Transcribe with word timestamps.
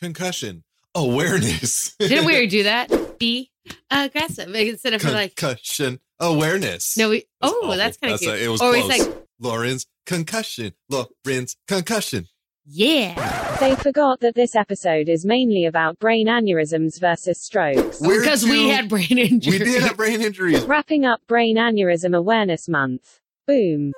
Concussion 0.00 0.64
awareness. 0.94 1.94
Didn't 2.00 2.24
we 2.26 2.32
already 2.32 2.46
do 2.48 2.62
that? 2.64 3.18
Be 3.18 3.50
aggressive 3.90 4.54
instead 4.54 4.94
of 4.94 5.04
like 5.04 5.34
concussion 5.36 6.00
awareness. 6.20 6.96
no. 6.96 7.10
We 7.10 7.24
That's 7.40 7.52
oh, 7.54 7.60
awful. 7.64 7.76
that's 7.76 7.96
kind 7.96 8.14
of 8.14 8.20
cute. 8.20 8.32
a- 8.32 8.44
it 8.44 8.48
was 8.48 8.60
or 8.62 8.72
close. 8.72 8.90
it's 8.90 9.06
like 9.08 9.16
Lauren's 9.40 9.86
concussion. 10.06 10.72
Lauren's 10.90 11.56
concussion. 11.66 12.26
yeah, 12.64 13.56
They 13.60 13.74
forgot 13.76 14.20
that 14.20 14.34
this 14.34 14.54
episode 14.54 15.08
is 15.08 15.24
mainly 15.24 15.64
about 15.66 15.98
brain 15.98 16.26
aneurysms 16.26 16.98
versus 17.00 17.40
strokes. 17.40 18.00
Where 18.00 18.20
because 18.20 18.44
we 18.44 18.68
had 18.68 18.88
brain 18.88 19.18
injury. 19.18 19.58
We 19.58 19.64
did 19.64 19.82
have 19.82 19.96
brain 19.96 20.20
injuries. 20.22 20.64
Wrapping 20.64 21.04
up 21.06 21.20
Brain 21.26 21.56
Aneurysm 21.56 22.16
Awareness 22.16 22.68
Month. 22.68 23.20
Boom. 23.46 23.92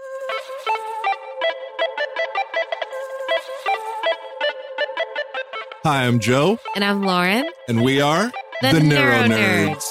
Hi, 5.91 6.05
I'm 6.07 6.19
Joe, 6.21 6.59
and 6.75 6.85
I'm 6.85 7.03
Lauren. 7.03 7.49
and 7.67 7.83
we 7.83 7.99
are 7.99 8.31
The 8.61 8.79
Neuro 8.79 9.23
Nerds. 9.23 9.87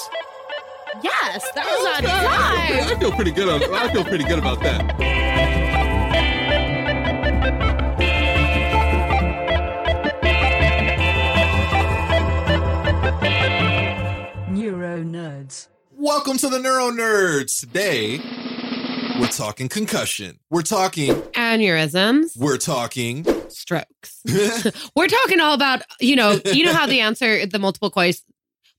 Yes, 1.02 1.44
that 1.56 1.66
was 1.66 1.96
on 1.96 2.02
time. 2.04 2.96
I 2.96 3.00
feel 3.00 3.10
pretty 3.10 3.32
good. 3.32 3.48
On, 3.48 3.74
I 3.74 3.92
feel 3.92 4.04
pretty 4.04 4.22
good 4.22 4.38
about 4.38 4.60
that. 4.62 4.96
Neuro 14.52 15.02
Nerds. 15.02 15.66
Welcome 15.90 16.36
to 16.38 16.48
the 16.48 16.60
Neuro 16.60 16.92
Nerds. 16.92 17.58
Today, 17.58 18.20
we're 19.18 19.26
talking 19.28 19.68
concussion. 19.68 20.38
We're 20.50 20.62
talking. 20.62 21.14
Aneurysms, 21.32 22.36
We're 22.36 22.56
talking. 22.58 23.24
strokes. 23.48 24.20
We're 24.96 25.08
talking 25.08 25.40
all 25.40 25.54
about 25.54 25.82
you 26.00 26.16
know 26.16 26.38
you 26.46 26.64
know 26.64 26.72
how 26.72 26.86
the 26.86 27.00
answer 27.08 27.46
the 27.46 27.58
multiple 27.58 27.90
choice 27.90 28.22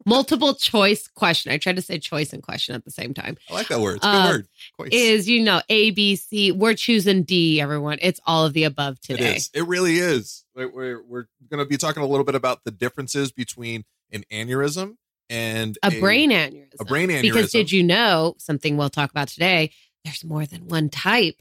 multiple 0.06 0.54
choice 0.56 1.08
question. 1.08 1.52
I 1.52 1.58
tried 1.58 1.76
to 1.76 1.82
say 1.82 2.00
choice 2.00 2.32
and 2.34 2.42
question 2.42 2.74
at 2.76 2.86
the 2.86 2.92
same 2.92 3.14
time. 3.14 3.38
I 3.50 3.54
like 3.54 3.68
that 3.68 3.80
word. 3.80 3.98
It's 3.98 4.06
a 4.06 4.10
good 4.10 4.16
Uh, 4.18 4.30
word. 4.32 4.48
Quite- 4.78 4.94
Is 4.94 5.28
you 5.30 5.44
know 5.44 5.62
A 5.70 5.92
B 5.92 6.16
C. 6.16 6.52
We're 6.52 6.74
choosing 6.76 7.24
D. 7.24 7.60
Everyone, 7.62 7.98
it's 8.02 8.20
all 8.26 8.46
of 8.46 8.54
the 8.54 8.64
above 8.64 9.00
today. 9.02 9.36
is. 9.36 9.50
It 9.54 9.68
really 9.68 9.98
is. 9.98 10.46
We're, 10.56 10.70
we're, 10.70 11.04
we're 11.04 11.26
going 11.50 11.64
to 11.64 11.66
be 11.66 11.78
talking 11.78 12.04
a 12.04 12.08
little 12.08 12.26
bit 12.26 12.36
about 12.36 12.64
the 12.66 12.72
differences 12.72 13.32
between 13.32 13.86
an 14.12 14.24
aneurysm 14.32 14.96
and 15.30 15.78
A 15.84 16.00
brain 16.00 16.32
aneurysm. 16.32 16.66
A 16.80 16.86
brain 16.86 17.10
aneurysm. 17.10 17.22
Because 17.22 17.52
did 17.52 17.72
you 17.72 17.84
know 17.84 18.36
something 18.40 18.76
we'll 18.78 18.90
talk 18.90 19.12
about 19.12 19.28
today? 19.28 19.72
There's 20.06 20.24
more 20.24 20.46
than 20.46 20.68
one 20.68 20.90
type. 20.90 21.36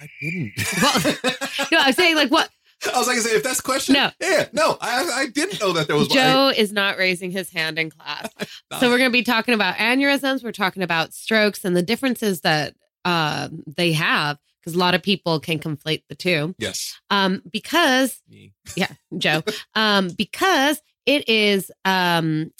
I 0.00 0.08
didn't. 0.20 0.52
Well, 0.82 1.14
No, 1.72 1.78
I 1.80 1.86
was 1.88 1.96
saying 1.96 2.16
like 2.16 2.30
what 2.30 2.50
I 2.92 2.98
was 2.98 3.06
like, 3.08 3.16
if 3.18 3.42
that's 3.42 3.60
question, 3.62 3.94
No. 3.94 4.10
yeah, 4.20 4.46
no, 4.52 4.76
I, 4.80 5.10
I 5.22 5.26
didn't 5.28 5.58
know 5.60 5.72
that 5.72 5.86
there 5.86 5.96
was. 5.96 6.08
Joe 6.08 6.52
is 6.54 6.72
not 6.72 6.98
raising 6.98 7.30
his 7.30 7.50
hand 7.50 7.78
in 7.78 7.90
class. 7.90 8.28
So 8.80 8.90
we're 8.90 8.98
going 8.98 9.10
to 9.10 9.12
be 9.12 9.22
talking 9.22 9.54
about 9.54 9.76
aneurysms. 9.76 10.44
We're 10.44 10.52
talking 10.52 10.82
about 10.82 11.14
strokes 11.14 11.64
and 11.64 11.74
the 11.74 11.82
differences 11.82 12.42
that 12.42 12.74
um, 13.06 13.62
they 13.66 13.92
have 13.92 14.38
because 14.60 14.74
a 14.74 14.78
lot 14.78 14.94
of 14.94 15.02
people 15.02 15.40
can 15.40 15.58
conflate 15.60 16.02
the 16.10 16.14
two. 16.14 16.54
yes, 16.58 17.00
Um, 17.08 17.40
because 17.50 18.20
me. 18.28 18.52
yeah, 18.76 18.88
Joe, 19.16 19.42
um, 19.74 20.08
because 20.08 20.82
it 21.06 21.28
is 21.28 21.70
um, 21.86 22.52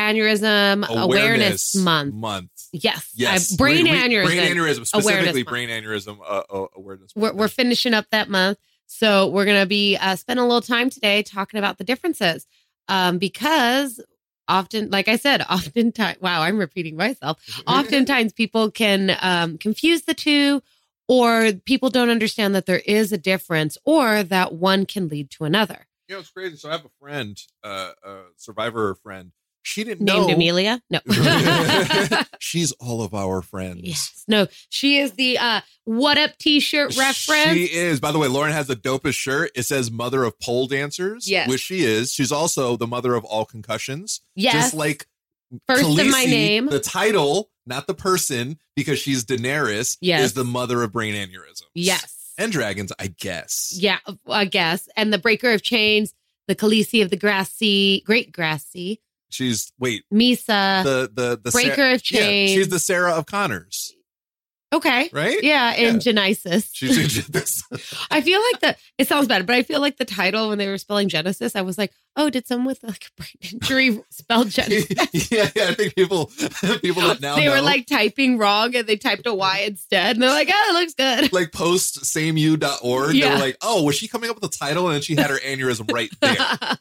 aneurysm 0.00 0.88
awareness, 0.88 1.74
month. 1.76 2.14
Month. 2.14 2.50
Yes, 2.72 3.10
Yes, 3.14 3.52
uh, 3.52 3.56
brain 3.56 3.84
We- 3.84 3.90
we- 3.90 3.96
aneurysm. 3.98 4.24
Brain 4.24 4.56
aneurysm, 4.56 4.86
specifically 4.86 5.12
awareness 5.12 5.42
brain 5.44 5.68
aneurysm 5.68 6.18
uh, 6.20 6.42
uh, 6.50 6.66
awareness. 6.74 7.12
we're, 7.14 7.32
we're 7.32 7.48
finishing 7.48 7.94
up 7.94 8.06
that 8.10 8.28
month. 8.28 8.58
So 8.86 9.28
we're 9.28 9.44
going 9.44 9.60
to 9.60 9.66
be 9.68 9.96
uh, 9.96 10.16
spending 10.16 10.42
a 10.42 10.46
little 10.46 10.62
time 10.62 10.90
today 10.90 11.22
talking 11.22 11.58
about 11.58 11.78
the 11.78 11.84
differences 11.84 12.46
um, 12.88 13.18
because 13.18 14.00
often, 14.48 14.90
like 14.90 15.06
I 15.06 15.16
said, 15.16 15.42
oftentimes, 15.50 16.20
wow, 16.20 16.42
I'm 16.42 16.58
repeating 16.58 16.96
myself. 16.96 17.38
Oftentimes 17.66 18.32
people 18.32 18.70
can 18.70 19.16
um, 19.20 19.58
confuse 19.58 20.02
the 20.02 20.14
two 20.14 20.60
or 21.08 21.52
people 21.64 21.88
don't 21.90 22.10
understand 22.10 22.54
that 22.54 22.66
there 22.66 22.82
is 22.84 23.12
a 23.12 23.18
difference 23.18 23.78
or 23.84 24.22
that 24.24 24.54
one 24.54 24.86
can 24.86 25.08
lead 25.08 25.30
to 25.30 25.44
another. 25.44 25.86
You 26.08 26.16
know, 26.16 26.20
it's 26.20 26.30
crazy. 26.30 26.56
So 26.56 26.68
I 26.68 26.72
have 26.72 26.84
a 26.84 26.90
friend, 27.00 27.40
uh, 27.62 27.90
a 28.04 28.16
survivor 28.36 28.94
friend. 28.96 29.30
She 29.62 29.84
didn't 29.84 30.04
know. 30.04 30.14
Named 30.26 30.28
know. 30.28 30.34
Emilia? 30.34 30.82
No. 30.90 31.00
She's 32.38 32.72
all 32.72 33.02
of 33.02 33.14
our 33.14 33.42
friends. 33.42 33.80
yes. 33.82 34.24
No, 34.26 34.46
she 34.68 34.98
is 34.98 35.12
the 35.12 35.38
uh, 35.38 35.60
What 35.84 36.16
Up 36.18 36.36
t 36.38 36.60
shirt 36.60 36.96
reference. 36.96 37.52
She 37.56 37.64
is. 37.64 38.00
By 38.00 38.12
the 38.12 38.18
way, 38.18 38.28
Lauren 38.28 38.52
has 38.52 38.66
the 38.66 38.76
dopest 38.76 39.14
shirt. 39.14 39.50
It 39.54 39.64
says 39.64 39.90
"Mother 39.90 40.24
of 40.24 40.38
Pole 40.40 40.66
Dancers," 40.66 41.28
Yes. 41.28 41.48
which 41.48 41.60
she 41.60 41.80
is. 41.84 42.12
She's 42.12 42.32
also 42.32 42.76
the 42.76 42.86
mother 42.86 43.14
of 43.14 43.24
all 43.24 43.44
concussions. 43.44 44.20
yes. 44.34 44.54
Just 44.54 44.74
like 44.74 45.06
First 45.66 45.98
in 45.98 46.10
my 46.10 46.24
name. 46.24 46.66
the 46.66 46.78
title, 46.80 47.50
not 47.66 47.86
the 47.88 47.94
person, 47.94 48.58
because 48.76 48.98
she's 49.00 49.24
Daenerys. 49.24 49.98
Yes. 50.00 50.22
is 50.26 50.34
the 50.34 50.44
mother 50.44 50.82
of 50.82 50.92
brain 50.92 51.14
aneurysms. 51.14 51.64
yes. 51.74 52.32
and 52.38 52.52
dragons, 52.52 52.92
I 52.98 53.08
guess. 53.08 53.72
Yeah, 53.76 53.98
I 54.28 54.44
guess. 54.44 54.88
And 54.96 55.12
the 55.12 55.18
breaker 55.18 55.50
of 55.52 55.60
chains, 55.62 56.14
the 56.46 56.54
Khaleesi 56.54 57.02
of 57.02 57.10
the 57.10 57.16
grassy, 57.16 58.02
great 58.06 58.30
grassy, 58.32 59.00
She's 59.30 59.72
wait 59.78 60.04
Mhysa, 60.12 60.82
the 60.84 61.10
the 61.12 61.40
the 61.42 61.50
breaker 61.50 61.90
of 61.92 62.02
chains. 62.02 62.50
Yeah, 62.50 62.56
she's 62.56 62.68
the 62.68 62.78
Sarah 62.78 63.12
of 63.14 63.26
Connors, 63.26 63.94
okay. 64.72 65.08
right? 65.12 65.42
Yeah, 65.42 65.74
in 65.74 65.94
Yeah. 65.94 66.00
Genesis. 66.00 66.70
She's 66.72 67.26
this. 67.28 67.62
I 68.10 68.20
feel 68.20 68.40
like 68.52 68.60
the 68.60 68.76
it 68.98 69.08
sounds 69.08 69.28
bad, 69.28 69.46
but 69.46 69.54
I 69.56 69.62
feel 69.62 69.80
like 69.80 69.96
the 69.98 70.04
title 70.04 70.48
when 70.48 70.58
they 70.58 70.68
were 70.68 70.78
spelling 70.78 71.08
Genesis, 71.08 71.54
I 71.56 71.62
was 71.62 71.78
like, 71.78 71.92
oh, 72.16 72.28
did 72.28 72.46
someone 72.46 72.66
with 72.66 72.82
like 72.82 73.04
a 73.06 73.22
brain 73.22 73.30
injury 73.52 74.02
spell 74.10 74.44
Genesis? 74.46 75.30
yeah, 75.30 75.48
yeah. 75.54 75.66
I 75.68 75.74
think 75.74 75.94
people 75.94 76.26
people 76.82 77.02
that 77.02 77.20
now 77.20 77.36
they 77.36 77.48
were 77.48 77.60
like 77.62 77.86
typing 77.86 78.36
wrong 78.38 78.74
and 78.74 78.86
they 78.86 78.96
typed 78.96 79.26
a 79.26 79.34
Y 79.34 79.64
instead. 79.66 80.16
And 80.16 80.22
they're 80.22 80.30
like, 80.30 80.48
oh, 80.52 80.66
it 80.70 80.80
looks 80.80 80.94
good. 80.94 81.32
like 81.32 81.52
post 81.52 82.00
sameyou.org. 82.02 83.12
They 83.12 83.18
Yeah. 83.18 83.34
were 83.34 83.40
like, 83.40 83.56
oh, 83.62 83.84
was 83.84 83.94
she 83.96 84.08
coming 84.08 84.28
up 84.28 84.40
with 84.40 84.52
a 84.52 84.58
title? 84.58 84.86
And 84.86 84.94
then 84.96 85.02
she 85.02 85.14
had 85.14 85.30
her 85.30 85.38
aneurysm 85.38 85.90
right 85.92 86.10
there. 86.20 86.78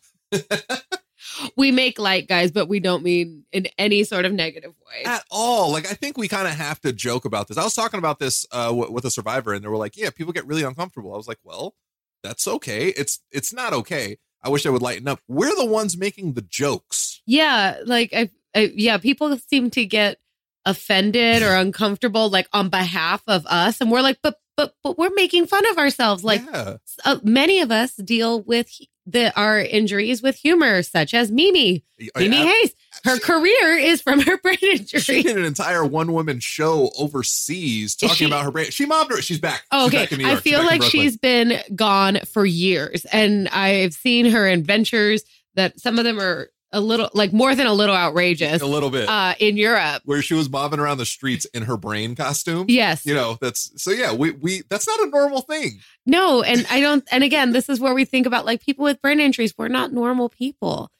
We 1.55 1.71
make 1.71 1.99
light, 1.99 2.27
guys, 2.27 2.51
but 2.51 2.67
we 2.67 2.79
don't 2.79 3.03
mean 3.03 3.43
in 3.51 3.67
any 3.77 4.03
sort 4.03 4.25
of 4.25 4.33
negative 4.33 4.73
way. 4.87 5.03
at 5.05 5.23
all. 5.29 5.71
Like 5.71 5.85
I 5.85 5.93
think 5.93 6.17
we 6.17 6.27
kind 6.27 6.47
of 6.47 6.53
have 6.53 6.79
to 6.81 6.93
joke 6.93 7.25
about 7.25 7.47
this. 7.47 7.57
I 7.57 7.63
was 7.63 7.73
talking 7.73 7.97
about 7.97 8.19
this 8.19 8.45
uh, 8.51 8.67
w- 8.67 8.91
with 8.91 9.05
a 9.05 9.11
survivor, 9.11 9.53
and 9.53 9.63
they 9.63 9.67
were 9.67 9.77
like, 9.77 9.97
"Yeah, 9.97 10.09
people 10.09 10.33
get 10.33 10.45
really 10.45 10.63
uncomfortable." 10.63 11.13
I 11.13 11.17
was 11.17 11.27
like, 11.27 11.39
"Well, 11.43 11.75
that's 12.23 12.47
okay. 12.47 12.89
It's 12.89 13.19
it's 13.31 13.53
not 13.53 13.73
okay. 13.73 14.17
I 14.43 14.49
wish 14.49 14.65
I 14.65 14.69
would 14.69 14.81
lighten 14.81 15.07
up. 15.07 15.19
We're 15.27 15.55
the 15.55 15.65
ones 15.65 15.97
making 15.97 16.33
the 16.33 16.41
jokes. 16.41 17.21
Yeah, 17.25 17.79
like 17.85 18.11
I, 18.13 18.29
I 18.55 18.71
yeah, 18.75 18.97
people 18.97 19.37
seem 19.37 19.69
to 19.71 19.85
get 19.85 20.19
offended 20.65 21.41
or 21.41 21.55
uncomfortable 21.55 22.29
like 22.29 22.47
on 22.53 22.69
behalf 22.69 23.23
of 23.27 23.45
us 23.47 23.79
and 23.81 23.89
we're 23.89 24.01
like 24.01 24.19
but 24.21 24.35
but 24.57 24.75
but 24.83 24.97
we're 24.97 25.13
making 25.15 25.45
fun 25.45 25.65
of 25.67 25.77
ourselves 25.77 26.23
like 26.23 26.41
yeah. 26.45 26.75
uh, 27.05 27.17
many 27.23 27.61
of 27.61 27.71
us 27.71 27.95
deal 27.95 28.41
with 28.43 28.69
the 29.11 29.33
our 29.39 29.59
injuries 29.59 30.21
with 30.21 30.35
humor 30.35 30.83
such 30.83 31.13
as 31.13 31.31
Mimi 31.31 31.83
Mimi 32.17 32.37
I- 32.37 32.45
Hayes 32.45 32.75
her 33.05 33.15
she- 33.15 33.21
career 33.21 33.77
is 33.77 34.01
from 34.01 34.19
her 34.21 34.37
brain 34.41 34.57
injury. 34.61 34.99
She 34.99 35.23
did 35.23 35.37
an 35.37 35.45
entire 35.45 35.85
one 35.85 36.11
woman 36.13 36.39
show 36.39 36.89
overseas 36.97 37.95
talking 37.95 38.15
she- 38.15 38.25
about 38.25 38.43
her 38.43 38.51
brain. 38.51 38.71
She 38.71 38.85
mobbed 38.85 39.11
her. 39.11 39.21
She's 39.21 39.39
back. 39.39 39.63
Oh, 39.71 39.85
She's 39.89 39.93
okay. 39.95 40.03
back 40.03 40.11
in 40.11 40.17
New 40.19 40.27
I. 40.27 40.33
She's 40.35 40.41
feel 40.41 40.59
back 40.61 40.69
like 40.71 40.83
she's 40.83 41.17
been 41.17 41.59
gone 41.75 42.19
for 42.31 42.45
years, 42.45 43.05
and 43.05 43.47
I've 43.49 43.93
seen 43.93 44.25
her 44.25 44.47
adventures 44.47 45.23
that 45.55 45.79
some 45.79 45.97
of 45.97 46.05
them 46.05 46.19
are 46.19 46.49
a 46.71 46.79
little, 46.79 47.09
like 47.13 47.33
more 47.33 47.55
than 47.55 47.65
a 47.67 47.73
little 47.73 47.95
outrageous. 47.95 48.61
a 48.61 48.65
little 48.65 48.89
bit 48.91 49.09
Uh, 49.09 49.33
in 49.39 49.57
Europe, 49.57 50.01
where 50.05 50.21
she 50.21 50.33
was 50.35 50.49
mobbing 50.49 50.79
around 50.79 50.97
the 50.99 51.05
streets 51.05 51.45
in 51.45 51.63
her 51.63 51.77
brain 51.77 52.15
costume. 52.15 52.65
yes, 52.69 53.05
You 53.05 53.15
know, 53.15 53.37
that's 53.41 53.71
so 53.81 53.91
yeah, 53.91 54.13
we 54.13 54.31
we 54.31 54.61
that's 54.69 54.87
not 54.87 54.99
a 55.01 55.07
normal 55.09 55.41
thing. 55.41 55.79
no, 56.05 56.43
and 56.43 56.65
I 56.69 56.79
don't. 56.79 57.03
And 57.11 57.23
again, 57.23 57.51
this 57.53 57.69
is 57.69 57.79
where 57.79 57.93
we 57.93 58.05
think 58.05 58.25
about 58.27 58.45
like 58.45 58.61
people 58.61 58.83
with 58.83 59.01
brain 59.01 59.19
injuries. 59.19 59.53
We're 59.57 59.67
not 59.67 59.91
normal 59.93 60.29
people, 60.29 60.91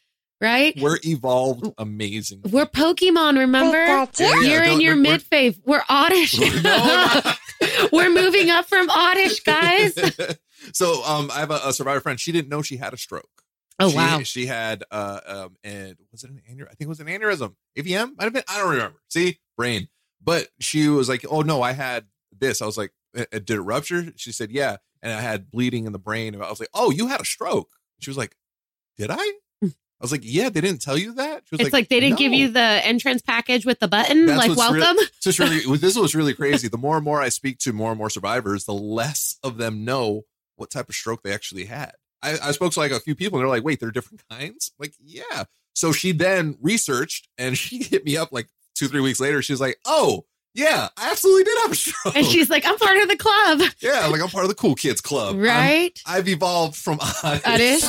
right? 0.42 0.74
We're 0.82 1.00
evolved 1.04 1.68
amazing. 1.78 2.42
We're 2.50 2.66
Pokemon. 2.66 3.38
Remember, 3.38 3.78
Yeah, 3.86 4.06
yeah, 4.18 4.40
you're 4.42 4.64
in 4.64 4.70
don't- 4.70 4.82
your 4.82 4.96
we're- 4.96 5.02
mid 5.12 5.22
fave. 5.24 5.60
We're 5.66 5.84
oddish. 5.90 6.40
No, 6.64 7.22
We're 7.92 8.10
moving 8.10 8.50
up 8.50 8.66
from 8.68 8.90
oddish, 8.90 9.42
guys. 9.42 9.94
so 10.74 11.04
um 11.06 11.30
I 11.34 11.40
have 11.42 11.52
a, 11.52 11.60
a 11.66 11.74
survivor 11.74 12.00
friend. 12.00 12.20
She 12.20 12.32
didn't 12.32 12.50
know 12.50 12.62
she 12.62 12.78
had 12.78 12.94
a 12.94 12.98
stroke. 12.98 13.30
Oh 13.80 13.90
She- 13.90 13.96
wow. 13.96 14.22
She 14.24 14.46
had 14.46 14.84
uh 14.92 15.20
um 15.26 15.58
and 15.64 15.96
was 16.12 16.24
it 16.24 16.30
an 16.32 16.42
aneurysm? 16.50 16.68
I 16.68 16.74
think 16.76 16.82
it 16.82 16.88
was 16.88 17.00
an 17.00 17.08
aneurysm. 17.08 17.56
AVM 17.78 18.18
might 18.18 18.24
have 18.26 18.34
been. 18.34 18.44
I 18.48 18.58
don't 18.60 18.72
remember. 18.72 19.00
See, 19.10 19.40
brain. 19.58 19.88
But 20.22 20.50
she 20.60 20.90
was 20.90 21.08
like, 21.08 21.26
"Oh 21.30 21.42
no, 21.42 21.62
I 21.62 21.72
had 21.72 22.06
this." 22.38 22.62
I 22.62 22.66
was 22.66 22.78
like, 22.78 22.92
"Uh, 23.18 23.22
uh, 23.34 23.40
"Did 23.40 23.52
it 23.52 23.62
rupture?" 23.62 24.12
She 24.18 24.32
said, 24.34 24.52
"Yeah." 24.52 24.78
And 25.02 25.14
I 25.14 25.22
had 25.22 25.50
bleeding 25.50 25.86
in 25.86 25.94
the 25.94 26.00
brain. 26.00 26.36
I 26.36 26.50
was 26.50 26.60
like, 26.60 26.70
"Oh, 26.74 26.92
you 26.92 27.08
had 27.08 27.22
a 27.22 27.26
stroke." 27.26 27.70
She 28.00 28.10
was 28.10 28.18
like, 28.18 28.36
"Did 28.98 29.12
I?" 29.12 29.34
I 29.64 29.72
was 30.02 30.12
like, 30.12 30.22
"Yeah." 30.24 30.50
They 30.50 30.60
didn't 30.60 30.82
tell 30.82 30.98
you 30.98 31.14
that. 31.14 31.44
She 31.46 31.56
was 31.56 31.62
It's 31.62 31.74
like, 31.74 31.88
they 31.88 32.02
didn't 32.02 32.18
give 32.18 32.34
you 32.34 32.50
the 32.50 32.60
entrance 32.60 33.22
package 33.22 33.66
with 33.66 33.80
the 33.80 33.88
button, 33.88 34.26
That's 34.26 34.48
like 34.50 34.58
welcome. 34.58 34.98
So 35.20 35.30
it's 35.30 35.40
really 35.40 35.78
this 35.78 35.98
was 35.98 36.16
really 36.16 36.34
crazy. 36.34 36.68
The 36.68 36.78
more 36.78 36.98
and 36.98 37.06
more 37.06 37.22
I 37.22 37.30
speak 37.30 37.60
to 37.60 37.72
more 37.72 37.92
and 37.92 37.98
more 37.98 38.10
survivors, 38.10 38.66
the 38.66 38.74
less 38.74 39.38
of 39.42 39.58
them 39.58 39.86
know 39.86 40.24
what 40.58 40.70
type 40.70 40.90
of 40.90 40.96
stroke 40.96 41.24
they 41.24 41.34
actually 41.34 41.66
had. 41.66 41.94
I, 42.22 42.38
I 42.42 42.52
spoke 42.52 42.74
to 42.74 42.80
like 42.80 42.92
a 42.92 43.00
few 43.00 43.16
people 43.16 43.38
and 43.40 43.44
they're 43.44 43.56
like, 43.56 43.64
wait, 43.64 43.80
there 43.80 43.90
are 43.90 43.94
different 43.94 44.22
kinds? 44.30 44.72
Like, 44.80 44.94
yeah. 45.04 45.44
So 45.74 45.92
she 45.92 46.12
then 46.12 46.58
researched 46.62 47.28
and 47.38 47.58
she 47.58 47.84
hit 47.84 48.04
me 48.06 48.18
up 48.18 48.32
like 48.32 48.48
two, 48.76 48.88
three 48.88 49.02
weeks 49.02 49.20
later. 49.20 49.42
She 49.42 49.54
was 49.54 49.62
like, 49.62 49.80
Oh, 49.86 50.26
yeah, 50.56 50.90
I 50.98 51.12
absolutely 51.12 51.44
did 51.44 51.58
have 51.62 51.72
a 51.72 51.76
stroke. 51.76 52.16
And 52.16 52.26
she's 52.26 52.50
like, 52.50 52.66
I'm 52.66 52.78
part 52.78 52.98
of 52.98 53.08
the 53.08 53.16
club, 53.16 53.62
yeah, 53.82 54.08
like 54.08 54.20
I'm 54.22 54.30
part 54.30 54.44
of 54.46 54.50
the 54.50 54.56
cool 54.56 54.76
kids 54.76 55.00
club. 55.00 55.36
I'm- 55.36 55.40
right? 55.42 56.02
I've 56.06 56.28
evolved 56.28 56.76
from 56.76 57.00
Oddish 57.24 57.82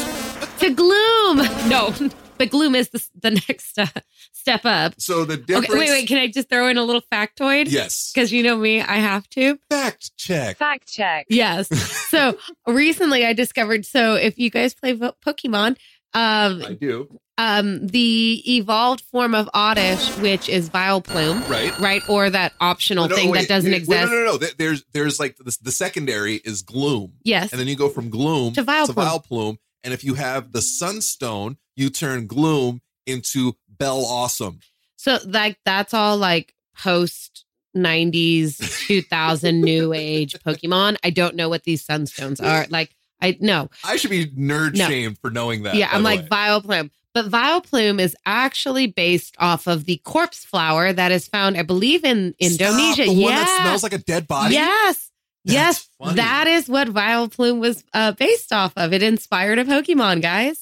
to 0.58 0.74
gloom. 0.74 1.38
No, 1.68 1.92
but 2.40 2.50
gloom 2.50 2.74
is 2.74 2.88
the, 2.88 3.06
the 3.22 3.30
next 3.48 3.78
uh, 3.78 3.86
step 4.32 4.62
up. 4.64 4.94
So 4.98 5.24
the 5.24 5.36
difference. 5.36 5.68
Okay, 5.70 5.78
wait, 5.78 5.90
wait. 5.90 6.08
Can 6.08 6.18
I 6.18 6.26
just 6.26 6.48
throw 6.48 6.66
in 6.68 6.76
a 6.78 6.82
little 6.82 7.02
factoid? 7.12 7.70
Yes. 7.70 8.10
Because 8.12 8.32
you 8.32 8.42
know 8.42 8.56
me, 8.56 8.80
I 8.80 8.96
have 8.96 9.28
to. 9.30 9.58
Fact 9.70 10.16
check. 10.16 10.56
Fact 10.56 10.90
check. 10.92 11.26
Yes. 11.30 11.68
So 12.10 12.36
recently 12.66 13.24
I 13.24 13.34
discovered. 13.34 13.86
So 13.86 14.14
if 14.14 14.36
you 14.36 14.50
guys 14.50 14.74
play 14.74 14.96
Pokemon, 14.96 15.76
um, 16.12 16.64
I 16.66 16.72
do. 16.80 17.20
um, 17.38 17.86
the 17.86 18.42
evolved 18.56 19.02
form 19.12 19.32
of 19.32 19.48
Oddish, 19.54 20.08
which 20.18 20.48
is 20.48 20.68
Vileplume, 20.68 21.48
Right. 21.48 21.78
right, 21.78 22.02
or 22.08 22.28
that 22.30 22.52
optional 22.60 23.06
No, 23.08 23.14
thing 23.14 23.30
wait, 23.30 23.42
that 23.42 23.48
doesn't 23.48 23.70
wait, 23.70 23.82
exist. 23.82 24.10
No, 24.10 24.18
no, 24.18 24.24
no, 24.24 24.32
no. 24.32 24.38
There's 24.58 24.82
there's 24.92 25.20
like 25.20 25.36
the, 25.36 25.56
the 25.62 25.70
secondary 25.70 26.36
is 26.44 26.62
gloom. 26.62 27.12
Yes. 27.22 27.52
and 27.52 27.60
then 27.60 27.68
you 27.68 27.76
go 27.76 27.88
from 27.88 28.10
gloom 28.10 28.54
To 28.54 28.64
Vileplume. 28.64 28.94
Vileplume. 28.96 29.56
And 29.84 29.94
if 29.94 30.02
you 30.02 30.14
have 30.14 30.50
the 30.50 30.60
sunstone, 30.62 31.56
you 31.80 31.90
turn 31.90 32.26
gloom 32.26 32.80
into 33.06 33.54
Bellossom. 33.76 34.60
So 34.96 35.18
like 35.26 35.58
that's 35.64 35.94
all 35.94 36.16
like 36.18 36.54
post 36.76 37.44
90s 37.76 38.86
2000 38.86 39.60
new 39.60 39.92
age 39.92 40.36
Pokemon. 40.46 40.96
I 41.02 41.10
don't 41.10 41.34
know 41.36 41.48
what 41.48 41.64
these 41.64 41.84
sunstones 41.86 42.42
are. 42.42 42.66
Like 42.68 42.94
I 43.22 43.36
no. 43.40 43.70
I 43.84 43.96
should 43.96 44.10
be 44.10 44.26
nerd 44.26 44.76
No. 44.76 44.86
shamed 44.88 45.18
for 45.18 45.30
knowing 45.30 45.62
that. 45.62 45.74
yeah, 45.74 45.88
I'm 45.90 46.02
like 46.02 46.22
way. 46.22 46.28
Vileplume. 46.28 46.90
But 47.12 47.26
Vileplume 47.28 47.98
is 48.00 48.14
actually 48.24 48.86
based 48.86 49.34
off 49.38 49.66
of 49.66 49.84
the 49.84 49.96
corpse 50.04 50.44
flower 50.44 50.92
that 50.92 51.10
is 51.10 51.26
found, 51.26 51.56
I 51.56 51.62
believe, 51.62 52.04
in 52.04 52.34
Stop, 52.40 52.50
Indonesia. 52.70 53.04
the 53.04 53.12
yeah. 53.14 53.24
one 53.24 53.34
that 53.34 53.60
smells 53.62 53.82
like 53.82 53.92
a 53.94 53.98
dead 53.98 54.28
body. 54.28 54.54
Yes. 54.54 55.10
That's 55.44 55.54
yes. 55.54 55.88
funny. 55.98 56.16
That 56.16 56.46
is 56.46 56.68
what 56.68 56.88
Vileplume 56.88 57.58
was 57.60 57.82
uh, 57.94 58.12
based 58.12 58.52
off 58.52 58.72
of. 58.76 58.92
It 58.92 59.02
inspired 59.02 59.58
a 59.58 59.64
Pokemon, 59.64 60.22
guys. 60.22 60.58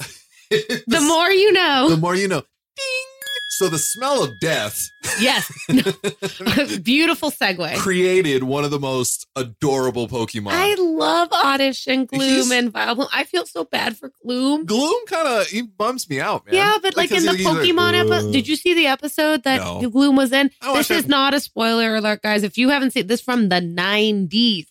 The 0.87 1.01
more 1.01 1.31
you 1.31 1.53
know. 1.53 1.89
the 1.91 1.97
more 1.97 2.15
you 2.15 2.29
know. 2.29 2.41
Ding. 2.41 3.05
So 3.51 3.69
the 3.69 3.79
smell 3.79 4.23
of 4.23 4.31
death 4.41 4.89
yes. 5.21 5.51
Beautiful 6.83 7.31
segue. 7.33 7.77
created 7.79 8.45
one 8.45 8.63
of 8.63 8.71
the 8.71 8.79
most 8.79 9.27
adorable 9.35 10.07
Pokemon. 10.07 10.51
I 10.53 10.75
love 10.79 11.29
Oddish 11.33 11.89
and 11.89 12.07
Gloom 12.07 12.21
He's- 12.23 12.51
and 12.53 12.73
Vileplume. 12.73 13.09
I 13.13 13.25
feel 13.25 13.47
so 13.47 13.65
bad 13.65 13.97
for 13.97 14.13
Gloom. 14.23 14.65
Gloom 14.65 15.07
kind 15.07 15.27
of 15.27 15.47
he 15.49 15.63
bums 15.63 16.09
me 16.09 16.21
out, 16.21 16.47
man. 16.47 16.55
Yeah, 16.55 16.77
but 16.81 16.97
like, 16.97 17.11
in 17.11 17.25
the 17.25 17.33
he's 17.35 17.45
like, 17.45 17.57
Pokemon 17.57 17.95
episode, 17.95 18.33
did 18.33 18.47
you 18.47 18.55
see 18.55 18.75
the 18.75 18.87
episode 18.87 19.43
that 19.43 19.61
No. 19.61 19.91
Gloom 19.91 20.15
was 20.15 20.33
in? 20.33 20.51
Oh, 20.63 20.75
I 20.75 20.79
This 20.79 20.91
is 20.93 21.09
not 21.09 21.35
a 21.35 21.41
spoiler 21.41 21.97
alert, 21.97 22.23
guys. 22.23 22.45
If 22.45 22.59
you 22.59 22.69
haven't 22.69 22.93
seen 22.93 23.09
this 23.09 23.21
from 23.21 23.49
the 23.49 23.61
90s, 23.61 24.67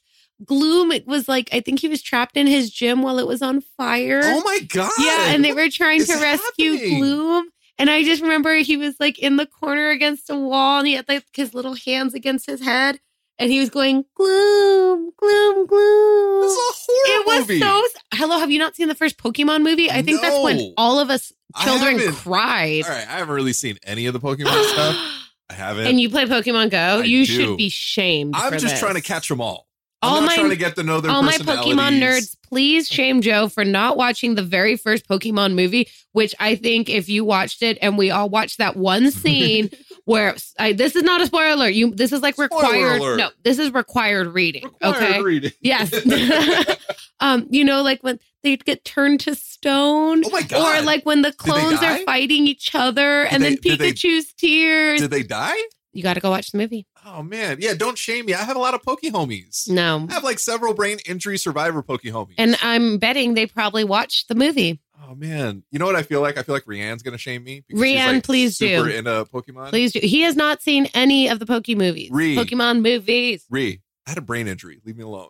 Gloom 0.46 0.92
it 0.92 1.08
was 1.08 1.28
like 1.28 1.50
I 1.52 1.62
think 1.62 1.80
he 1.80 1.88
was 1.88 2.02
trapped 2.02 2.38
in 2.38 2.48
his 2.48 2.70
gym 2.70 3.02
while 3.02 3.18
it 3.20 3.28
was 3.28 3.42
on 3.42 3.62
fire. 3.62 4.22
Oh 4.24 4.42
my 4.44 4.60
god! 4.68 4.92
yeah, 5.00 5.30
and 5.34 5.44
they 5.44 5.54
were 5.54 5.70
trying 5.70 6.04
to 6.06 6.14
rescue 6.20 6.74
happening? 6.74 7.00
Gloom. 7.00 7.50
And 7.80 7.90
I 7.90 8.04
just 8.04 8.22
remember 8.24 8.56
he 8.56 8.76
was 8.78 8.96
like 9.00 9.20
in 9.20 9.36
the 9.38 9.46
corner 9.46 9.90
against 9.90 10.30
a 10.30 10.36
wall 10.36 10.80
and 10.80 10.88
he 10.88 10.94
had 10.94 11.08
like 11.08 11.26
his 11.36 11.54
little 11.54 11.76
hands 11.76 12.14
against 12.16 12.46
his 12.48 12.62
head 12.62 13.00
and 13.40 13.52
he 13.52 13.60
was 13.60 13.70
going, 13.70 14.04
Gloom, 14.16 15.12
Gloom, 15.18 15.68
Gloom. 15.68 16.42
This 16.42 16.52
is 16.54 16.58
a 16.58 16.74
horror 16.74 17.22
It 17.22 17.28
was 17.28 17.40
movie. 17.48 17.60
so. 17.60 17.84
Hello, 18.16 18.40
have 18.40 18.50
you 18.50 18.58
not 18.58 18.76
seen 18.76 18.88
the 18.88 18.96
first 18.96 19.18
Pokemon 19.18 19.62
movie? 19.64 19.92
I 19.92 20.02
think 20.02 20.22
that's 20.22 20.44
when 20.44 20.74
all 20.78 21.00
of 21.00 21.10
us 21.12 21.32
children 21.64 22.00
cried. 22.14 22.84
All 22.86 22.90
right, 22.90 23.08
I 23.08 23.18
haven't 23.18 23.36
really 23.36 23.54
seen 23.54 23.78
any 23.84 24.08
of 24.08 24.14
the 24.14 24.20
Pokemon 24.20 24.64
stuff. 24.72 24.96
I 25.50 25.54
haven't. 25.54 25.86
and 25.88 26.00
you 26.00 26.10
play 26.10 26.26
Pokemon 26.26 26.72
Go, 26.72 26.78
I 26.78 27.04
you 27.04 27.26
do. 27.26 27.32
should 27.32 27.58
be 27.58 27.70
shamed. 27.70 28.34
I'm 28.36 28.54
just 28.54 28.66
this. 28.66 28.80
trying 28.80 28.96
to 28.96 29.02
catch 29.02 29.30
them 29.30 29.40
all. 29.40 29.67
I'm 30.04 30.14
All 30.14 30.22
my- 30.22 30.36
trying 30.36 30.50
to 30.52 30.56
get 30.56 30.76
to 30.76 30.84
know 30.84 31.02
their 31.02 31.10
All 31.12 31.24
my 31.24 31.34
Pokemon 31.34 32.00
nerds, 32.00 32.36
please 32.48 32.88
shame 32.88 33.22
Joe 33.22 33.50
for 33.50 33.66
not 33.66 33.98
watching 33.98 34.36
the 34.36 34.44
very 34.44 34.78
first 34.78 35.08
Pokemon 35.08 35.56
movie, 35.56 35.88
which 36.12 36.36
I 36.40 36.54
think 36.56 36.88
if 36.88 37.10
you 37.10 37.26
watched 37.26 37.64
it 37.64 37.80
and 37.82 37.98
we 37.98 38.12
all 38.12 38.30
watched 38.30 38.60
that 38.60 38.76
one 38.76 39.10
scene 39.22 39.72
where 40.06 40.36
I, 40.60 40.74
this 40.74 40.96
is 40.96 41.02
not 41.04 41.22
a 41.22 41.26
spoiler. 41.26 41.54
alert. 41.54 41.74
You 41.74 41.92
this 41.96 42.12
is 42.14 42.22
like 42.22 42.38
required. 42.38 43.00
No, 43.18 43.30
this 43.44 43.58
is 43.58 43.74
required 43.74 44.28
reading. 44.28 44.66
Required 44.66 44.96
okay. 44.98 45.22
reading. 45.22 45.52
Yes. 45.62 45.92
um, 47.20 47.48
you 47.50 47.64
know, 47.64 47.82
like 47.82 48.02
when 48.04 48.20
they 48.44 48.56
get 48.56 48.86
turned 48.86 49.22
to 49.22 49.34
stone. 49.36 50.24
Oh 50.26 50.30
my 50.30 50.44
God. 50.44 50.80
Or 50.80 50.86
like 50.86 51.06
when 51.08 51.24
the 51.24 51.34
clones 51.34 51.82
are 51.82 51.98
fighting 52.06 52.46
each 52.48 52.76
other 52.76 53.24
and 53.24 53.42
they- 53.44 53.56
then 53.56 53.58
did 53.64 53.80
they- 53.80 53.94
Pikachu's 53.94 54.32
tears. 54.34 55.02
Did 55.02 55.10
they 55.12 55.24
die? 55.24 55.58
You 55.98 56.04
got 56.04 56.14
to 56.14 56.20
go 56.20 56.30
watch 56.30 56.52
the 56.52 56.58
movie. 56.60 56.86
Oh 57.06 57.24
man, 57.24 57.58
yeah. 57.60 57.74
Don't 57.74 57.98
shame 57.98 58.28
me. 58.28 58.34
I 58.36 58.44
have 58.44 58.56
a 58.56 58.60
lot 58.60 58.74
of 58.76 58.84
Poke 58.84 59.02
homies. 59.02 59.68
No. 59.70 60.06
I 60.10 60.14
have 60.14 60.24
like 60.24 60.40
several 60.40 60.74
brain 60.74 61.00
injury 61.08 61.38
survivor 61.38 61.82
Poke 61.82 62.04
homies. 62.04 62.36
And 62.38 62.56
I'm 62.62 63.00
betting 63.00 63.34
they 63.34 63.48
probably 63.48 63.84
watched 63.84 64.28
the 64.28 64.36
movie. 64.36 64.80
oh 65.08 65.16
man, 65.16 65.64
you 65.72 65.80
know 65.80 65.86
what 65.86 65.96
I 65.96 66.04
feel 66.04 66.22
like? 66.22 66.38
I 66.38 66.44
feel 66.44 66.54
like 66.54 66.66
Rianne's 66.66 67.02
gonna 67.02 67.18
shame 67.18 67.44
me. 67.44 67.64
because 67.68 67.82
Rianne, 67.82 68.14
like, 68.16 68.24
please 68.24 68.58
do. 68.58 68.78
super 68.78 68.90
into 68.90 69.26
Pokemon. 69.26 69.70
Please 69.70 69.92
do. 69.92 70.00
He 70.02 70.22
has 70.22 70.36
not 70.36 70.62
seen 70.62 70.88
any 70.94 71.28
of 71.30 71.40
the 71.40 71.46
Poke 71.46 71.68
movies. 71.70 72.10
Re. 72.12 72.36
Pokemon 72.36 72.82
movies. 72.82 73.44
Re, 73.50 73.82
I 74.06 74.12
had 74.12 74.18
a 74.18 74.22
brain 74.22 74.48
injury. 74.48 74.80
Leave 74.86 74.98
me 74.98 75.04
alone. 75.04 75.30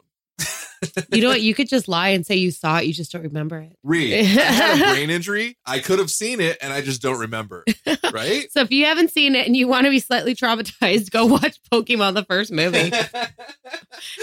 You 1.12 1.22
know 1.22 1.30
what? 1.30 1.42
You 1.42 1.54
could 1.56 1.68
just 1.68 1.88
lie 1.88 2.10
and 2.10 2.26
say 2.26 2.36
you 2.36 2.52
saw 2.52 2.78
it. 2.80 2.86
You 2.86 2.94
just 2.94 3.12
don't 3.12 3.24
remember 3.24 3.60
it. 3.60 3.76
Re, 3.84 4.20
I 4.20 4.24
had 4.24 4.82
a 4.82 4.94
brain 4.94 5.10
injury. 5.10 5.58
I 5.66 5.80
could 5.80 6.00
have 6.00 6.12
seen 6.12 6.40
it, 6.40 6.58
and 6.62 6.72
I 6.74 6.82
just 6.82 7.02
don't 7.02 7.20
remember. 7.20 7.64
Right? 8.12 8.48
So 8.52 8.62
if 8.62 8.72
you 8.72 8.86
haven't 8.86 9.12
seen 9.12 9.36
it 9.36 9.46
and 9.46 9.56
you 9.56 9.68
want 9.68 9.86
to 9.86 9.90
be 9.92 10.00
slightly 10.00 10.34
traumatized, 10.36 11.12
go 11.12 11.26
watch 11.28 11.60
Pokemon 11.72 12.14
the 12.16 12.24
first 12.26 12.52
movie. 12.52 12.90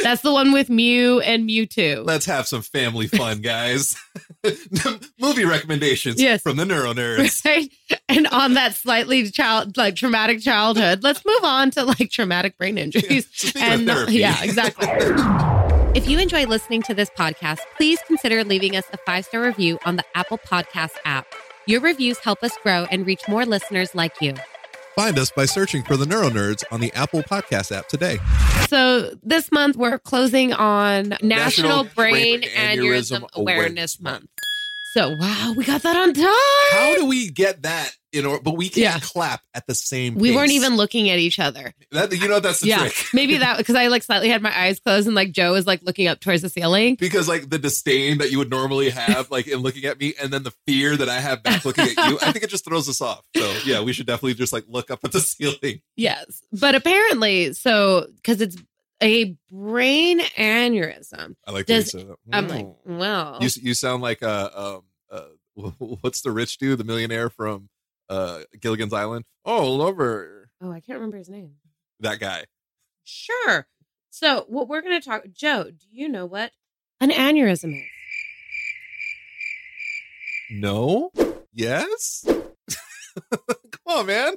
That's 0.02 0.22
the 0.22 0.32
one 0.32 0.52
with 0.52 0.68
Mew 0.70 1.20
and 1.20 1.48
Mewtwo. 1.48 2.04
Let's 2.04 2.26
have 2.26 2.46
some 2.48 2.62
family 2.62 3.06
fun, 3.06 3.40
guys. 3.40 3.96
Movie 5.20 5.44
recommendations 5.44 6.20
Yes. 6.20 6.42
from 6.42 6.56
the 6.56 6.64
Neuro 6.64 6.92
Nerds. 6.92 7.44
Right. 7.44 7.70
And 8.08 8.26
on 8.28 8.54
that 8.54 8.74
slightly 8.74 9.30
child 9.30 9.76
like 9.76 9.96
traumatic 9.96 10.40
childhood, 10.40 11.02
let's 11.02 11.24
move 11.24 11.44
on 11.44 11.70
to 11.72 11.84
like 11.84 12.10
traumatic 12.10 12.56
brain 12.58 12.78
injuries. 12.78 13.26
Of 13.44 13.56
and 13.56 13.88
uh, 13.90 14.06
yeah, 14.08 14.42
exactly. 14.42 14.88
If 15.94 16.08
you 16.08 16.18
enjoy 16.18 16.44
listening 16.44 16.82
to 16.82 16.94
this 16.94 17.08
podcast, 17.10 17.60
please 17.76 18.00
consider 18.06 18.42
leaving 18.42 18.76
us 18.76 18.84
a 18.92 18.96
five 18.98 19.24
star 19.24 19.42
review 19.42 19.78
on 19.84 19.96
the 19.96 20.04
Apple 20.14 20.38
Podcast 20.38 20.96
app. 21.04 21.26
Your 21.66 21.80
reviews 21.80 22.18
help 22.18 22.42
us 22.42 22.52
grow 22.62 22.86
and 22.90 23.06
reach 23.06 23.22
more 23.28 23.46
listeners 23.46 23.94
like 23.94 24.20
you. 24.20 24.34
Find 24.96 25.18
us 25.18 25.30
by 25.30 25.44
searching 25.44 25.82
for 25.82 25.96
the 25.96 26.06
Neuro 26.06 26.28
Nerds 26.30 26.62
on 26.70 26.80
the 26.80 26.92
Apple 26.92 27.22
Podcast 27.22 27.72
app 27.72 27.88
today. 27.88 28.18
So 28.68 29.14
this 29.22 29.50
month 29.50 29.76
we're 29.76 29.98
closing 29.98 30.52
on 30.52 31.10
National, 31.22 31.28
National 31.28 31.84
Brain, 31.84 32.40
Brain 32.40 32.42
Aneurysm, 32.42 33.20
Aneurysm 33.20 33.30
Awareness 33.34 33.36
Awareness 33.36 34.00
Month. 34.00 34.28
So 34.94 35.16
wow, 35.18 35.54
we 35.56 35.64
got 35.64 35.82
that 35.82 35.96
on 35.96 36.12
time. 36.14 36.24
How 36.70 36.94
do 36.94 37.06
we 37.06 37.28
get 37.28 37.62
that 37.62 37.90
in 38.12 38.24
order? 38.26 38.40
but 38.40 38.56
we 38.56 38.68
can't 38.68 38.76
Yeah. 38.76 39.00
clap 39.00 39.42
at 39.52 39.66
the 39.66 39.74
same 39.74 40.14
we 40.14 40.32
weren't 40.32 40.52
even 40.52 40.76
looking 40.76 41.10
at 41.10 41.18
each 41.18 41.40
other. 41.40 41.74
that 41.90 42.12
you 42.12 42.28
know 42.28 42.38
that's 42.38 42.60
the 42.60 42.68
yeah, 42.68 42.78
trick. 42.78 42.94
maybe 43.12 43.36
that 43.38 43.58
because 43.58 43.74
I 43.74 43.88
like 43.88 44.04
slightly 44.04 44.28
had 44.28 44.40
my 44.40 44.56
eyes 44.56 44.78
closed 44.78 45.08
and 45.08 45.16
like 45.16 45.32
Joe 45.32 45.50
was 45.50 45.66
like 45.66 45.82
looking 45.82 46.06
up 46.06 46.20
towards 46.20 46.42
the 46.42 46.48
ceiling. 46.48 46.94
because 46.94 47.26
like 47.26 47.50
the 47.50 47.58
disdain 47.58 48.18
that 48.18 48.30
you 48.30 48.38
would 48.38 48.50
normally 48.50 48.90
have 48.90 49.32
like 49.32 49.48
in 49.48 49.58
looking 49.58 49.84
at 49.84 49.98
me 49.98 50.14
and 50.22 50.32
then 50.32 50.44
the 50.44 50.52
fear 50.64 50.96
that 50.96 51.08
I 51.08 51.18
have 51.18 51.42
back 51.42 51.64
looking 51.64 51.86
at 51.86 51.96
you, 52.08 52.18
I 52.22 52.30
think 52.30 52.44
it 52.44 52.50
just 52.50 52.64
throws 52.64 52.88
us 52.88 53.00
off. 53.00 53.24
So 53.36 53.52
yeah, 53.66 53.80
we 53.82 53.92
should 53.92 54.06
definitely 54.06 54.34
just 54.34 54.52
like 54.52 54.64
look 54.68 54.92
up 54.92 55.00
at 55.02 55.10
the 55.10 55.18
ceiling. 55.32 55.80
Yes, 55.96 56.40
but 56.52 56.76
apparently, 56.76 57.52
so 57.52 58.06
because 58.14 58.40
it's 58.40 58.56
a 59.02 59.36
brain 59.50 60.20
aneurysm. 60.20 61.34
I 61.46 61.50
like 61.52 61.66
Does- 61.66 61.92
to 61.92 61.98
say 62.00 62.04
that. 62.04 62.16
I'm 62.32 62.46
Mm. 62.46 62.50
like, 62.50 62.66
well, 62.84 63.38
you 63.40 63.48
you 63.60 63.74
sound 63.74 64.02
like 64.02 64.22
uh 64.22 64.50
um 64.54 64.82
uh 65.10 65.28
what's 65.78 66.20
the 66.22 66.30
rich 66.32 66.58
dude, 66.58 66.78
the 66.78 66.84
millionaire 66.84 67.30
from 67.30 67.68
uh 68.08 68.40
Gilligan's 68.60 68.92
Island? 68.92 69.24
Oh, 69.44 69.72
lover. 69.74 70.50
oh, 70.60 70.70
I 70.72 70.80
can't 70.80 70.96
remember 70.98 71.16
his 71.18 71.28
name. 71.28 71.52
That 72.00 72.18
guy. 72.20 72.44
Sure. 73.04 73.66
So 74.10 74.44
what 74.48 74.68
we're 74.68 74.80
going 74.82 75.00
to 75.00 75.06
talk, 75.06 75.24
Joe? 75.32 75.64
Do 75.64 75.86
you 75.90 76.08
know 76.08 76.24
what 76.26 76.52
an 77.00 77.10
aneurysm 77.10 77.76
is? 77.76 77.84
No. 80.50 81.10
Yes. 81.52 82.24
Come 83.30 83.40
on, 83.86 84.06
man. 84.06 84.34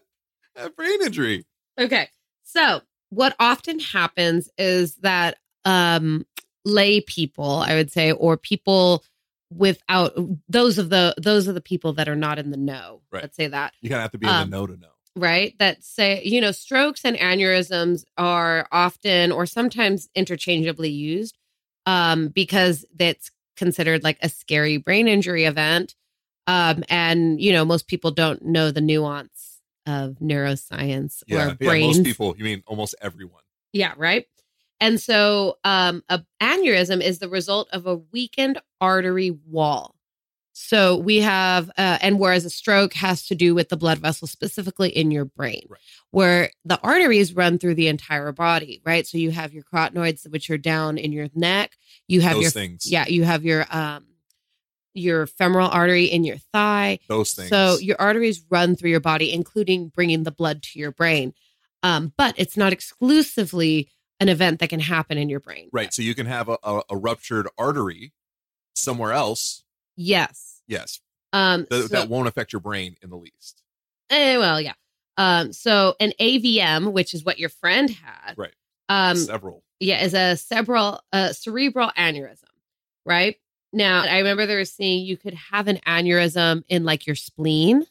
A 0.56 0.70
brain 0.70 1.02
injury. 1.04 1.46
Okay. 1.80 2.10
So 2.44 2.82
what 3.10 3.36
often 3.40 3.80
happens 3.80 4.50
is 4.58 4.96
that 4.96 5.38
um 5.66 6.26
lay 6.66 7.02
people, 7.02 7.64
I 7.66 7.76
would 7.76 7.92
say, 7.92 8.12
or 8.12 8.38
people 8.38 9.04
without 9.50 10.14
those 10.50 10.78
of 10.78 10.90
the 10.90 11.16
those 11.18 11.48
are 11.48 11.54
the 11.54 11.62
people 11.62 11.94
that 11.94 12.10
are 12.10 12.16
not 12.16 12.40
in 12.40 12.52
the 12.52 12.58
know. 12.58 13.02
Right. 13.12 13.24
Let's 13.24 13.38
say 13.38 13.48
that. 13.48 13.74
You 13.82 13.90
kind 13.90 14.00
of 14.00 14.04
have 14.04 14.12
to 14.12 14.18
be 14.18 14.28
in 14.28 14.34
Um, 14.34 14.50
the 14.50 14.58
know 14.58 14.68
to 14.68 14.78
know. 14.78 14.88
Right. 15.16 15.56
That 15.58 15.84
say, 15.84 16.22
you 16.24 16.42
know, 16.42 16.52
strokes 16.52 17.04
and 17.04 17.18
aneurysms 17.18 18.04
are 18.18 18.68
often 18.72 19.32
or 19.32 19.46
sometimes 19.46 20.10
interchangeably 20.14 20.90
used 20.92 21.38
um, 21.88 22.28
because 22.28 22.86
that's 22.96 23.32
considered 23.56 24.04
like 24.04 24.20
a 24.22 24.30
scary 24.30 24.78
brain 24.78 25.08
injury 25.08 25.46
event. 25.46 25.96
Um, 26.46 26.84
and, 26.88 27.42
you 27.42 27.52
know, 27.52 27.66
most 27.66 27.88
people 27.88 28.12
don't 28.12 28.46
know 28.46 28.70
the 28.70 28.82
nuance 28.82 29.47
of 29.88 30.18
neuroscience 30.22 31.24
Yeah, 31.28 31.38
or 31.38 31.48
yeah. 31.48 31.54
brains. 31.54 31.98
Most 31.98 32.04
people. 32.06 32.36
You 32.38 32.44
mean 32.44 32.64
almost 32.68 32.96
everyone. 33.02 33.42
Yeah, 33.74 33.94
right. 33.98 34.26
And 34.80 35.00
so 35.00 35.58
um 35.64 36.04
a 36.10 36.24
aneurysm 36.42 37.02
is 37.02 37.20
the 37.20 37.30
result 37.30 37.70
of 37.72 37.88
a 37.88 37.96
weakened 37.96 38.62
artery 38.80 39.32
wall. 39.32 39.96
So 40.60 40.98
we 40.98 41.18
have 41.18 41.70
uh, 41.78 42.00
and 42.02 42.20
whereas 42.20 42.44
a 42.44 42.50
stroke 42.50 42.94
has 42.94 43.28
to 43.28 43.36
do 43.36 43.54
with 43.54 43.70
the 43.70 43.78
blood 43.78 44.00
vessel 44.00 44.28
specifically 44.28 44.90
in 44.90 45.12
your 45.12 45.26
brain. 45.26 45.68
Right. 45.70 45.80
Where 46.10 46.50
the 46.66 46.80
arteries 46.82 47.36
run 47.36 47.60
through 47.60 47.76
the 47.76 47.88
entire 47.88 48.32
body, 48.32 48.82
right? 48.84 49.06
So 49.06 49.20
you 49.20 49.30
have 49.30 49.54
your 49.54 49.64
carotenoids 49.72 50.28
which 50.32 50.50
are 50.50 50.58
down 50.58 50.98
in 50.98 51.12
your 51.12 51.28
neck, 51.36 51.78
you 52.08 52.22
have 52.22 52.34
Those 52.34 52.42
your 52.42 52.52
things. 52.52 52.92
Yeah, 52.92 53.08
you 53.08 53.24
have 53.24 53.46
your 53.46 53.66
um 53.70 54.06
your 54.98 55.28
femoral 55.28 55.70
artery 55.70 56.06
in 56.06 56.24
your 56.24 56.38
thigh, 56.54 57.00
Those 57.08 57.34
things. 57.34 57.50
so 57.50 57.78
your 57.80 57.96
arteries 58.00 58.44
run 58.50 58.76
through 58.76 58.90
your 58.90 59.00
body, 59.00 59.32
including 59.32 59.90
bringing 59.90 60.24
the 60.24 60.32
blood 60.32 60.64
to 60.64 60.80
your 60.80 60.92
brain. 60.92 61.34
Um, 61.84 62.12
but 62.18 62.34
it's 62.38 62.58
not 62.58 62.74
exclusively 62.74 63.90
an 64.20 64.30
event 64.30 64.60
that 64.60 64.70
can 64.70 64.80
happen 64.80 65.18
in 65.18 65.30
your 65.30 65.40
brain. 65.40 65.70
right. 65.72 65.94
So 65.94 66.02
you 66.02 66.16
can 66.16 66.26
have 66.26 66.50
a, 66.50 66.58
a, 66.64 66.82
a 66.90 66.98
ruptured 66.98 67.48
artery 67.58 68.14
somewhere 68.76 69.12
else. 69.14 69.64
Yes. 69.96 70.62
Yes. 70.68 71.00
Um, 71.34 71.68
That, 71.70 71.84
so- 71.84 71.88
that 71.90 72.10
won't 72.10 72.28
affect 72.28 72.52
your 72.52 72.60
brain 72.62 72.96
in 73.02 73.10
the 73.10 73.18
least. 73.18 73.62
eh, 74.10 74.38
well, 74.38 74.60
yeah. 74.60 74.74
Um, 75.18 75.52
so 75.54 75.96
an 76.00 76.14
AVM, 76.20 76.92
which 76.94 77.14
is 77.14 77.24
what 77.24 77.40
your 77.40 77.50
friend 77.50 77.90
had, 77.90 78.36
Right. 78.38 78.54
um, 78.90 79.18
Several. 79.18 79.64
yeah, 79.80 80.04
is 80.04 80.14
a 80.14 80.36
cerebral, 80.38 81.02
uh, 81.12 81.34
cerebral 81.34 81.92
aneurysm, 81.98 82.44
right? 83.06 83.36
Now, 83.74 84.02
I 84.04 84.18
remember 84.20 84.46
they 84.46 84.56
were 84.56 84.66
saying 84.66 85.06
you 85.06 85.18
could 85.18 85.34
have 85.34 85.68
an 85.68 85.78
aneurysm 85.86 86.64
in 86.70 86.84
like 86.84 87.06
your 87.06 87.16
spleen. 87.16 87.86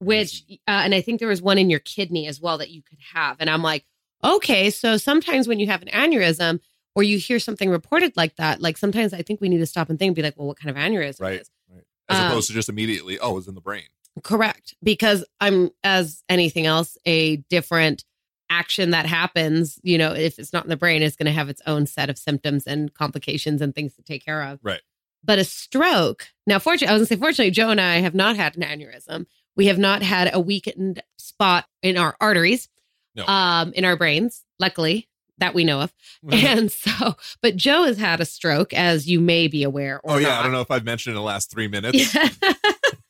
Which 0.00 0.44
uh, 0.50 0.56
and 0.84 0.94
i 0.94 1.00
think 1.00 1.18
there 1.18 1.26
was 1.26 1.42
one 1.42 1.58
in 1.58 1.70
your 1.70 1.80
kidney 1.80 2.28
as 2.28 2.40
well 2.40 2.58
that 2.58 2.70
you 2.70 2.82
could 2.82 3.00
have 3.14 3.36
and 3.40 3.50
i'm 3.50 3.62
like 3.62 3.84
okay 4.22 4.70
so 4.70 4.96
sometimes 4.96 5.48
when 5.48 5.58
you 5.58 5.66
have 5.66 5.82
an 5.82 5.88
aneurysm 5.88 6.60
or 6.94 7.02
you 7.02 7.18
hear 7.18 7.40
something 7.40 7.68
reported 7.68 8.16
like 8.16 8.36
that 8.36 8.60
like 8.62 8.78
sometimes 8.78 9.12
i 9.12 9.22
think 9.22 9.40
we 9.40 9.48
need 9.48 9.58
to 9.58 9.66
stop 9.66 9.90
and 9.90 9.98
think 9.98 10.10
and 10.10 10.14
be 10.14 10.22
like 10.22 10.34
well 10.38 10.46
what 10.46 10.56
kind 10.56 10.70
of 10.70 10.80
aneurysm 10.80 11.20
right. 11.22 11.40
is 11.40 11.50
Right. 11.68 11.82
As 12.08 12.16
Um, 12.20 12.26
opposed 12.30 12.46
to 12.46 12.54
just 12.54 12.68
immediately, 12.68 13.18
oh, 13.18 13.38
it's 13.38 13.48
in 13.48 13.56
the 13.56 13.60
brain. 13.60 13.88
correct 14.22 14.76
because 14.84 15.24
i'm 15.40 15.70
as 15.82 16.22
anything 16.28 16.64
else 16.66 16.96
a 17.04 17.38
different 17.50 18.04
action 18.50 18.90
that 18.90 19.06
happens 19.06 19.78
you 19.82 19.98
know 19.98 20.12
if 20.14 20.38
it's 20.38 20.52
not 20.52 20.64
in 20.64 20.70
the 20.70 20.76
brain 20.76 21.02
it's 21.02 21.16
going 21.16 21.26
to 21.26 21.32
have 21.32 21.48
its 21.48 21.60
own 21.66 21.86
set 21.86 22.08
of 22.10 22.16
symptoms 22.18 22.66
and 22.66 22.94
complications 22.94 23.60
and 23.60 23.74
things 23.74 23.94
to 23.94 24.02
take 24.02 24.24
care 24.24 24.42
of 24.42 24.58
Right. 24.62 24.80
but 25.24 25.38
a 25.38 25.44
stroke 25.44 26.28
now 26.46 26.58
fortunately 26.58 26.88
i 26.90 26.92
was 26.94 27.00
going 27.00 27.08
to 27.08 27.14
say 27.14 27.20
fortunately 27.20 27.50
joe 27.50 27.70
and 27.70 27.80
i 27.80 27.96
have 27.96 28.14
not 28.14 28.36
had 28.36 28.56
an 28.56 28.62
aneurysm 28.62 29.26
we 29.56 29.66
have 29.66 29.78
not 29.78 30.02
had 30.02 30.30
a 30.32 30.40
weakened 30.40 31.02
spot 31.18 31.66
in 31.82 31.96
our 31.98 32.16
arteries 32.20 32.68
No. 33.14 33.26
um 33.26 33.72
in 33.74 33.84
our 33.84 33.96
brains 33.96 34.44
luckily 34.58 35.08
that 35.38 35.54
we 35.54 35.62
know 35.64 35.80
of 35.82 35.92
and 36.32 36.72
so 36.72 37.14
but 37.42 37.54
joe 37.56 37.84
has 37.84 37.98
had 37.98 38.20
a 38.20 38.24
stroke 38.24 38.72
as 38.74 39.08
you 39.08 39.20
may 39.20 39.46
be 39.48 39.62
aware 39.62 40.00
oh 40.04 40.16
yeah, 40.16 40.28
not. 40.28 40.40
I 40.40 40.42
don't 40.44 40.52
know 40.52 40.60
if 40.62 40.70
I've 40.70 40.84
mentioned 40.84 41.12
in 41.12 41.16
the 41.16 41.22
last 41.26 41.50
three 41.50 41.68
minutes. 41.68 42.16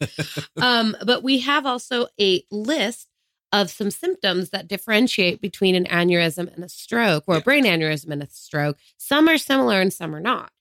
Um, 0.56 0.96
but 1.04 1.22
we 1.22 1.38
have 1.40 1.66
also 1.66 2.06
a 2.20 2.44
list 2.50 3.08
of 3.52 3.70
some 3.70 3.90
symptoms 3.90 4.50
that 4.50 4.68
differentiate 4.68 5.40
between 5.40 5.74
an 5.74 5.86
aneurysm 5.86 6.52
and 6.54 6.62
a 6.64 6.68
stroke 6.68 7.24
or 7.26 7.34
Yeah. 7.36 7.40
a 7.40 7.44
brain 7.44 7.64
aneurysm 7.64 8.10
and 8.10 8.22
a 8.22 8.28
stroke. 8.30 8.76
Some 8.98 9.28
are 9.28 9.38
similar 9.38 9.80
and 9.80 9.92
some 9.92 10.14
are 10.14 10.20
not. 10.20 10.52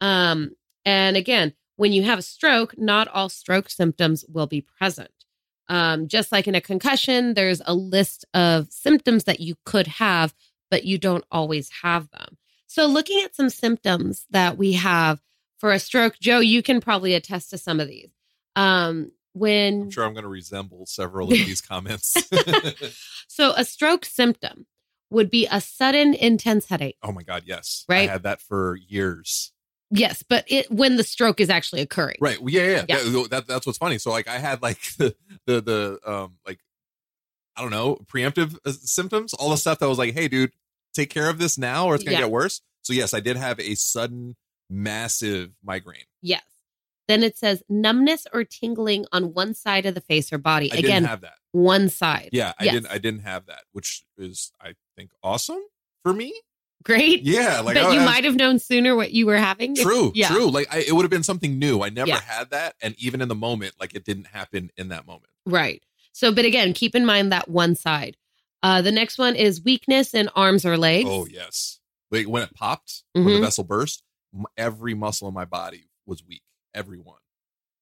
Um, 0.00 0.56
and 0.84 1.16
again, 1.16 1.52
when 1.76 1.92
you 1.92 2.02
have 2.04 2.18
a 2.18 2.22
stroke, 2.22 2.76
not 2.78 3.08
all 3.08 3.28
stroke 3.28 3.68
symptoms 3.70 4.24
will 4.28 4.46
be 4.46 4.60
present. 4.62 5.10
Um, 5.68 6.08
just 6.08 6.32
like 6.32 6.48
in 6.48 6.54
a 6.54 6.60
concussion, 6.60 7.34
there's 7.34 7.62
a 7.64 7.74
list 7.74 8.24
of 8.34 8.70
symptoms 8.70 9.24
that 9.24 9.40
you 9.40 9.56
could 9.64 9.86
have, 9.86 10.34
but 10.70 10.84
you 10.84 10.98
don't 10.98 11.24
always 11.30 11.70
have 11.82 12.10
them. 12.10 12.36
So, 12.66 12.86
looking 12.86 13.22
at 13.22 13.36
some 13.36 13.48
symptoms 13.50 14.26
that 14.30 14.56
we 14.58 14.72
have 14.72 15.20
for 15.58 15.72
a 15.72 15.78
stroke, 15.78 16.18
Joe, 16.18 16.40
you 16.40 16.62
can 16.62 16.80
probably 16.80 17.14
attest 17.14 17.50
to 17.50 17.58
some 17.58 17.78
of 17.80 17.88
these. 17.88 18.10
Um, 18.56 19.12
when 19.32 19.82
I'm 19.82 19.90
sure 19.90 20.04
I'm 20.04 20.12
going 20.12 20.24
to 20.24 20.28
resemble 20.28 20.86
several 20.86 21.26
of 21.28 21.30
these 21.32 21.60
comments. 21.60 22.16
so, 23.28 23.52
a 23.56 23.64
stroke 23.64 24.04
symptom 24.04 24.66
would 25.10 25.30
be 25.30 25.46
a 25.50 25.60
sudden 25.60 26.14
intense 26.14 26.66
headache. 26.68 26.96
oh 27.02 27.12
my 27.12 27.22
God, 27.22 27.42
yes. 27.46 27.84
Right. 27.88 28.08
I 28.08 28.12
had 28.12 28.22
that 28.22 28.40
for 28.40 28.78
years. 28.88 29.52
Yes, 29.90 30.22
but 30.26 30.44
it 30.48 30.70
when 30.70 30.96
the 30.96 31.04
stroke 31.04 31.38
is 31.38 31.50
actually 31.50 31.82
occurring. 31.82 32.16
Right. 32.18 32.40
Well, 32.40 32.48
yeah, 32.48 32.66
yeah. 32.66 32.84
Yeah. 32.88 32.96
That, 33.04 33.26
that- 33.30 33.46
that's 33.46 33.66
what's 33.66 33.78
funny. 33.78 33.98
So 33.98 34.10
like 34.10 34.26
I 34.26 34.38
had 34.38 34.62
like 34.62 34.80
the 34.98 35.14
the 35.46 35.60
the 35.60 35.98
um 36.10 36.38
like 36.46 36.60
I 37.56 37.60
don't 37.60 37.70
know 37.70 37.96
preemptive 38.10 38.56
uh, 38.64 38.72
symptoms, 38.72 39.34
all 39.34 39.50
the 39.50 39.56
stuff 39.58 39.78
that 39.80 39.88
was 39.88 39.98
like, 39.98 40.14
hey, 40.14 40.28
dude, 40.28 40.52
take 40.94 41.10
care 41.10 41.28
of 41.28 41.38
this 41.38 41.58
now, 41.58 41.86
or 41.86 41.94
it's 41.94 42.04
gonna 42.04 42.14
Yeah. 42.16 42.22
get 42.22 42.30
worse. 42.30 42.62
So 42.80 42.94
yes, 42.94 43.12
I 43.12 43.20
did 43.20 43.36
have 43.36 43.60
a 43.60 43.74
sudden 43.74 44.34
massive 44.70 45.50
migraine. 45.62 46.04
Yes. 46.22 46.42
Then 47.12 47.22
it 47.22 47.36
says 47.36 47.62
numbness 47.68 48.26
or 48.32 48.44
tingling 48.44 49.06
on 49.12 49.34
one 49.34 49.54
side 49.54 49.86
of 49.86 49.94
the 49.94 50.00
face 50.00 50.32
or 50.32 50.38
body. 50.38 50.72
I 50.72 50.76
Again, 50.76 51.02
didn't 51.02 51.06
have 51.08 51.20
that. 51.22 51.34
one 51.52 51.88
side. 51.88 52.30
Yeah, 52.32 52.52
I 52.58 52.64
Yes. 52.64 52.74
didn't. 52.74 52.90
I 52.90 52.98
didn't 52.98 53.20
have 53.20 53.46
that, 53.46 53.64
which 53.72 54.04
is 54.18 54.52
I 54.60 54.74
think 54.96 55.10
awesome 55.22 55.60
for 56.02 56.12
me. 56.12 56.34
Great. 56.84 57.22
Yeah, 57.22 57.60
like 57.60 57.76
but 57.76 57.84
I, 57.84 57.94
you 57.94 58.00
might 58.00 58.24
have 58.24 58.34
known 58.34 58.58
sooner 58.58 58.96
what 58.96 59.12
you 59.12 59.24
were 59.26 59.36
having. 59.36 59.76
True, 59.76 60.10
Yeah. 60.16 60.28
true. 60.28 60.50
Like 60.50 60.66
I, 60.74 60.78
it 60.78 60.92
would 60.92 61.02
have 61.04 61.10
been 61.10 61.22
something 61.22 61.58
new. 61.58 61.80
I 61.82 61.90
never 61.90 62.08
Yeah. 62.08 62.20
had 62.20 62.50
that, 62.50 62.74
and 62.82 62.94
even 62.98 63.20
in 63.20 63.28
the 63.28 63.34
moment, 63.36 63.74
like 63.78 63.94
it 63.94 64.04
didn't 64.04 64.26
happen 64.28 64.70
in 64.76 64.88
that 64.88 65.06
moment. 65.06 65.30
Right. 65.46 65.82
So, 66.12 66.32
but 66.34 66.44
again, 66.44 66.72
keep 66.72 66.94
in 66.94 67.06
mind 67.06 67.30
that 67.32 67.48
one 67.48 67.76
side. 67.76 68.16
Uh, 68.64 68.82
the 68.82 68.92
next 68.92 69.16
one 69.18 69.34
is 69.36 69.62
weakness 69.62 70.12
in 70.14 70.28
arms 70.34 70.66
or 70.66 70.76
legs. 70.76 71.08
Oh 71.10 71.26
yes, 71.30 71.78
Like 72.10 72.26
when 72.28 72.42
it 72.42 72.52
popped, 72.54 73.04
when 73.12 73.24
the 73.26 73.30
Mhm. 73.32 73.40
vessel 73.40 73.64
burst, 73.64 74.02
every 74.56 74.94
muscle 74.94 75.28
in 75.28 75.34
my 75.34 75.44
body 75.44 75.88
was 76.06 76.24
weak. 76.26 76.42
Everyone 76.74 77.18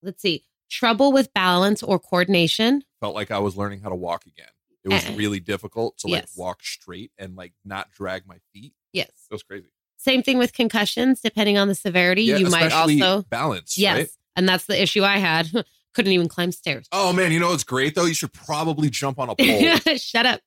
Let's 0.03 0.21
see. 0.21 0.43
Trouble 0.69 1.11
with 1.11 1.33
balance 1.33 1.83
or 1.83 1.99
coordination. 1.99 2.83
felt 3.01 3.13
like 3.15 3.29
I 3.31 3.39
was 3.39 3.55
learning 3.57 3.81
how 3.81 3.89
to 3.89 3.95
walk 3.95 4.25
again. 4.25 4.47
It 4.83 4.89
was 4.89 5.05
Uh, 5.07 5.13
really 5.13 5.39
difficult 5.39 5.97
to 5.99 6.07
like 6.07 6.23
yes. 6.23 6.33
walk 6.37 6.63
straight 6.63 7.11
and 7.19 7.35
like 7.35 7.53
not 7.63 7.91
drag 7.91 8.25
my 8.25 8.37
feet. 8.53 8.73
Yes. 8.93 9.09
It 9.29 9.33
was 9.33 9.43
crazy. 9.43 9.67
Same 9.97 10.23
thing 10.23 10.37
with 10.39 10.53
concussions, 10.53 11.21
depending 11.21 11.57
on 11.59 11.67
the 11.67 11.75
severity. 11.75 12.23
Yeah, 12.23 12.37
you 12.37 12.49
might 12.49 12.71
also 12.71 13.21
balance. 13.29 13.77
yes, 13.77 13.95
right? 13.97 14.09
and 14.35 14.49
that's 14.49 14.65
the 14.65 14.81
issue 14.81 15.03
I 15.03 15.17
had. 15.17 15.51
Couldn't 15.93 16.13
even 16.13 16.29
climb 16.29 16.51
stairs. 16.53 16.87
Oh 16.93 17.11
man, 17.13 17.31
you 17.33 17.39
know 17.39 17.49
what's 17.49 17.65
great 17.65 17.93
though? 17.95 18.05
You 18.05 18.13
should 18.15 18.31
probably 18.33 18.89
jump 18.89 19.19
on 19.19 19.29
a 19.29 19.35
pole. 19.85 19.97
Shut 19.97 20.25
up. 20.25 20.39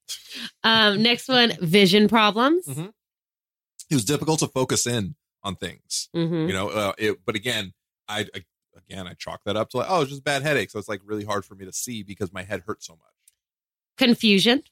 Um, 0.65 1.03
next 1.03 1.29
one, 1.29 1.53
vision 1.61 2.09
problems. 2.09 2.67
Mhm. 2.67 2.93
it 3.91 3.95
was 3.95 4.05
difficult 4.07 4.39
to 4.41 4.49
focus 4.49 4.87
in 4.87 5.15
on 5.43 5.55
things. 5.57 6.09
Mhm. 6.17 6.47
You 6.49 6.53
know, 6.55 6.69
uh, 6.71 6.93
it, 6.99 7.19
but 7.27 7.37
again, 7.37 7.75
I, 8.09 8.21
I 8.35 8.45
again 8.77 9.07
I 9.07 9.15
chalk 9.15 9.43
that 9.45 9.57
up 9.57 9.71
to 9.71 9.79
like, 9.79 9.87
oh, 9.89 10.03
it's 10.03 10.11
just 10.11 10.25
bad 10.25 10.43
headache. 10.43 10.71
So 10.71 10.79
it's 10.79 10.89
like 10.89 11.01
really 11.05 11.25
hard 11.25 11.45
for 11.45 11.55
me 11.55 11.65
to 11.65 11.73
see 11.73 12.03
because 12.03 12.33
my 12.33 12.43
head 12.43 12.63
hurts 12.67 12.87
so 12.87 12.95
much. 12.95 13.01
Confusion. 13.99 14.63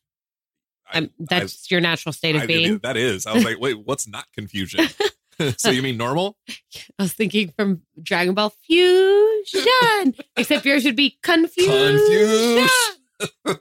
I- 0.93 0.99
Um, 0.99 1.11
that's 1.19 1.71
your 1.71 1.81
natural 1.81 2.13
state 2.13 2.35
of 2.35 2.41
I- 2.43 2.45
I- 2.45 2.47
being. 2.49 2.79
that 2.83 2.97
is. 2.97 3.27
I 3.27 3.35
was 3.35 3.45
like, 3.45 3.59
wait, 3.61 3.75
what's 3.87 4.07
not 4.09 4.27
confusion? 4.35 4.87
so 5.57 5.71
you 5.71 5.81
mean 5.83 5.97
normal? 5.97 6.37
I 6.99 7.03
was 7.05 7.13
thinking 7.15 7.53
from 7.57 7.83
Dragon 8.03 8.35
Ball 8.35 8.51
Fusion, 8.67 10.15
except 10.37 10.65
yours 10.67 10.85
would 10.85 10.97
be 10.97 11.19
confusion. 11.23 11.99
Confused. 11.99 13.61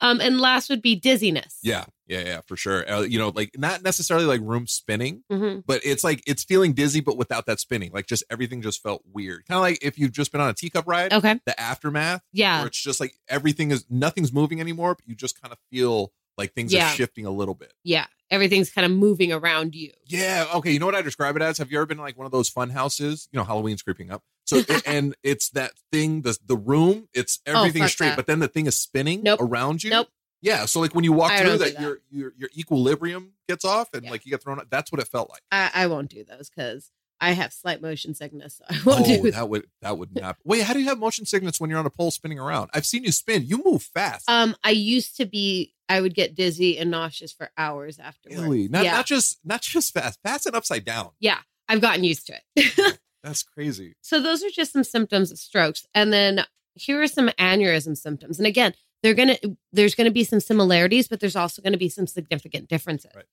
um, 0.00 0.20
and 0.20 0.40
last 0.40 0.70
would 0.70 0.82
be 0.82 0.94
dizziness. 0.96 1.58
Yeah, 1.62 1.84
yeah, 2.06 2.20
yeah, 2.20 2.40
for 2.46 2.56
sure. 2.56 2.90
Uh, 2.90 3.00
you 3.02 3.18
know, 3.18 3.32
like 3.34 3.56
not 3.58 3.82
necessarily 3.82 4.26
like 4.26 4.40
room 4.42 4.66
spinning, 4.66 5.22
hmm 5.30 5.58
but 5.66 5.80
it's 5.84 6.04
like 6.04 6.22
it's 6.26 6.44
feeling 6.44 6.72
dizzy, 6.72 7.00
but 7.00 7.16
without 7.16 7.46
that 7.46 7.60
spinning. 7.60 7.90
Like 7.92 8.06
just 8.06 8.24
everything 8.30 8.60
just 8.62 8.82
felt 8.82 9.02
weird. 9.12 9.46
Kind 9.46 9.56
of 9.56 9.62
like 9.62 9.78
if 9.82 9.98
you've 9.98 10.12
just 10.12 10.32
been 10.32 10.40
on 10.40 10.50
a 10.50 10.54
teacup 10.54 10.86
ride, 10.86 11.12
Okay. 11.12 11.40
the 11.46 11.58
aftermath, 11.60 12.22
Yeah. 12.32 12.58
where 12.58 12.66
it's 12.68 12.80
just 12.80 13.00
like 13.00 13.14
everything 13.28 13.70
is 13.70 13.86
nothing's 13.88 14.32
moving 14.32 14.60
anymore, 14.60 14.94
but 14.94 15.06
you 15.08 15.14
just 15.14 15.40
kind 15.40 15.52
of 15.52 15.58
feel 15.70 16.12
like 16.36 16.52
things 16.54 16.72
Yeah. 16.72 16.88
are 16.90 16.94
shifting 16.94 17.26
a 17.26 17.30
little 17.30 17.54
bit. 17.54 17.72
Yeah. 17.84 18.06
Everything's 18.30 18.70
kind 18.70 18.84
of 18.84 18.90
moving 18.90 19.32
around 19.32 19.74
you. 19.74 19.92
Yeah. 20.06 20.46
Okay. 20.54 20.72
You 20.72 20.78
know 20.80 20.86
what 20.86 20.94
I 20.96 21.02
describe 21.02 21.36
it 21.36 21.42
as? 21.42 21.58
Have 21.58 21.70
you 21.70 21.78
ever 21.78 21.86
been 21.86 21.98
like 21.98 22.18
one 22.18 22.26
of 22.26 22.32
those 22.32 22.48
fun 22.48 22.70
houses? 22.70 23.28
You 23.30 23.38
know, 23.38 23.44
Halloween's 23.44 23.82
creeping 23.82 24.10
up. 24.10 24.22
So 24.44 24.62
and 24.86 25.14
it's 25.22 25.50
that 25.50 25.72
thing, 25.92 26.22
the 26.22 26.36
the 26.44 26.56
room. 26.56 27.08
It's 27.14 27.38
everything 27.46 27.82
Oh, 27.84 27.86
straight, 27.86 28.08
that. 28.10 28.16
but 28.16 28.26
then 28.26 28.40
the 28.40 28.48
thing 28.48 28.66
is 28.66 28.76
spinning 28.76 29.22
Nope. 29.22 29.40
around 29.40 29.84
you. 29.84 29.90
Nope. 29.90 30.08
Yeah. 30.44 30.66
So 30.66 30.78
like 30.80 30.94
when 30.94 31.04
you 31.04 31.12
walk 31.12 31.32
I 31.32 31.40
through 31.40 31.58
that, 31.58 31.74
that. 31.74 31.80
your 31.82 31.98
your 32.10 32.32
your 32.36 32.50
equilibrium 32.56 33.32
gets 33.48 33.64
off 33.64 33.88
and 33.94 34.04
Yeah. 34.04 34.10
like 34.10 34.24
you 34.26 34.30
get 34.30 34.42
thrown. 34.42 34.60
out. 34.60 34.70
That's 34.70 34.92
what 34.92 35.00
it 35.00 35.08
felt 35.08 35.30
like. 35.30 35.40
I, 35.50 35.70
I 35.74 35.86
won't 35.86 36.10
do 36.10 36.22
those 36.22 36.50
because 36.50 36.90
I 37.20 37.32
have 37.32 37.52
slight 37.52 37.80
motion 37.80 38.14
sickness. 38.14 38.56
So 38.58 38.64
I 38.68 38.78
won't 38.84 39.06
oh, 39.06 39.16
do 39.16 39.22
that. 39.22 39.32
that 39.32 39.48
would 39.48 39.66
that 39.80 39.98
would 39.98 40.14
not. 40.14 40.36
Wait, 40.44 40.62
how 40.62 40.74
do 40.74 40.80
you 40.80 40.86
have 40.88 40.98
motion 40.98 41.24
sickness 41.24 41.58
when 41.58 41.70
you're 41.70 41.78
on 41.78 41.86
a 41.86 41.90
pole 41.90 42.10
spinning 42.10 42.38
around? 42.38 42.70
I've 42.74 42.86
seen 42.86 43.04
you 43.04 43.12
spin. 43.12 43.44
You 43.46 43.62
move 43.64 43.82
fast. 43.82 44.28
Um, 44.28 44.54
I 44.62 44.70
used 44.70 45.16
to 45.16 45.26
be. 45.26 45.72
I 45.88 46.00
would 46.00 46.14
get 46.14 46.34
dizzy 46.34 46.78
and 46.78 46.90
nauseous 46.90 47.32
for 47.32 47.50
hours 47.58 47.98
afterwards. 47.98 48.40
really? 48.42 48.68
Not 48.68 48.84
yeah, 48.84 48.92
not 48.92 49.06
just 49.06 49.38
not 49.44 49.62
just 49.62 49.92
fast. 49.94 50.18
Fast 50.22 50.46
and 50.46 50.54
upside 50.54 50.84
down. 50.84 51.10
yeah. 51.20 51.38
I've 51.66 51.80
gotten 51.80 52.04
used 52.04 52.26
to 52.26 52.34
it. 52.56 52.98
That's 53.22 53.42
crazy. 53.42 53.94
so 54.02 54.20
those 54.20 54.44
are 54.44 54.50
just 54.50 54.74
some 54.74 54.84
symptoms 54.84 55.32
of 55.32 55.38
strokes, 55.38 55.86
and 55.94 56.12
then 56.12 56.44
here 56.74 57.00
are 57.00 57.06
some 57.06 57.28
aneurysm 57.38 57.96
symptoms. 57.96 58.38
And 58.38 58.46
again, 58.46 58.74
they're 59.04 59.14
gonna. 59.14 59.36
There's 59.72 59.94
gonna 59.94 60.10
be 60.10 60.24
some 60.24 60.40
similarities, 60.40 61.06
but 61.08 61.20
there's 61.20 61.36
also 61.36 61.60
gonna 61.60 61.76
be 61.76 61.90
some 61.90 62.06
significant 62.06 62.68
differences. 62.68 63.12
Right. 63.14 63.26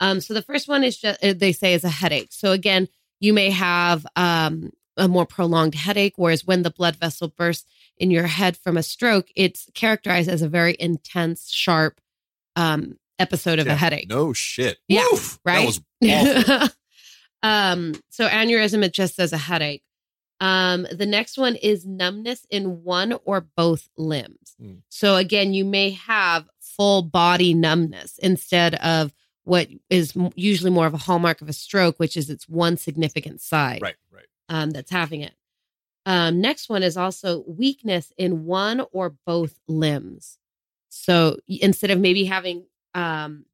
Um. 0.00 0.20
So 0.20 0.32
the 0.32 0.40
first 0.40 0.68
one 0.68 0.84
is 0.84 0.96
just 0.96 1.20
they 1.20 1.52
say 1.52 1.74
is 1.74 1.82
a 1.84 1.88
headache. 1.90 2.28
So 2.30 2.52
again, 2.52 2.88
you 3.20 3.32
may 3.32 3.50
have 3.50 4.06
um 4.14 4.70
a 4.96 5.08
more 5.08 5.26
prolonged 5.26 5.74
headache, 5.74 6.14
whereas 6.16 6.46
when 6.46 6.62
the 6.62 6.70
blood 6.70 6.96
vessel 6.96 7.28
bursts 7.28 7.68
in 7.98 8.10
your 8.12 8.28
head 8.28 8.56
from 8.56 8.76
a 8.76 8.82
stroke, 8.84 9.26
it's 9.34 9.68
characterized 9.74 10.28
as 10.30 10.42
a 10.42 10.48
very 10.48 10.76
intense, 10.78 11.50
sharp 11.50 12.00
um, 12.54 12.96
episode 13.18 13.58
of 13.58 13.66
Yeah, 13.66 13.72
a 13.74 13.76
headache. 13.76 14.08
No 14.08 14.32
shit. 14.32 14.78
Yeah, 14.88 15.04
Woof. 15.10 15.38
right? 15.44 15.74
That 16.00 16.44
was 16.44 16.60
awful. 16.60 16.68
um, 17.42 17.94
so 18.10 18.28
aneurysm, 18.28 18.82
it 18.84 18.94
just 18.94 19.16
says 19.16 19.32
a 19.32 19.38
headache. 19.38 19.82
Um, 20.40 20.86
the 20.92 21.06
next 21.06 21.38
one 21.38 21.56
is 21.56 21.86
numbness 21.86 22.46
in 22.50 22.82
one 22.84 23.14
or 23.24 23.40
both 23.40 23.88
limbs. 23.96 24.54
Hmm. 24.60 24.74
So 24.88 25.16
again, 25.16 25.54
you 25.54 25.64
may 25.64 25.90
have 25.90 26.48
full 26.60 27.02
body 27.02 27.54
numbness 27.54 28.18
instead 28.18 28.74
of 28.76 29.12
what 29.44 29.68
is 29.88 30.12
usually 30.34 30.70
more 30.70 30.86
of 30.86 30.94
a 30.94 30.98
hallmark 30.98 31.40
of 31.40 31.48
a 31.48 31.52
stroke, 31.52 31.98
which 31.98 32.16
is 32.16 32.28
it's 32.28 32.48
one 32.48 32.76
significant 32.76 33.40
side 33.40 33.80
right. 33.80 33.94
Right. 34.12 34.26
um, 34.48 34.70
that's 34.70 34.90
having 34.90 35.22
it. 35.22 35.34
Um, 36.04 36.40
next 36.40 36.68
one 36.68 36.82
is 36.82 36.96
also 36.96 37.44
weakness 37.48 38.12
in 38.16 38.44
one 38.44 38.82
or 38.92 39.14
both 39.24 39.58
limbs. 39.66 40.38
So 40.88 41.38
instead 41.48 41.90
of 41.90 41.98
maybe 41.98 42.24
having 42.24 42.66
um, 42.94 43.44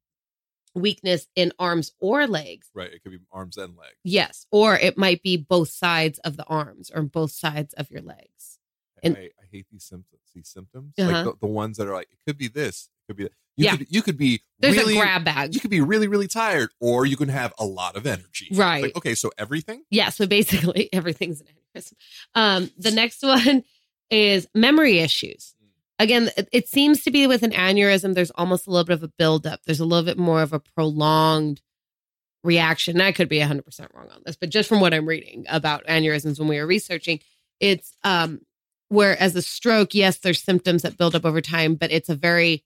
weakness 0.74 1.26
in 1.36 1.52
arms 1.58 1.92
or 2.00 2.26
legs, 2.26 2.68
Right. 2.74 2.92
It 2.92 3.02
could 3.02 3.12
be 3.12 3.18
arms 3.30 3.56
and 3.56 3.76
legs. 3.76 3.96
yes, 4.04 4.46
or 4.50 4.76
it 4.76 4.96
might 4.96 5.22
be 5.22 5.36
both 5.36 5.68
sides 5.68 6.18
of 6.20 6.36
the 6.36 6.44
arms 6.44 6.90
or 6.94 7.02
both 7.02 7.32
sides 7.32 7.74
of 7.74 7.90
your 7.90 8.02
legs. 8.02 8.58
And- 9.02 9.16
I, 9.16 9.20
I 9.40 9.46
hate 9.50 9.66
these 9.70 9.84
symptoms. 9.84 10.22
These 10.34 10.48
symptoms, 10.48 10.94
Uh-huh. 10.98 11.10
like 11.10 11.24
the, 11.24 11.46
the 11.46 11.52
ones 11.52 11.76
that 11.76 11.86
are 11.86 11.92
like, 11.92 12.08
it 12.10 12.18
could 12.26 12.38
be 12.38 12.48
this, 12.48 12.88
it 13.02 13.06
could 13.10 13.16
be 13.16 13.24
that. 13.24 13.32
You 13.54 13.64
Yeah. 13.66 13.76
could 13.76 13.86
you 13.90 14.00
could 14.00 14.16
be 14.16 14.40
There's 14.60 14.76
really 14.78 14.96
a 14.96 15.00
grab 15.02 15.24
bag. 15.26 15.54
you 15.54 15.60
could 15.60 15.70
be 15.70 15.82
really 15.82 16.08
really 16.08 16.26
tired, 16.28 16.70
or 16.80 17.04
you 17.04 17.18
can 17.18 17.28
have 17.28 17.52
a 17.58 17.66
lot 17.66 17.96
of 17.96 18.06
energy. 18.06 18.48
Right. 18.50 18.84
Like, 18.84 18.96
okay, 18.96 19.14
so 19.14 19.30
everything. 19.36 19.82
Yeah, 19.90 20.08
so 20.08 20.26
basically 20.26 20.88
everything's 20.94 21.42
an 21.42 21.48
aneurysm. 21.76 21.92
Um, 22.34 22.70
the 22.78 22.90
next 22.92 23.22
one 23.22 23.64
is 24.10 24.46
memory 24.54 25.00
issues. 25.00 25.54
Again, 26.02 26.30
it, 26.52 26.68
seems 26.68 27.02
to 27.04 27.10
be 27.10 27.26
with 27.26 27.42
an 27.42 27.52
aneurysm, 27.52 28.14
there's 28.14 28.32
almost 28.32 28.66
a 28.66 28.70
little 28.70 28.84
bit 28.84 28.94
of 28.94 29.02
a 29.02 29.08
buildup. 29.08 29.60
There's 29.64 29.80
a 29.80 29.84
little 29.84 30.04
bit 30.04 30.18
more 30.18 30.42
of 30.42 30.52
a 30.52 30.60
prolonged 30.60 31.60
reaction. 32.44 32.96
And 32.96 33.02
I 33.02 33.12
could 33.12 33.28
be 33.28 33.38
100% 33.38 33.62
wrong 33.94 34.08
on 34.10 34.22
this, 34.24 34.36
but 34.36 34.50
just 34.50 34.68
from 34.68 34.80
what 34.80 34.92
I'm 34.92 35.06
reading 35.06 35.44
about 35.48 35.86
aneurysms 35.86 36.38
when 36.38 36.48
we 36.48 36.58
were 36.58 36.66
researching, 36.66 37.20
it's 37.60 37.96
um, 38.02 38.40
whereas 38.88 39.36
a 39.36 39.42
stroke, 39.42 39.94
yes, 39.94 40.18
there's 40.18 40.42
symptoms 40.42 40.82
that 40.82 40.96
build 40.96 41.14
up 41.14 41.24
over 41.24 41.40
time, 41.40 41.76
but 41.76 41.92
it's 41.92 42.08
a 42.08 42.16
very 42.16 42.64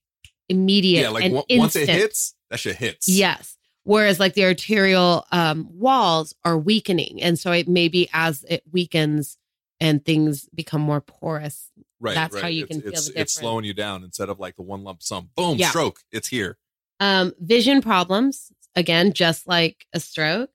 immediate 0.48 1.02
Yeah, 1.02 1.10
like 1.10 1.24
and 1.24 1.36
on- 1.36 1.44
once 1.50 1.76
it 1.76 1.88
hits, 1.88 2.34
that 2.50 2.58
shit 2.58 2.76
hits. 2.76 3.08
Yes. 3.08 3.58
Whereas 3.84 4.18
like 4.18 4.34
the 4.34 4.44
arterial 4.44 5.26
um, 5.30 5.68
walls 5.70 6.34
are 6.44 6.58
weakening. 6.58 7.22
And 7.22 7.38
so 7.38 7.52
it 7.52 7.68
maybe 7.68 8.08
as 8.12 8.44
it 8.48 8.62
weakens 8.72 9.36
and 9.78 10.04
things 10.04 10.48
become 10.54 10.80
more 10.80 11.00
porous. 11.00 11.70
Right. 12.00 12.14
that's 12.14 12.34
right. 12.34 12.42
how 12.42 12.48
you 12.48 12.64
It's- 12.64 12.76
can 12.76 12.82
feel 12.82 12.92
it's, 12.92 13.08
the 13.08 13.20
It's 13.20 13.32
slowing 13.32 13.64
you 13.64 13.74
down 13.74 14.04
instead 14.04 14.28
of 14.28 14.38
like 14.38 14.56
the 14.56 14.62
one 14.62 14.84
lump 14.84 15.02
sum. 15.02 15.30
Boom, 15.36 15.58
Yeah. 15.58 15.70
stroke. 15.70 16.00
It's 16.12 16.28
here. 16.28 16.58
Um, 17.00 17.34
vision 17.38 17.82
problems, 17.82 18.52
again, 18.74 19.12
just 19.12 19.46
like 19.46 19.86
a 19.92 20.00
stroke. 20.00 20.50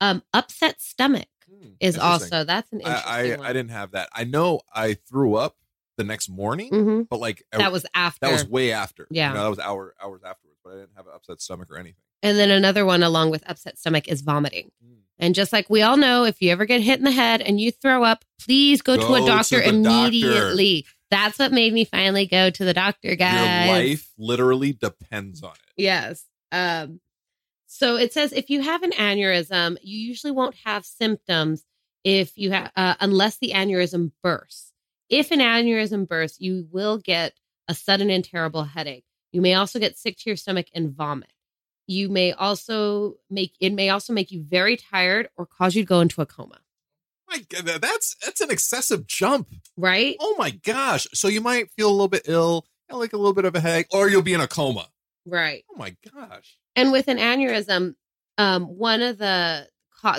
Um, 0.00 0.22
upset 0.32 0.80
stomach 0.80 1.28
Hmm, 1.48 1.68
is 1.80 1.98
also, 1.98 2.42
that's 2.44 2.70
an 2.72 2.80
I, 2.84 2.88
interesting 2.88 3.12
I 3.34 3.36
one. 3.36 3.46
I 3.46 3.52
didn't 3.52 3.70
have 3.70 3.90
that. 3.92 4.08
I 4.12 4.24
know 4.24 4.60
I 4.74 4.94
threw 4.94 5.34
up 5.36 5.56
the 5.96 6.04
next 6.04 6.28
morning, 6.28 6.70
Mhm. 6.72 7.08
but 7.08 7.20
like 7.20 7.44
That 7.52 7.70
was 7.70 7.86
after. 7.94 8.26
that 8.26 8.32
was 8.32 8.44
way 8.46 8.72
after. 8.72 9.06
Yeah. 9.10 9.28
you 9.28 9.34
know, 9.36 9.42
that 9.44 9.50
was 9.50 9.58
hour 9.60 9.94
hours 10.02 10.22
afterwards. 10.24 10.58
But 10.64 10.70
I 10.72 10.76
didn't 10.80 10.96
have 10.96 11.06
an 11.06 11.12
upset 11.14 11.40
stomach 11.40 11.70
or 11.70 11.76
anything. 11.78 12.00
and 12.22 12.38
then 12.38 12.50
another 12.50 12.84
one 12.86 13.02
along 13.02 13.30
with 13.30 13.48
upset 13.48 13.78
stomach 13.78 14.08
is 14.08 14.22
vomiting. 14.22 14.70
Mm. 14.84 14.93
And 15.18 15.34
just 15.34 15.52
like 15.52 15.70
we 15.70 15.82
all 15.82 15.96
know, 15.96 16.24
if 16.24 16.42
you 16.42 16.50
ever 16.50 16.64
get 16.64 16.80
hit 16.80 16.98
in 16.98 17.04
the 17.04 17.10
head 17.12 17.40
and 17.40 17.60
you 17.60 17.70
throw 17.70 18.02
up, 18.04 18.24
please 18.40 18.82
go, 18.82 18.96
Go 18.96 19.06
to 19.06 19.14
a 19.14 19.20
to 19.20 19.26
doctor 19.26 19.56
doctor. 19.60 19.70
immediately. 19.74 20.86
That's 21.10 21.38
what 21.38 21.52
made 21.52 21.72
me 21.72 21.84
finally 21.84 22.26
go 22.26 22.50
to 22.50 22.64
the 22.64 22.74
doctor, 22.74 23.14
guys. 23.14 23.66
Your 23.68 23.76
life 23.76 24.10
literally 24.18 24.72
depends 24.72 25.42
on 25.42 25.52
it. 25.52 25.72
Yes. 25.76 26.24
Um, 26.50 27.00
so 27.66 27.96
it 27.96 28.12
says 28.12 28.32
if 28.32 28.50
you 28.50 28.62
have 28.62 28.82
an 28.82 28.90
aneurysm, 28.92 29.76
you 29.82 29.98
usually 29.98 30.32
won't 30.32 30.56
have 30.64 30.84
symptoms 30.84 31.64
if 32.02 32.36
you 32.36 32.50
have 32.50 32.70
uh, 32.76 32.94
unless 33.00 33.38
the 33.38 33.52
aneurysm 33.54 34.12
bursts. 34.22 34.72
If 35.08 35.30
an 35.30 35.38
aneurysm 35.40 36.08
bursts, 36.08 36.40
you 36.40 36.66
will 36.72 36.98
get 36.98 37.34
a 37.68 37.74
sudden 37.74 38.10
and 38.10 38.24
terrible 38.24 38.64
headache. 38.64 39.04
You 39.32 39.40
may 39.42 39.54
also 39.54 39.78
get 39.78 39.98
sick 39.98 40.16
to 40.18 40.30
your 40.30 40.36
stomach 40.36 40.66
and 40.74 40.90
vomit. 40.92 41.30
You 41.86 42.08
may 42.08 42.32
also 42.32 43.16
make 43.30 43.52
it 43.60 43.72
may 43.72 43.90
also 43.90 44.12
make 44.12 44.30
you 44.30 44.42
very 44.42 44.76
tired 44.76 45.28
or 45.36 45.46
cause 45.46 45.74
you 45.74 45.82
to 45.82 45.86
go 45.86 46.00
into 46.00 46.20
a 46.22 46.26
coma. 46.26 46.58
My 47.28 47.38
God, 47.48 47.66
that's 47.80 48.16
that's 48.24 48.40
an 48.40 48.50
excessive 48.50 49.06
jump. 49.06 49.48
Right? 49.76 50.16
Oh 50.20 50.34
my 50.38 50.50
gosh! 50.50 51.06
So 51.14 51.28
you 51.28 51.40
might 51.40 51.70
feel 51.72 51.88
a 51.88 51.92
little 51.92 52.08
bit 52.08 52.22
ill, 52.26 52.66
like 52.90 53.12
a 53.12 53.16
little 53.16 53.32
bit 53.34 53.44
of 53.44 53.54
a 53.54 53.60
headache, 53.60 53.86
or 53.90 54.08
you'll 54.08 54.22
be 54.22 54.34
in 54.34 54.40
a 54.40 54.48
coma. 54.48 54.88
Right. 55.26 55.64
Oh 55.72 55.76
my 55.76 55.96
gosh! 56.14 56.58
And 56.76 56.92
with 56.92 57.08
an 57.08 57.18
aneurysm, 57.18 57.94
um, 58.38 58.64
one 58.64 59.02
of 59.02 59.18
the 59.18 59.68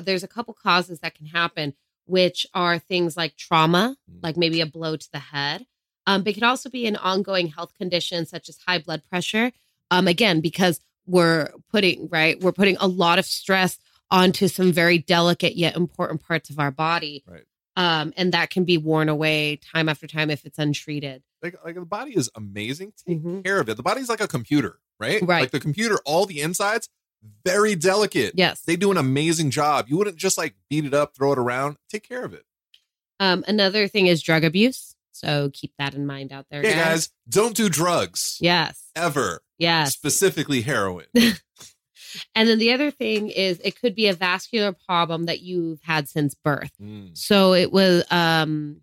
there's 0.03 0.23
a 0.23 0.27
couple 0.27 0.53
causes 0.55 0.99
that 1.01 1.13
can 1.15 1.27
happen, 1.27 1.75
which 2.05 2.47
are 2.55 2.79
things 2.79 3.15
like 3.15 3.37
trauma, 3.37 3.95
Mm. 4.11 4.23
like 4.23 4.35
maybe 4.35 4.61
a 4.61 4.65
blow 4.65 4.97
to 4.97 5.11
the 5.11 5.19
head. 5.19 5.65
Um, 6.07 6.23
but 6.23 6.31
it 6.31 6.33
could 6.33 6.43
also 6.43 6.69
be 6.69 6.85
an 6.87 6.95
ongoing 6.95 7.47
health 7.47 7.73
condition 7.77 8.25
such 8.25 8.49
as 8.49 8.57
high 8.67 8.79
blood 8.79 9.03
pressure. 9.09 9.51
Um, 9.91 10.07
again, 10.07 10.41
because 10.41 10.79
we're 11.07 11.49
putting 11.71 12.07
right 12.09 12.39
we're 12.41 12.51
putting 12.51 12.77
a 12.77 12.87
lot 12.87 13.19
of 13.19 13.25
stress 13.25 13.77
onto 14.11 14.47
some 14.47 14.71
very 14.71 14.97
delicate 14.97 15.55
yet 15.55 15.75
important 15.75 16.21
parts 16.25 16.49
of 16.49 16.59
our 16.59 16.71
body 16.71 17.23
Right. 17.27 17.43
um 17.75 18.13
and 18.17 18.31
that 18.33 18.49
can 18.49 18.63
be 18.65 18.77
worn 18.77 19.09
away 19.09 19.57
time 19.57 19.89
after 19.89 20.07
time 20.07 20.29
if 20.29 20.45
it's 20.45 20.57
untreated 20.59 21.23
Like, 21.43 21.55
like 21.63 21.75
the 21.75 21.81
body 21.85 22.15
is 22.15 22.29
amazing. 22.35 22.93
Take 23.07 23.21
Mhm. 23.23 23.43
care 23.43 23.59
of 23.59 23.69
it. 23.69 23.77
The 23.77 23.83
body's 23.83 24.09
like 24.09 24.21
a 24.21 24.27
computer, 24.27 24.79
right? 24.99 25.21
Right. 25.21 25.41
Like 25.41 25.51
the 25.51 25.59
computer, 25.59 25.97
all 26.05 26.25
the 26.25 26.41
insides, 26.41 26.89
very 27.45 27.75
delicate. 27.75 28.33
yes 28.35 28.61
They 28.61 28.75
do 28.75 28.89
an 28.91 28.97
amazing 28.97 29.49
job. 29.51 29.87
You 29.89 29.97
wouldn't 29.97 30.17
just 30.17 30.37
like 30.37 30.55
beat 30.69 30.85
it 30.85 30.93
up, 30.93 31.15
throw 31.15 31.31
it 31.33 31.39
around. 31.39 31.77
Take 31.89 32.07
care 32.07 32.23
of 32.25 32.33
it. 32.33 32.45
um 33.19 33.43
another 33.47 33.87
thing 33.87 34.07
is 34.07 34.21
drug 34.21 34.43
abuse 34.43 34.95
so 35.11 35.49
keep 35.53 35.71
that 35.79 35.93
in 35.95 36.05
mind 36.05 36.31
out 36.33 36.45
there 36.51 36.61
Hey 36.61 36.73
guys, 36.73 37.09
don't 37.29 37.55
do 37.55 37.69
drugs 37.69 38.37
yes 38.41 38.89
ever. 38.95 39.41
Yes 39.57 39.93
Specifically 39.93 40.61
heroin. 40.61 41.05
and 41.15 42.47
then 42.47 42.59
the 42.59 42.71
other 42.73 42.91
thing 42.91 43.29
is 43.29 43.59
it 43.63 43.79
could 43.79 43.95
be 43.95 44.07
a 44.07 44.13
vascular 44.13 44.73
problem 44.87 45.25
that 45.25 45.41
you've 45.41 45.81
had 45.81 46.07
since 46.09 46.33
birth 46.33 46.71
Mm. 46.81 47.17
so 47.17 47.53
it 47.53 47.71
was 47.71 48.03
um 48.11 48.81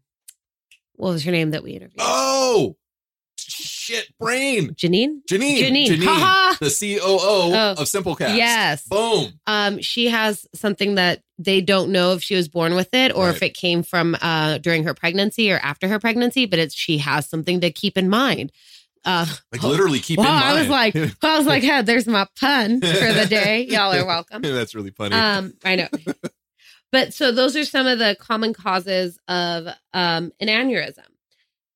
what 0.95 1.11
was 1.13 1.25
her 1.25 1.33
name 1.33 1.51
that 1.53 1.63
we 1.63 1.73
interviewed 1.73 1.97
Oh 2.01 2.77
shit, 3.39 4.09
brain. 4.19 4.71
janine 4.75 5.21
Janine. 5.29 5.59
Janine. 5.59 6.05
Ha 6.05 6.15
ha. 6.15 6.57
the 6.61 6.67
COO 6.69 7.01
Oh. 7.01 7.73
of 7.79 7.87
Simplecast. 7.89 8.37
Yes. 8.37 8.87
Boom. 8.87 9.33
um 9.47 9.81
she 9.81 10.09
has 10.09 10.47
something 10.55 10.95
that 10.97 11.23
they 11.39 11.61
don't 11.61 11.91
know 11.91 12.13
if 12.13 12.23
she 12.23 12.35
was 12.37 12.49
born 12.49 12.75
with 12.75 12.89
it 12.95 13.15
or 13.15 13.31
if 13.31 13.43
it 13.43 13.55
came 13.55 13.83
from 13.83 14.17
uh 14.21 14.59
during 14.59 14.85
her 14.85 14.95
pregnancy 14.95 15.51
or 15.51 15.59
after 15.59 15.89
her 15.89 15.99
pregnancy 15.99 16.47
but 16.47 16.59
it's 16.59 16.75
she 16.75 16.99
has 16.99 17.29
something 17.29 17.61
to 17.61 17.71
keep 17.71 17.97
in 17.99 18.09
mind 18.09 18.53
uh 19.05 19.27
Like 19.51 19.63
literally 19.63 19.99
keep 20.01 20.19
well, 20.19 20.29
in 20.29 20.35
mind. 20.35 20.45
I 20.45 20.61
was 20.61 20.69
like, 20.69 20.97
I 21.23 21.39
was 21.39 21.47
like, 21.47 21.63
hey, 21.63 21.83
there's 21.83 22.07
my 22.07 22.27
pun 22.39 22.81
for 22.81 22.87
the 23.13 23.27
day. 23.29 23.63
Y'all 23.69 23.93
are 23.93 24.07
welcome. 24.07 24.43
That's 24.43 24.75
really 24.75 24.91
funny. 24.91 25.15
Um, 25.15 25.55
I 25.65 25.77
know. 25.77 25.89
But 26.93 27.15
so 27.15 27.33
those 27.33 27.57
are 27.57 27.65
some 27.65 27.87
of 27.87 27.99
the 27.99 28.17
common 28.21 28.53
causes 28.53 29.19
of 29.29 29.67
um 29.95 30.33
an 30.41 30.49
aneurysm. 30.49 31.07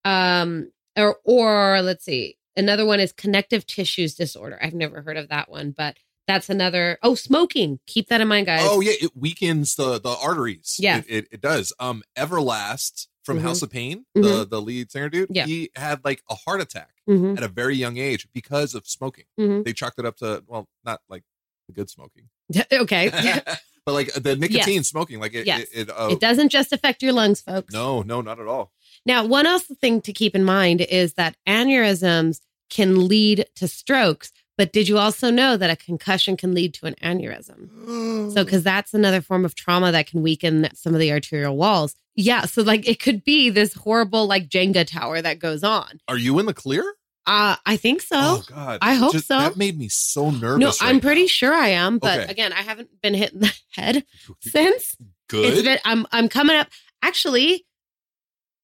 Um, 0.05 0.71
or 0.97 1.17
or 1.25 1.83
let's 1.83 2.05
see, 2.05 2.37
another 2.57 2.85
one 2.87 3.01
is 3.01 3.13
connective 3.13 3.67
tissues 3.67 4.15
disorder. 4.15 4.59
I've 4.63 4.75
never 4.75 5.03
heard 5.03 5.17
of 5.17 5.31
that 5.31 5.51
one, 5.51 5.73
but 5.77 5.97
that's 6.27 6.51
another. 6.51 6.99
Oh, 7.03 7.15
smoking. 7.15 7.79
Keep 7.87 8.09
that 8.09 8.21
in 8.21 8.29
mind, 8.29 8.47
guys. 8.47 8.61
oh 8.65 8.81
yeah, 8.81 8.93
it 9.01 9.17
weakens 9.17 9.77
the 9.77 9.99
the 10.01 10.11
arteries. 10.11 10.77
Yeah, 10.79 10.99
It, 10.99 11.05
it, 11.09 11.29
it 11.33 11.41
does. 11.41 11.73
Um 11.81 12.03
Everlast 12.17 13.07
from 13.27 13.39
Mhm. 13.39 13.43
House 13.43 13.61
of 13.63 13.71
Pain, 13.71 14.07
the 14.15 14.47
the 14.49 14.63
lead 14.63 14.91
singer 14.91 15.09
dude, 15.11 15.29
Yeah. 15.31 15.45
he 15.47 15.71
had 15.77 16.03
like 16.05 16.23
a 16.31 16.35
heart 16.35 16.61
attack 16.63 16.95
Mhm, 17.09 17.37
at 17.37 17.43
a 17.43 17.49
very 17.49 17.77
young 17.77 17.99
age 17.99 18.27
because 18.33 18.75
of 18.75 18.87
smoking. 18.87 19.25
mhm. 19.39 19.65
They 19.65 19.73
chalked 19.75 19.99
it 19.99 20.07
up 20.07 20.17
to 20.19 20.43
well, 20.47 20.69
not 20.85 21.01
like 21.11 21.25
the 21.67 21.75
good 21.75 21.91
smoking. 21.91 22.29
okay. 22.73 23.11
but 23.85 23.93
like 23.93 24.13
the 24.15 24.37
nicotine 24.43 24.85
smoking, 24.85 25.19
like 25.21 25.35
it, 25.35 25.47
Yes. 25.47 25.63
it, 25.75 25.89
it, 25.89 25.91
uh, 25.91 26.09
it 26.11 26.21
doesn't 26.21 26.49
just 26.51 26.73
affect 26.73 27.03
your 27.03 27.13
lungs, 27.13 27.41
folks. 27.41 27.73
no, 27.75 28.03
no, 28.03 28.21
not 28.21 28.39
at 28.41 28.47
all. 28.47 28.73
Now, 29.05 29.25
one 29.27 29.47
else 29.47 29.65
thing 29.81 30.01
to 30.03 30.13
keep 30.13 30.35
in 30.35 30.45
mind 30.45 30.81
is 30.81 31.15
that 31.15 31.37
aneurysms 31.47 32.41
can 32.71 33.07
lead 33.09 33.47
to 33.57 33.69
strokes. 33.69 34.33
But 34.59 34.73
did 34.73 34.89
you 34.89 34.97
also 34.99 35.31
know 35.31 35.57
that 35.57 35.69
a 35.71 35.77
concussion 35.77 36.37
can 36.37 36.55
lead 36.55 36.73
to 36.75 36.87
an 36.87 36.95
aneurysm? 37.03 38.33
So, 38.33 38.43
because 38.45 38.63
that's 38.63 38.95
another 38.95 39.21
form 39.21 39.45
of 39.45 39.55
trauma 39.55 39.93
that 39.93 40.07
can 40.07 40.23
weaken 40.23 40.69
some 40.75 40.95
of 40.95 41.01
the 41.01 41.13
arterial 41.13 41.57
walls. 41.57 41.95
Yeah. 42.15 42.43
So, 42.47 42.63
like, 42.63 42.89
it 42.89 42.99
could 42.99 43.23
be 43.25 43.51
this 43.51 43.75
horrible, 43.75 44.27
like, 44.27 44.49
Jenga 44.49 44.87
tower 44.87 45.21
that 45.21 45.39
goes 45.39 45.63
on. 45.63 46.01
Are 46.09 46.17
you 46.17 46.39
in 46.39 46.47
the 46.47 46.55
clear? 46.55 46.83
Uh, 47.27 47.57
I 47.67 47.77
think 47.77 48.01
so. 48.03 48.17
oh 48.17 48.43
God, 48.49 48.79
I 48.83 48.95
hope 48.95 49.13
Just- 49.13 49.27
so. 49.27 49.39
That 49.39 49.57
made 49.57 49.77
me 49.79 49.89
so 49.89 50.31
nervous. 50.31 50.59
no, 50.61 50.69
right 50.69 50.79
I'm 50.81 51.01
pretty 51.01 51.27
sure 51.27 51.53
I 51.53 51.69
am. 51.71 51.99
But 51.99 52.21
Okay. 52.21 52.31
again, 52.31 52.53
I 52.53 52.63
haven't 52.63 52.89
been 53.03 53.15
hit 53.15 53.33
in 53.33 53.41
the 53.41 53.53
head 53.77 54.05
since. 54.41 54.97
Good. 55.29 55.53
It's 55.53 55.63
been, 55.63 55.79
I'm, 55.85 56.07
I'm 56.13 56.29
coming 56.29 56.57
up. 56.57 56.69
Actually, 57.03 57.67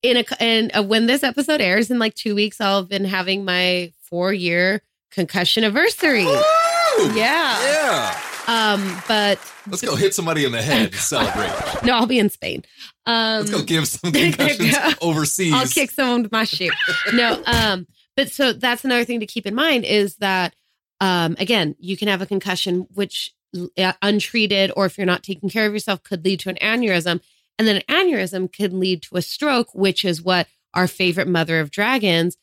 in 0.02 0.16
a, 0.16 0.24
in 0.40 0.70
uh 0.74 0.83
when 0.83 1.07
this 1.07 1.22
episode 1.22 1.61
airs 1.61 1.90
in 1.90 1.98
like 1.98 2.14
two 2.14 2.35
weeks, 2.35 2.61
I'll 2.61 2.78
have 2.81 2.88
been 2.88 3.05
having 3.05 3.44
my 3.44 3.92
four 4.09 4.33
year 4.33 4.81
concussion 5.12 5.64
anniversary. 5.64 6.25
Yeah. 6.25 7.14
Yeah. 7.14 8.20
Um, 8.48 9.03
but 9.07 9.38
Let's 9.68 9.83
go 9.83 9.94
hit 9.94 10.14
somebody 10.14 10.44
in 10.44 10.53
the 10.53 10.61
head 10.61 10.87
and 10.87 10.94
celebrate. 10.94 11.53
no, 11.85 11.94
I'll 11.94 12.07
be 12.07 12.18
in 12.18 12.29
Spain. 12.29 12.64
Um, 13.07 13.40
Let's 13.40 13.51
go 13.51 13.62
give 13.62 13.87
some 13.87 14.12
concussions 14.12 14.96
overseas. 15.01 15.53
I'll 15.55 15.66
kick 15.66 15.90
someone 15.90 16.22
with 16.22 16.33
my 16.33 16.44
shoe. 16.44 16.70
No, 17.12 17.40
um, 17.46 17.87
but 18.16 18.31
so 18.31 18.53
that's 18.53 18.85
another 18.85 19.05
thing 19.05 19.20
to 19.20 19.27
keep 19.27 19.46
in 19.46 19.55
mind 19.55 19.85
is 19.85 20.16
that 20.16 20.55
um, 21.01 21.37
again, 21.38 21.75
you 21.79 21.96
can 21.96 22.09
have 22.09 22.22
a 22.22 22.27
concussion 22.27 22.87
which 22.94 23.33
uh, 23.77 23.92
untreated 24.03 24.72
or 24.77 24.87
if 24.87 24.96
you're 24.96 25.07
not 25.07 25.22
taking 25.22 25.48
care 25.48 25.66
of 25.66 25.72
yourself 25.72 26.03
could 26.03 26.25
lead 26.25 26.40
to 26.40 26.48
an 26.48 26.57
aneurysm, 26.57 27.20
and 27.59 27.68
then 27.68 27.77
an 27.77 27.83
aneurysm 27.88 28.53
could 28.53 28.72
lead 28.72 29.03
to 29.03 29.16
a 29.16 29.22
stroke, 29.22 29.75
which 29.75 30.05
is 30.05 30.22
what 30.22 30.46
our 30.75 30.88
favorite 30.88 31.29
mother 31.29 31.61
of 31.61 31.70
dragons, 31.70 32.37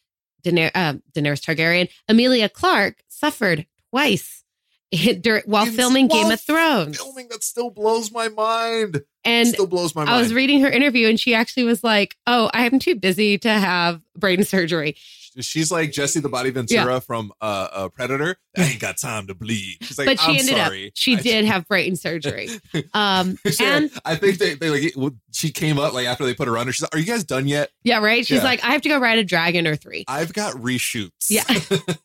Daener- 0.43 0.71
uh, 0.75 0.93
Daenerys 1.13 1.41
Targaryen, 1.43 1.89
Emilia 2.07 2.49
Clarke, 2.49 2.97
suffered 3.07 3.65
twice 3.89 4.43
dur- 5.21 5.43
while 5.45 5.63
It's- 5.63 5.75
filming 5.75 6.07
Game 6.07 6.31
of 6.31 6.41
Thrones. 6.41 6.97
Filming 6.97 7.27
that 7.29 7.43
still 7.43 7.69
blows 7.69 8.11
my 8.11 8.27
mind. 8.29 9.01
And 9.25 9.49
still 9.49 9.67
blows 9.67 9.93
my 9.95 10.05
mind. 10.05 10.15
I 10.15 10.21
was 10.21 10.33
reading 10.33 10.61
her 10.61 10.69
interview 10.69 11.09
and 11.09 11.19
she 11.19 11.35
actually 11.35 11.63
was 11.65 11.83
like, 11.83 12.15
Oh, 12.25 12.49
I 12.53 12.65
am 12.65 12.79
too 12.79 12.95
busy 12.95 13.37
to 13.39 13.49
have 13.49 14.01
brain 14.15 14.43
surgery. 14.45 14.95
She's 15.41 15.71
like 15.71 15.91
Jesse 15.91 16.19
the 16.19 16.29
Body 16.29 16.49
Ventura 16.49 17.01
from 17.01 17.31
uh, 17.41 17.67
uh, 17.71 17.89
Predator. 17.89 18.37
I 18.57 18.61
ain't 18.63 18.79
got 18.79 18.97
time 18.97 19.27
to 19.27 19.35
bleed. 19.35 19.77
She's 19.81 19.97
like, 19.97 20.07
but 20.07 20.19
she 20.19 20.31
I'm 20.31 20.37
ended 20.39 20.55
sorry. 20.57 20.87
up, 20.87 20.91
she 20.95 21.15
I- 21.17 21.21
did 21.21 21.45
have 21.45 21.67
brain 21.67 21.95
surgery. 21.95 22.49
Um, 22.93 23.37
She- 23.49 23.63
and 23.63 23.91
I 24.05 24.15
think 24.15 24.37
they, 24.39 24.55
they 24.55 24.69
like 24.69 24.93
well, 24.95 25.11
she 25.31 25.51
came 25.51 25.77
up 25.79 25.93
like 25.93 26.07
after 26.07 26.25
they 26.25 26.33
put 26.33 26.47
her 26.47 26.57
under. 26.57 26.71
She's 26.71 26.81
like, 26.81 26.95
"Are 26.95 26.99
you 26.99 27.05
guys 27.05 27.23
done 27.23 27.47
yet? 27.47 27.69
yeah, 27.83 27.99
right. 27.99 28.25
She's 28.25 28.37
Yeah. 28.37 28.43
like, 28.43 28.63
I 28.63 28.71
have 28.71 28.81
to 28.81 28.89
go 28.89 28.99
ride 28.99 29.19
a 29.19 29.23
dragon 29.23 29.67
or 29.67 29.75
three. 29.75 30.05
I've 30.07 30.33
got 30.33 30.53
reshoots. 30.55 31.29
Yeah. 31.29 31.43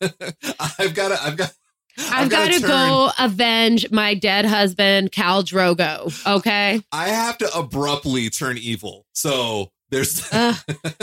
I've 0.79 0.93
got 0.93 1.09
to. 1.09 1.23
I've 1.23 1.37
got. 1.37 1.51
I've, 1.97 2.29
got 2.29 2.51
to 2.51 2.59
go 2.59 3.09
avenge 3.19 3.89
my 3.89 4.15
dead 4.15 4.43
husband, 4.45 5.13
Khal 5.13 5.43
Drogo. 5.45 6.11
Okay. 6.37 6.81
I 6.91 7.07
have 7.07 7.37
to 7.37 7.57
abruptly 7.57 8.29
turn 8.29 8.57
evil. 8.57 9.05
So 9.13 9.71
there's. 9.95 10.29
Ugh. 10.33 10.55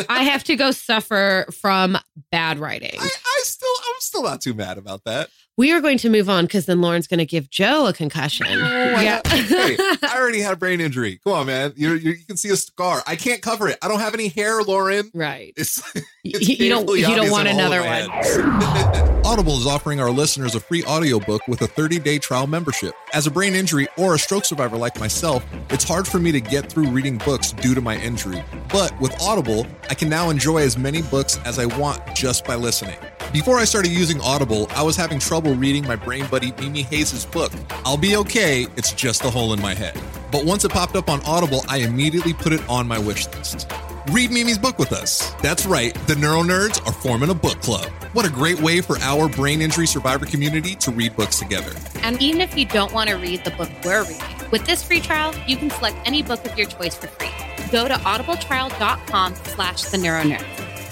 I 0.08 0.24
have 0.24 0.44
to 0.44 0.56
go 0.56 0.70
suffer 0.70 1.46
from 1.60 1.96
bad 2.30 2.58
writing. 2.58 2.98
I, 3.00 3.04
I 3.04 3.40
still. 3.42 3.74
I'm 3.78 4.00
still 4.00 4.22
not 4.22 4.40
too 4.40 4.54
mad 4.54 4.78
about 4.78 5.04
that. 5.04 5.30
We 5.58 5.70
are 5.72 5.82
going 5.82 5.98
to 5.98 6.08
move 6.08 6.30
on 6.30 6.46
because 6.46 6.64
then 6.64 6.80
Lauren's 6.80 7.06
going 7.06 7.18
to 7.18 7.26
give 7.26 7.50
Joe 7.50 7.86
a 7.86 7.92
concussion. 7.92 8.46
Oh, 8.48 8.94
I 8.96 9.20
hey, 9.26 9.76
I 9.78 10.14
already 10.16 10.40
had 10.40 10.54
a 10.54 10.56
brain 10.56 10.80
injury. 10.80 11.20
Come 11.24 11.34
on, 11.34 11.46
man. 11.46 11.74
You, 11.76 11.92
you 11.92 12.12
you 12.12 12.24
can 12.26 12.38
see 12.38 12.48
a 12.48 12.56
scar. 12.56 13.02
I 13.06 13.16
can't 13.16 13.42
cover 13.42 13.68
it. 13.68 13.76
I 13.82 13.88
don't 13.88 14.00
have 14.00 14.14
any 14.14 14.28
hair, 14.28 14.62
Lauren. 14.62 15.10
right. 15.12 15.52
It's, 15.56 15.82
You, 15.94 16.02
it's 16.24 16.48
you 16.48 16.68
don't. 16.70 16.88
You 16.88 17.02
don't 17.02 17.30
want 17.30 17.48
in 17.48 17.60
all 17.60 17.70
of 17.70 17.84
another 17.84 18.08
one. 18.08 19.22
Audible 19.26 19.56
is 19.56 19.66
offering 19.66 20.00
our 20.00 20.10
listeners 20.10 20.54
a 20.54 20.60
free 20.60 20.84
audiobook 20.84 21.46
with 21.46 21.62
a 21.62 21.68
30-day 21.68 22.18
trial 22.18 22.46
membership. 22.46 22.92
As 23.14 23.26
a 23.26 23.30
brain 23.30 23.54
injury 23.54 23.86
or 23.96 24.14
a 24.14 24.18
stroke 24.18 24.44
survivor 24.44 24.76
like 24.76 24.98
myself, 24.98 25.44
it's 25.70 25.84
hard 25.84 26.08
for 26.08 26.18
me 26.18 26.32
to 26.32 26.40
get 26.40 26.70
through 26.70 26.88
reading 26.88 27.18
books 27.18 27.52
due 27.52 27.74
to 27.74 27.80
my 27.80 27.96
injury. 27.98 28.42
But 28.70 28.98
with 29.00 29.14
Audible, 29.22 29.66
I 29.88 29.94
can 29.94 30.08
now 30.08 30.30
enjoy 30.30 30.58
as 30.58 30.76
many 30.76 31.02
books 31.02 31.38
as 31.44 31.58
I 31.58 31.66
want 31.78 32.02
just 32.16 32.44
by 32.44 32.56
listening. 32.56 32.96
Before 33.32 33.58
I 33.58 33.64
started 33.64 33.92
using 33.92 34.20
Audible, 34.20 34.66
I 34.70 34.82
was 34.82 34.96
having 34.96 35.18
trouble 35.18 35.41
reading 35.50 35.86
my 35.86 35.96
brain 35.96 36.26
buddy 36.26 36.52
Mimi 36.58 36.82
Hayes' 36.82 37.26
book. 37.26 37.52
I'll 37.84 37.96
be 37.96 38.16
okay, 38.16 38.66
it's 38.76 38.92
just 38.92 39.24
a 39.24 39.30
hole 39.30 39.52
in 39.52 39.60
my 39.60 39.74
head. 39.74 39.98
But 40.30 40.44
once 40.44 40.64
it 40.64 40.70
popped 40.70 40.94
up 40.94 41.10
on 41.10 41.20
Audible, 41.24 41.62
I 41.68 41.78
immediately 41.78 42.32
put 42.32 42.52
it 42.52 42.66
on 42.68 42.86
my 42.86 42.98
wish 42.98 43.26
list. 43.28 43.70
Read 44.10 44.30
Mimi's 44.30 44.58
book 44.58 44.78
with 44.78 44.92
us. 44.92 45.32
That's 45.42 45.66
right, 45.66 45.94
the 46.06 46.14
Neuro 46.14 46.42
Nerds 46.42 46.84
are 46.86 46.92
forming 46.92 47.30
a 47.30 47.34
book 47.34 47.60
club. 47.60 47.86
What 48.12 48.24
a 48.24 48.30
great 48.30 48.60
way 48.60 48.80
for 48.80 48.98
our 48.98 49.28
brain 49.28 49.60
injury 49.60 49.86
survivor 49.86 50.26
community 50.26 50.74
to 50.76 50.90
read 50.90 51.16
books 51.16 51.38
together. 51.38 51.72
And 52.02 52.20
even 52.22 52.40
if 52.40 52.56
you 52.56 52.64
don't 52.64 52.92
want 52.92 53.10
to 53.10 53.16
read 53.16 53.44
the 53.44 53.50
book 53.50 53.68
we're 53.84 54.02
reading, 54.02 54.22
with 54.50 54.64
this 54.64 54.82
free 54.82 55.00
trial, 55.00 55.34
you 55.46 55.56
can 55.56 55.70
select 55.70 55.96
any 56.04 56.22
book 56.22 56.44
of 56.44 56.56
your 56.56 56.68
choice 56.68 56.94
for 56.94 57.08
free. 57.08 57.30
Go 57.70 57.88
to 57.88 57.94
audibletrial.com 57.94 59.34
slash 59.34 59.82
the 59.82 59.98
neuronerd. 59.98 60.44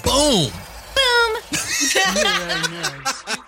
Boom! 0.03 0.51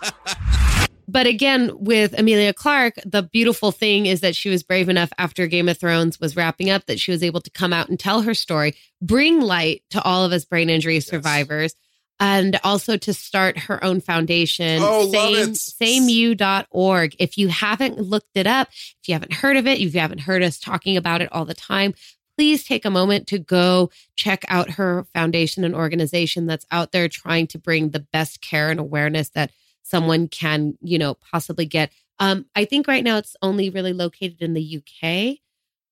But 1.13 1.27
again, 1.27 1.69
with 1.75 2.17
Emilia 2.17 2.53
Clarke, 2.53 2.95
the 3.05 3.21
beautiful 3.21 3.71
thing 3.71 4.07
is 4.07 4.21
that 4.21 4.35
she 4.35 4.49
was 4.49 4.63
brave 4.63 4.89
enough 4.89 5.13
after 5.19 5.45
Game 5.45 5.69
of 5.69 5.77
Thrones 5.77 6.19
was 6.19 6.35
wrapping 6.35 6.71
up 6.71 6.87
that 6.87 6.99
she 6.99 7.11
was 7.11 7.21
able 7.21 7.39
to 7.41 7.51
come 7.51 7.71
out 7.71 7.87
and 7.87 7.99
tell 7.99 8.23
her 8.23 8.33
story, 8.33 8.73
bring 8.99 9.39
light 9.39 9.83
to 9.91 10.01
all 10.01 10.25
of 10.25 10.31
us 10.31 10.43
brain 10.43 10.71
injury 10.71 10.99
survivors, 10.99 11.75
and 12.19 12.59
also 12.63 12.97
to 12.97 13.13
start 13.13 13.59
her 13.59 13.83
own 13.83 14.01
foundation, 14.01 14.81
Oh, 14.81 15.01
love 15.01 15.35
same, 15.35 15.49
it. 15.49 16.37
sameyou.org. 16.39 17.15
If 17.19 17.37
you 17.37 17.47
haven't 17.49 17.99
looked 17.99 18.35
it 18.35 18.47
up, 18.47 18.69
if 18.71 19.07
you 19.07 19.13
haven't 19.13 19.33
heard 19.33 19.57
of 19.57 19.67
it, 19.67 19.79
if 19.79 19.93
you 19.93 19.99
haven't 19.99 20.21
heard 20.21 20.41
us 20.41 20.57
talking 20.59 20.97
about 20.97 21.21
it 21.21 21.31
all 21.31 21.45
the 21.45 21.53
time, 21.53 21.93
please 22.39 22.63
take 22.63 22.85
a 22.85 22.89
moment 22.89 23.27
to 23.27 23.37
go 23.37 23.91
check 24.15 24.45
out 24.47 24.71
her 24.71 25.03
foundation 25.13 25.63
and 25.63 25.75
organization 25.75 26.47
that's 26.47 26.65
out 26.71 26.91
there 26.91 27.07
trying 27.07 27.45
to 27.45 27.59
bring 27.59 27.89
the 27.91 27.99
best 27.99 28.41
care 28.41 28.71
and 28.71 28.79
awareness 28.79 29.29
that 29.29 29.51
someone 29.83 30.27
can, 30.27 30.77
you 30.81 30.97
know, 30.97 31.13
possibly 31.13 31.65
get. 31.65 31.91
Um, 32.19 32.45
I 32.55 32.65
think 32.65 32.87
right 32.87 33.03
now 33.03 33.17
it's 33.17 33.35
only 33.41 33.69
really 33.69 33.93
located 33.93 34.41
in 34.41 34.53
the 34.53 34.81
UK. 34.81 35.37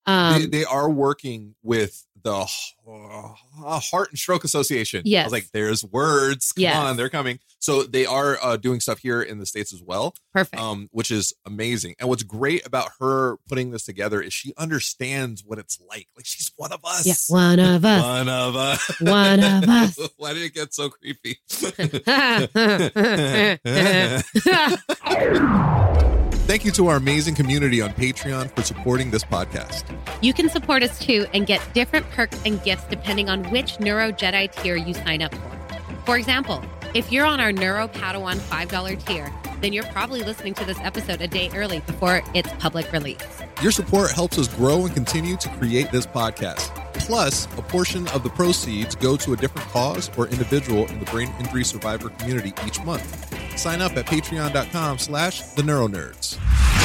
Um, 0.05 0.41
they, 0.41 0.47
they 0.47 0.65
are 0.65 0.89
working 0.89 1.55
with 1.61 2.07
the 2.23 2.47
uh, 2.87 3.79
Heart 3.79 4.09
and 4.09 4.17
Stroke 4.19 4.43
Association. 4.43 5.03
Yes. 5.05 5.23
I 5.23 5.25
was 5.27 5.33
like, 5.33 5.47
there's 5.53 5.85
words. 5.85 6.51
Come 6.53 6.61
Yes. 6.63 6.75
on, 6.75 6.97
they're 6.97 7.09
coming. 7.09 7.39
So 7.59 7.83
they 7.83 8.05
are 8.07 8.37
uh, 8.41 8.57
doing 8.57 8.79
stuff 8.79 8.99
here 8.99 9.21
in 9.21 9.37
the 9.39 9.45
States 9.45 9.71
as 9.71 9.83
well. 9.83 10.15
perfect. 10.33 10.59
um, 10.61 10.89
which 10.91 11.11
is 11.11 11.33
amazing. 11.45 11.95
And 11.99 12.09
what's 12.09 12.23
great 12.23 12.65
about 12.65 12.89
her 12.99 13.37
putting 13.47 13.69
this 13.71 13.85
together 13.85 14.19
is 14.21 14.33
she 14.33 14.53
understands 14.57 15.43
what 15.45 15.59
it's 15.59 15.79
like. 15.87 16.07
Like 16.15 16.25
she's 16.25 16.51
one 16.55 16.71
of 16.73 16.83
us. 16.83 17.05
yeah, 17.05 17.13
one 17.27 17.59
of 17.59 17.85
us. 17.85 18.03
One 18.03 18.29
of 18.29 18.55
us. 18.55 19.01
One 19.01 19.39
of 19.43 19.69
us. 19.69 19.99
Why 20.17 20.33
did 20.33 20.43
it 20.43 20.53
get 20.53 20.73
so 20.73 20.89
creepy? 20.89 21.37
Thank 26.51 26.65
you 26.65 26.71
to 26.71 26.87
our 26.87 26.97
amazing 26.97 27.35
community 27.35 27.81
on 27.81 27.91
Patreon 27.91 28.53
for 28.53 28.61
supporting 28.61 29.09
this 29.09 29.23
podcast. 29.23 29.85
You 30.21 30.33
can 30.33 30.49
support 30.49 30.83
us 30.83 30.99
too 30.99 31.25
and 31.33 31.47
get 31.47 31.61
different 31.73 32.09
perks 32.09 32.37
and 32.45 32.61
gifts 32.61 32.83
depending 32.89 33.29
on 33.29 33.49
which 33.51 33.79
Neuro 33.79 34.11
Jedi 34.11 34.51
tier 34.51 34.75
you 34.75 34.93
sign 34.93 35.21
up 35.21 35.33
for. 35.33 35.77
For 36.05 36.17
example, 36.17 36.61
if 36.93 37.09
you're 37.09 37.25
on 37.25 37.39
our 37.39 37.53
Neuro 37.53 37.87
Padawan 37.87 38.35
$5 38.35 39.05
tier, 39.05 39.31
then 39.61 39.71
you're 39.71 39.85
probably 39.85 40.23
listening 40.23 40.53
to 40.55 40.65
this 40.65 40.77
episode 40.81 41.21
a 41.21 41.27
day 41.29 41.49
early 41.55 41.79
before 41.79 42.21
its 42.33 42.49
public 42.59 42.91
release. 42.91 43.41
Your 43.61 43.71
support 43.71 44.11
helps 44.11 44.37
us 44.37 44.49
grow 44.49 44.85
and 44.85 44.93
continue 44.93 45.37
to 45.37 45.47
create 45.51 45.89
this 45.89 46.05
podcast. 46.05 46.75
Plus, 46.95 47.45
a 47.57 47.61
portion 47.61 48.09
of 48.09 48.23
the 48.23 48.29
proceeds 48.29 48.93
go 48.95 49.15
to 49.15 49.31
a 49.31 49.37
different 49.37 49.69
cause 49.69 50.11
or 50.17 50.27
individual 50.27 50.85
in 50.87 50.99
the 50.99 51.05
brain 51.05 51.33
injury 51.39 51.63
survivor 51.63 52.09
community 52.09 52.51
each 52.67 52.83
month. 52.83 53.40
Sign 53.61 53.79
up 53.79 53.95
at 53.95 54.07
patreon.com 54.07 54.97
slash 54.97 55.41
the 55.53 55.61
neuronerds. 55.61 56.35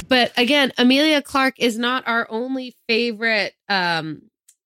but 0.08 0.30
again, 0.36 0.72
Emilia 0.76 1.22
Clarke 1.22 1.58
is 1.58 1.78
not 1.78 2.06
our 2.06 2.26
only 2.28 2.76
favorite. 2.86 3.54
Um, 3.70 4.20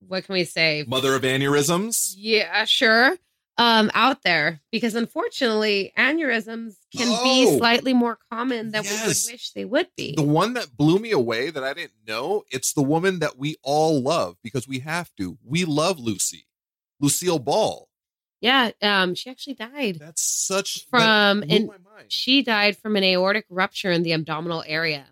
what 0.08 0.24
can 0.24 0.32
we 0.32 0.42
say? 0.42 0.84
Mother 0.88 1.14
of 1.14 1.22
aneurysms. 1.22 2.14
Yeah, 2.16 2.64
sure. 2.64 3.16
Um, 3.58 3.92
out 3.94 4.22
there 4.24 4.60
because 4.72 4.96
unfortunately, 4.96 5.92
aneurysms 5.96 6.74
can 6.96 7.06
Oh. 7.10 7.22
be 7.22 7.56
slightly 7.58 7.94
more 7.94 8.18
common 8.32 8.72
than 8.72 8.82
we 8.82 8.90
would 8.90 9.06
wish 9.06 9.52
they 9.52 9.64
would 9.64 9.86
be. 9.96 10.14
The 10.16 10.22
one 10.22 10.54
that 10.54 10.76
blew 10.76 10.98
me 10.98 11.12
away 11.12 11.50
that 11.50 11.62
I 11.62 11.74
didn't 11.74 11.92
know, 12.08 12.42
it's 12.50 12.72
the 12.72 12.82
woman 12.82 13.20
that 13.20 13.38
we 13.38 13.54
all 13.62 14.02
love 14.02 14.36
because 14.42 14.66
we 14.66 14.80
have 14.80 15.14
to. 15.18 15.38
We 15.44 15.64
love 15.64 16.00
Lucy. 16.00 16.46
Lucille 16.98 17.38
Ball. 17.38 17.86
yeah, 18.40 18.70
um, 18.82 19.14
she 19.14 19.30
actually 19.30 19.54
died. 19.54 19.98
That's 20.00 20.22
such 20.22 20.86
From 20.88 21.40
that 21.40 21.46
blew 21.48 21.74
She 22.08 22.42
died 22.42 22.76
from 22.76 22.96
an 22.96 23.04
aortic 23.04 23.46
rupture 23.48 23.90
in 23.90 24.02
the 24.02 24.12
abdominal 24.12 24.64
area. 24.66 25.06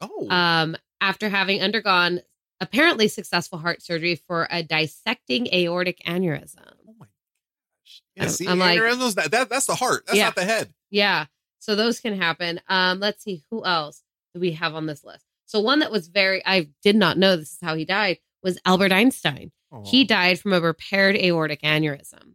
Oh, 0.00 0.28
Um, 0.30 0.76
after 1.00 1.28
having 1.28 1.62
undergone 1.62 2.20
apparently 2.60 3.08
successful 3.08 3.58
heart 3.58 3.82
surgery 3.82 4.16
for 4.26 4.46
a 4.50 4.62
dissecting 4.62 5.46
aortic 5.52 6.00
aneurysm. 6.06 6.72
oh 6.88 6.94
my 6.98 7.06
gosh. 7.06 8.02
Yeah, 8.16 8.22
I'm- 8.24 8.30
see, 8.32 8.46
I'm 8.48 8.58
like- 8.58 8.78
aneurysms, 8.78 9.14
that, 9.14 9.30
that 9.32 9.48
that's 9.48 9.66
the 9.66 9.74
heart. 9.74 10.04
That's 10.06 10.16
Yeah. 10.18 10.24
not 10.26 10.34
the 10.36 10.44
head. 10.44 10.72
Yeah. 10.90 11.26
So 11.58 11.74
those 11.74 12.00
can 12.00 12.16
happen. 12.16 12.60
Um, 12.68 13.00
let's 13.00 13.24
see 13.24 13.42
who 13.50 13.64
else 13.64 14.02
do 14.34 14.40
we 14.40 14.52
have 14.52 14.74
on 14.74 14.86
this 14.86 15.02
list. 15.04 15.24
So 15.46 15.60
one 15.60 15.78
that 15.80 15.90
was 15.90 16.08
very 16.08 16.44
I 16.46 16.68
did 16.82 16.96
not 16.96 17.18
know 17.18 17.36
this 17.36 17.52
is 17.52 17.58
how 17.62 17.74
he 17.74 17.84
died 17.84 18.18
was 18.42 18.58
Albert 18.64 18.92
Einstein. 18.92 19.50
He 19.86 20.04
died 20.04 20.38
from 20.38 20.52
a 20.52 20.60
repaired 20.60 21.16
aortic 21.16 21.62
aneurysm. 21.62 22.34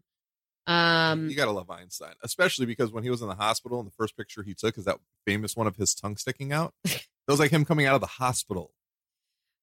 Um 0.70 1.30
you 1.30 1.36
gotta 1.36 1.52
love 1.52 1.70
Einstein, 1.70 2.14
especially 2.24 2.66
because 2.68 2.92
when 2.92 3.04
he 3.04 3.10
was 3.10 3.22
in 3.22 3.28
the 3.28 3.36
hospital, 3.36 3.80
and 3.80 3.88
the 3.88 3.94
first 3.94 4.16
picture 4.16 4.44
he 4.44 4.54
took 4.54 4.78
is 4.78 4.86
that 4.86 5.00
famous 5.26 5.56
one 5.56 5.66
of 5.68 5.76
his 5.78 5.94
tongue 5.96 6.16
sticking 6.18 6.52
out. 6.54 6.74
That 7.28 7.34
was 7.34 7.40
like 7.40 7.52
him 7.52 7.64
coming 7.64 7.86
out 7.86 7.94
of 7.94 8.02
the 8.02 8.08
hospital. 8.08 8.72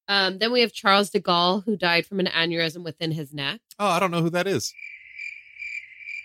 um 0.08 0.38
then 0.38 0.52
we 0.52 0.60
have 0.60 0.72
Charles 0.72 1.10
de 1.10 1.20
Gaulle 1.20 1.64
who 1.64 1.76
died 1.76 2.06
from 2.06 2.20
an 2.20 2.26
aneurysm 2.26 2.84
within 2.84 3.10
his 3.10 3.32
neck. 3.34 3.60
Oh, 3.78 3.88
I 3.88 3.98
don't 3.98 4.10
know 4.12 4.22
who 4.22 4.30
that 4.30 4.46
is. 4.46 4.72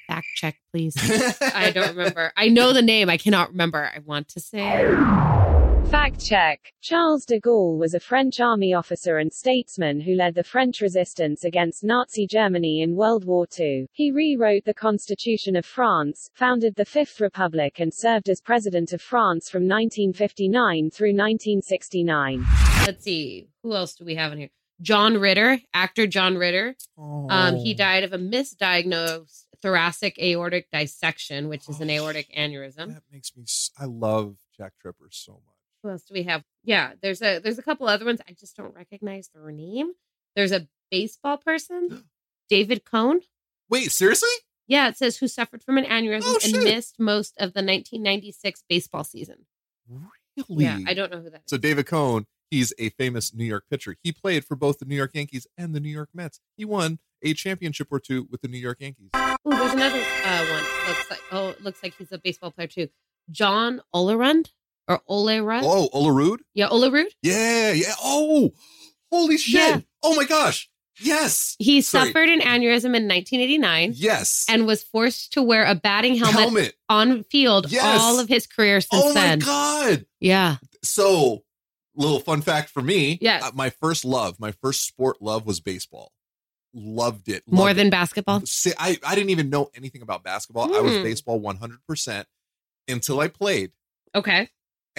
Fact 0.07 0.27
check, 0.35 0.57
please. 0.71 0.95
I 1.55 1.71
don't 1.71 1.95
remember. 1.95 2.31
I 2.37 2.49
know 2.49 2.73
the 2.73 2.81
name. 2.81 3.09
I 3.09 3.17
cannot 3.17 3.49
remember. 3.51 3.89
I 3.95 3.99
want 4.05 4.27
to 4.29 4.39
say 4.39 4.61
Fact 5.91 6.23
check. 6.23 6.71
Charles 6.81 7.25
de 7.25 7.37
Gaulle 7.39 7.77
was 7.77 7.93
a 7.93 7.99
French 7.99 8.39
army 8.39 8.73
officer 8.73 9.17
and 9.17 9.31
statesman 9.33 9.99
who 9.99 10.15
led 10.15 10.35
the 10.35 10.43
French 10.43 10.79
resistance 10.79 11.43
against 11.43 11.83
Nazi 11.83 12.25
Germany 12.25 12.81
in 12.81 12.95
World 12.95 13.25
War 13.25 13.45
II. 13.59 13.87
He 13.91 14.09
rewrote 14.09 14.63
the 14.63 14.73
Constitution 14.73 15.57
of 15.57 15.65
France, 15.65 16.29
founded 16.33 16.75
the 16.75 16.85
Fifth 16.85 17.19
Republic 17.19 17.77
and 17.79 17.93
served 17.93 18.29
as 18.29 18.39
President 18.39 18.93
of 18.93 19.01
France 19.01 19.49
from 19.49 19.63
1959 19.67 20.91
through 20.91 21.09
1969. 21.13 22.45
let's 22.87 23.03
see. 23.03 23.49
Who 23.63 23.73
else 23.75 23.93
do 23.95 24.05
we 24.05 24.15
have 24.15 24.31
in 24.31 24.39
here? 24.39 24.49
John 24.81 25.17
Ritter, 25.17 25.59
actor 25.73 26.07
John 26.07 26.37
Ritter. 26.37 26.75
Um, 26.97 27.57
he 27.57 27.73
Oh. 27.73 27.77
died 27.77 28.03
of 28.05 28.13
a 28.13 28.17
misdiagnosed 28.17 29.45
thoracic 29.61 30.17
aortic 30.19 30.67
dissection, 30.71 31.49
which 31.49 31.67
is 31.69 31.81
an 31.81 31.89
Oh, 31.91 31.93
aortic 31.95 32.33
aneurysm. 32.35 32.93
That 32.93 33.03
makes 33.11 33.35
me. 33.35 33.43
s- 33.43 33.71
I 33.77 33.85
love 33.85 34.37
Jack 34.57 34.73
Tripper 34.81 35.09
so 35.11 35.33
much. 35.33 35.41
Who 35.83 35.89
else 35.89 36.03
do 36.03 36.13
we 36.13 36.23
have? 36.23 36.43
Yeah, 36.63 36.93
there's 37.01 37.21
a 37.21 37.39
there's 37.39 37.57
a 37.57 37.63
couple 37.63 37.87
other 37.87 38.05
ones. 38.05 38.21
I 38.27 38.33
just 38.33 38.55
don't 38.55 38.75
recognize 38.75 39.29
their 39.33 39.51
name. 39.51 39.91
There's 40.35 40.51
a 40.51 40.67
baseball 40.89 41.37
person, 41.37 42.03
David 42.49 42.85
Cone. 42.85 43.21
Wait, 43.69 43.91
seriously? 43.91 44.29
Yeah, 44.67 44.87
it 44.87 44.97
says 44.97 45.17
who 45.17 45.27
suffered 45.27 45.63
from 45.63 45.77
an 45.77 45.85
aneurysm 45.85 46.23
Oh, 46.25 46.39
and 46.43 46.63
missed 46.63 46.99
most 46.99 47.33
of 47.37 47.53
the 47.53 47.59
1996 47.59 48.63
baseball 48.69 49.03
season. 49.03 49.45
Really? 49.89 50.63
Yeah, 50.63 50.79
I 50.87 50.93
don't 50.93 51.11
know 51.11 51.19
who 51.19 51.29
that 51.29 51.41
is. 51.41 51.43
So 51.47 51.57
David 51.57 51.87
Cone, 51.87 52.25
he's 52.49 52.73
a 52.79 52.89
famous 52.89 53.33
New 53.33 53.43
York 53.43 53.65
pitcher. 53.69 53.95
He 54.01 54.11
played 54.11 54.45
for 54.45 54.55
both 54.55 54.79
the 54.79 54.85
New 54.85 54.95
York 54.95 55.11
Yankees 55.13 55.47
and 55.57 55.75
the 55.75 55.79
New 55.79 55.89
York 55.89 56.09
Mets. 56.13 56.39
He 56.55 56.63
won 56.63 56.99
a 57.21 57.33
championship 57.33 57.87
or 57.91 57.99
two 57.99 58.27
with 58.31 58.41
the 58.41 58.47
New 58.47 58.57
York 58.57 58.77
Yankees. 58.79 59.09
Oh, 59.13 59.35
there's 59.45 59.73
another 59.73 59.99
uh, 59.99 60.45
one. 60.45 60.63
Looks 60.87 61.09
like 61.09 61.21
oh, 61.31 61.49
it 61.49 61.61
looks 61.61 61.83
like 61.83 61.95
he's 61.97 62.11
a 62.11 62.17
baseball 62.17 62.51
player 62.51 62.67
too. 62.67 62.87
John 63.29 63.81
Olerud 63.93 64.51
or 64.87 65.01
Olerud. 65.09 65.61
Oh, 65.63 65.89
Olerud? 65.93 66.37
Yeah, 66.53 66.67
Olerud. 66.69 67.05
Yeah, 67.21 67.71
yeah. 67.71 67.93
Oh, 68.03 68.51
holy 69.11 69.37
shit. 69.37 69.53
Yeah. 69.55 69.79
Oh 70.03 70.15
my 70.15 70.25
gosh. 70.25 70.69
Yes. 70.99 71.55
He 71.57 71.81
Sorry. 71.81 72.07
suffered 72.07 72.29
an 72.29 72.41
aneurysm 72.41 72.93
in 72.95 73.07
1989 73.07 73.93
Yes. 73.95 74.45
and 74.49 74.67
was 74.67 74.83
forced 74.83 75.33
to 75.33 75.41
wear 75.41 75.63
a 75.65 75.73
batting 75.73 76.15
helmet, 76.15 76.39
Helmet. 76.39 76.73
on 76.89 77.23
field 77.23 77.71
Yes. 77.71 77.99
all 78.01 78.19
of 78.19 78.27
his 78.27 78.45
career 78.45 78.81
since 78.81 79.13
then. 79.13 79.41
Oh 79.43 79.45
my. 79.45 79.87
God. 79.95 80.05
Yeah. 80.19 80.57
So, 80.83 81.43
little 81.95 82.19
fun 82.19 82.41
fact 82.41 82.69
for 82.69 82.81
me. 82.83 83.17
Yes. 83.21 83.43
uh, 83.43 83.51
my 83.55 83.69
first 83.71 84.05
love, 84.05 84.39
my 84.39 84.51
first 84.51 84.85
sport 84.85 85.21
love 85.21 85.45
was 85.45 85.59
baseball. 85.59 86.11
Loved 86.73 87.29
it. 87.29 87.43
More 87.47 87.73
than 87.73 87.87
it. 87.87 87.91
basketball. 87.91 88.41
See, 88.45 88.71
I, 88.77 88.97
I 89.05 89.15
didn't 89.15 89.31
even 89.31 89.49
know 89.49 89.69
anything 89.75 90.01
about 90.03 90.23
basketball. 90.23 90.73
I 90.75 90.79
was 90.81 90.97
Hmm. 90.97 91.03
baseball 91.03 91.39
100% 91.39 92.25
until 92.87 93.19
I 93.19 93.27
played. 93.27 93.71
Okay. 94.13 94.49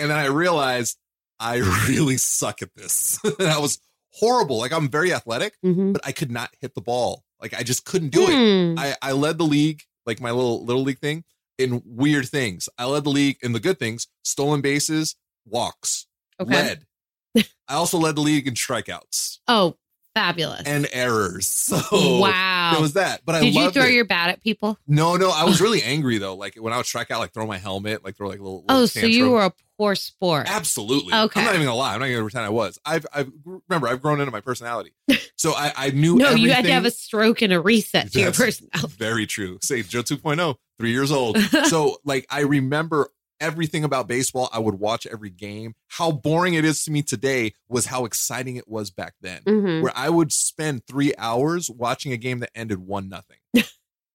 And 0.03 0.11
then 0.11 0.19
I 0.19 0.27
realized 0.27 0.99
I 1.41 1.57
really 1.89 2.17
suck 2.17 2.61
at 2.63 2.75
this. 2.75 3.19
and 3.39 3.49
I 3.49 3.59
was 3.59 3.79
horrible. 4.13 4.59
Like 4.59 4.73
I'm 4.73 4.89
very 4.89 5.13
athletic, 5.13 5.55
Mm-hmm. 5.65 5.93
but 5.93 6.03
I 6.07 6.13
could 6.13 6.31
not 6.31 6.51
hit 6.61 6.75
the 6.75 6.81
ball. 6.81 7.25
Like 7.41 7.55
I 7.55 7.63
just 7.63 7.85
couldn't 7.85 8.11
do 8.11 8.23
it. 8.29 8.35
Hmm. 8.75 8.79
I, 8.79 8.95
I 9.01 9.13
led 9.13 9.39
the 9.39 9.45
league, 9.45 9.83
like 10.07 10.21
my 10.21 10.31
little 10.31 10.65
little 10.65 10.83
league 10.83 10.99
thing, 11.01 11.25
in 11.59 11.83
weird 11.85 12.29
things. 12.29 12.69
I 12.79 12.85
led 12.87 13.05
the 13.05 13.11
league 13.11 13.39
in 13.43 13.53
the 13.53 13.61
good 13.61 13.79
things, 13.79 14.07
stolen 14.25 14.61
bases, 14.61 15.17
walks, 15.47 16.07
Okay. 16.41 16.53
led. 16.53 16.87
I 17.69 17.75
also 17.75 17.99
led 17.99 18.15
the 18.17 18.21
league 18.21 18.47
in 18.47 18.55
strikeouts 18.55 19.39
Oh, 19.49 19.77
fabulous. 20.15 20.63
and 20.67 20.89
errors. 20.93 21.49
So 21.73 22.19
wow. 22.19 22.75
it 22.77 22.81
was 22.81 22.95
that. 22.95 23.23
But 23.25 23.37
I 23.37 23.41
Did 23.41 23.55
you 23.55 23.71
throw 23.71 23.85
it. 23.85 23.93
your 23.93 24.05
bat 24.05 24.29
at 24.31 24.43
people? 24.43 24.79
No, 24.87 25.17
no, 25.17 25.31
I 25.31 25.45
was 25.45 25.61
really 25.63 25.83
angry 25.83 26.19
though. 26.19 26.35
Like 26.35 26.57
when 26.57 26.73
I 26.73 26.77
would 26.77 26.87
strike 26.87 27.11
out, 27.11 27.21
like 27.21 27.33
throw 27.33 27.47
my 27.47 27.57
helmet, 27.59 28.05
like 28.05 28.17
throw 28.17 28.29
like 28.29 28.39
little. 28.41 28.65
little 28.69 28.83
Oh, 28.83 28.87
so 28.87 29.07
you 29.07 29.31
were 29.31 29.45
a 29.45 29.53
poor 29.79 29.95
sport. 29.95 30.49
Absolutely. 30.51 31.15
Okay. 31.15 31.41
I'm 31.41 31.47
not 31.47 31.55
even 31.55 31.67
gonna 31.67 31.77
lie. 31.79 31.95
I'm 31.95 32.01
not 32.01 32.09
gonna 32.09 32.21
pretend 32.23 32.45
I 32.45 32.51
was. 32.51 32.79
I've, 32.85 33.07
I've 33.15 33.33
remember 33.45 33.89
I've 33.89 34.03
grown 34.03 34.21
into 34.21 34.33
my 34.33 34.41
personality. 34.41 34.93
So 35.35 35.53
I, 35.57 35.73
I 35.77 35.91
knew. 35.91 36.15
No, 36.15 36.31
you 36.33 36.53
had 36.53 36.65
to 36.67 36.73
have 36.73 36.85
a 36.85 36.91
stroke 36.93 37.43
and 37.43 37.53
a 37.53 37.61
reset 37.61 38.13
to 38.13 38.21
your 38.21 38.31
personality. 38.33 38.95
Very 38.97 39.27
true. 39.27 39.59
Say 39.61 39.83
Joe 39.83 40.03
2.0, 40.03 40.55
three 40.79 40.93
years 40.93 41.11
old. 41.11 41.37
so 41.67 41.97
like 42.05 42.27
I 42.31 42.43
remember 42.43 43.09
everything 43.43 43.85
about 43.85 44.09
baseball. 44.09 44.49
I 44.53 44.59
would 44.61 44.77
watch 44.77 45.07
every 45.07 45.31
game. 45.31 45.75
How 45.89 46.11
boring 46.13 46.55
it 46.55 46.65
is 46.65 46.85
to 46.85 46.91
me 46.91 47.03
today 47.03 47.53
was 47.69 47.87
how 47.87 48.07
exciting 48.07 48.57
it 48.57 48.69
was 48.69 48.91
back 48.91 49.15
then. 49.21 49.43
Mhm. 49.43 49.83
Where 49.83 49.93
I 49.95 50.09
would 50.09 50.33
spend 50.33 50.87
three 50.87 51.13
hours 51.19 51.69
watching 51.69 52.13
a 52.13 52.17
game 52.17 52.39
that 52.39 52.51
ended 52.55 52.79
one 52.79 53.09
nothing. 53.11 53.39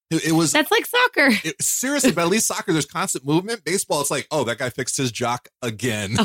It, 0.09 0.31
was 0.31 0.53
That's 0.53 0.71
like 0.71 0.85
soccer. 0.85 1.31
it, 1.43 1.61
seriously, 1.61 2.13
but 2.13 2.21
at 2.21 2.29
least 2.29 2.47
soccer, 2.47 2.71
there's 2.71 2.85
constant 2.85 3.25
movement. 3.25 3.65
Baseball, 3.65 3.99
it's 3.99 4.09
like, 4.09 4.25
oh, 4.31 4.45
that 4.45 4.57
guy 4.57 4.69
fixed 4.69 4.95
his 4.95 5.11
jock 5.11 5.49
again. 5.61 6.15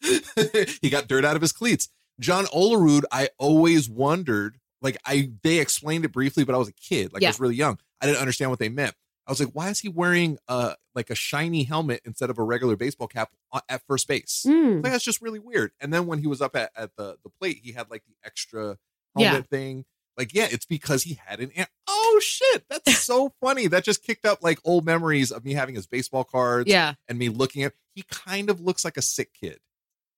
he 0.82 0.90
got 0.90 1.06
dirt 1.06 1.24
out 1.24 1.36
of 1.36 1.40
his 1.42 1.52
cleats. 1.52 1.88
John 2.18 2.46
Olerud, 2.46 3.04
I 3.12 3.28
always 3.38 3.88
wondered, 3.88 4.58
like, 4.80 4.96
I 5.06 5.30
they 5.44 5.60
explained 5.60 6.04
it 6.04 6.10
briefly, 6.12 6.42
but 6.42 6.56
I 6.56 6.58
was 6.58 6.66
a 6.66 6.72
kid, 6.72 7.12
like 7.12 7.22
I 7.22 7.28
was 7.28 7.38
really 7.38 7.54
young. 7.54 7.78
I 8.00 8.06
didn't 8.06 8.18
understand 8.18 8.50
what 8.50 8.58
they 8.58 8.68
meant. 8.68 8.94
I 9.32 9.40
was 9.40 9.40
like, 9.40 9.54
why 9.54 9.70
is 9.70 9.80
he 9.80 9.88
wearing 9.88 10.38
uh 10.48 10.74
like 10.94 11.10
a 11.10 11.14
shiny 11.14 11.62
helmet 11.64 12.02
instead 12.04 12.28
of 12.30 12.38
a 12.38 12.42
regular 12.42 12.76
baseball 12.76 13.08
cap 13.08 13.30
at 13.68 13.82
first 13.86 14.06
base? 14.08 14.44
Mm. 14.46 14.82
Like, 14.82 14.92
that's 14.92 15.04
just 15.04 15.22
really 15.22 15.38
weird. 15.38 15.72
And 15.80 15.92
then 15.92 16.06
when 16.06 16.18
he 16.18 16.26
was 16.26 16.40
up 16.42 16.54
at, 16.56 16.70
at 16.76 16.90
the 16.96 17.16
the 17.24 17.30
plate, 17.40 17.60
he 17.62 17.72
had 17.72 17.90
like 17.90 18.04
the 18.06 18.14
extra 18.24 18.78
Yeah. 19.16 19.30
helmet 19.30 19.48
thing. 19.48 19.84
Like, 20.18 20.34
yeah, 20.34 20.46
it's 20.50 20.66
because 20.66 21.04
he 21.04 21.18
had 21.24 21.40
an. 21.40 21.50
an- 21.56 21.66
Oh 21.88 22.20
shit, 22.22 22.64
that's 22.68 22.98
so 23.04 23.32
funny. 23.40 23.66
That 23.68 23.84
just 23.84 24.02
kicked 24.04 24.26
up 24.26 24.42
like 24.42 24.58
old 24.64 24.84
memories 24.84 25.32
of 25.32 25.44
me 25.46 25.54
having 25.54 25.74
his 25.74 25.86
baseball 25.86 26.24
cards. 26.24 26.68
Yeah. 26.68 26.94
and 27.08 27.18
me 27.18 27.30
looking 27.30 27.62
at. 27.62 27.72
He 27.94 28.02
kind 28.02 28.50
of 28.50 28.60
looks 28.60 28.84
like 28.84 28.96
a 28.98 29.02
sick 29.02 29.30
kid. 29.32 29.58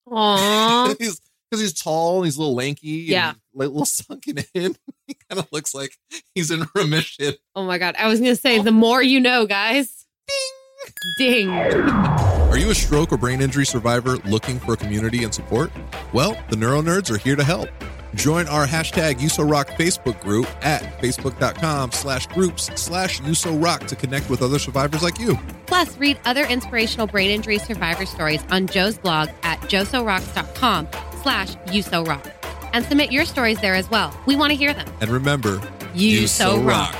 Aww. 0.08 0.96
he's 1.00 1.20
because 1.54 1.60
he's 1.72 1.80
tall 1.82 2.18
and 2.18 2.24
he's 2.26 2.36
a 2.36 2.40
little 2.40 2.54
lanky. 2.56 2.88
Yeah. 3.06 3.32
he's, 3.32 3.36
like, 3.54 3.68
a 3.68 3.70
little 3.70 3.86
sunken 3.86 4.38
in. 4.54 4.76
he 5.06 5.16
kind 5.30 5.38
of 5.38 5.46
looks 5.52 5.74
like 5.74 5.92
he's 6.34 6.50
in 6.50 6.64
remission. 6.74 7.34
oh 7.54 7.64
my 7.64 7.78
god. 7.78 7.94
I 7.98 8.08
was 8.08 8.20
gonna 8.20 8.36
say 8.36 8.60
the 8.60 8.72
more 8.72 9.02
you 9.02 9.20
know, 9.20 9.46
guys. 9.46 10.06
Ding. 11.18 11.48
Ding. 11.48 11.50
Are 11.50 12.58
you 12.58 12.70
a 12.70 12.74
stroke 12.74 13.12
or 13.12 13.16
brain 13.16 13.40
injury 13.40 13.64
survivor 13.66 14.16
looking 14.18 14.58
for 14.58 14.74
a 14.74 14.76
community 14.76 15.22
and 15.24 15.32
support? 15.32 15.70
Well, 16.12 16.36
the 16.50 16.56
Neuro 16.56 16.82
Nerds 16.82 17.10
are 17.10 17.16
here 17.18 17.36
to 17.36 17.44
help. 17.44 17.68
Join 18.14 18.46
our 18.48 18.66
hashtag 18.66 19.14
USORock 19.16 19.66
Facebook 19.76 20.20
group 20.20 20.46
at 20.64 20.82
facebook.com 21.00 21.92
slash 21.92 22.26
groups 22.28 22.70
slash 22.80 23.20
USORock 23.20 23.86
to 23.88 23.96
connect 23.96 24.28
with 24.30 24.42
other 24.42 24.58
survivors 24.58 25.02
like 25.02 25.18
you. 25.18 25.36
Plus, 25.66 25.96
read 25.98 26.18
other 26.24 26.44
inspirational 26.44 27.06
brain 27.06 27.30
injury 27.30 27.58
survivor 27.58 28.06
stories 28.06 28.42
on 28.50 28.66
Joe's 28.66 28.98
blog 28.98 29.30
at 29.42 29.60
joesorocks.com 29.62 30.86
slash 31.24 31.56
you 31.72 31.80
so 31.82 32.04
rock 32.04 32.24
And 32.74 32.84
submit 32.84 33.10
your 33.10 33.24
stories 33.24 33.58
there 33.60 33.74
as 33.74 33.88
well. 33.90 34.14
We 34.26 34.36
want 34.36 34.50
to 34.50 34.56
hear 34.56 34.72
them. 34.74 34.86
And 35.00 35.10
remember, 35.10 35.60
You 35.94 36.26
so 36.26 36.60
rock. 36.60 36.94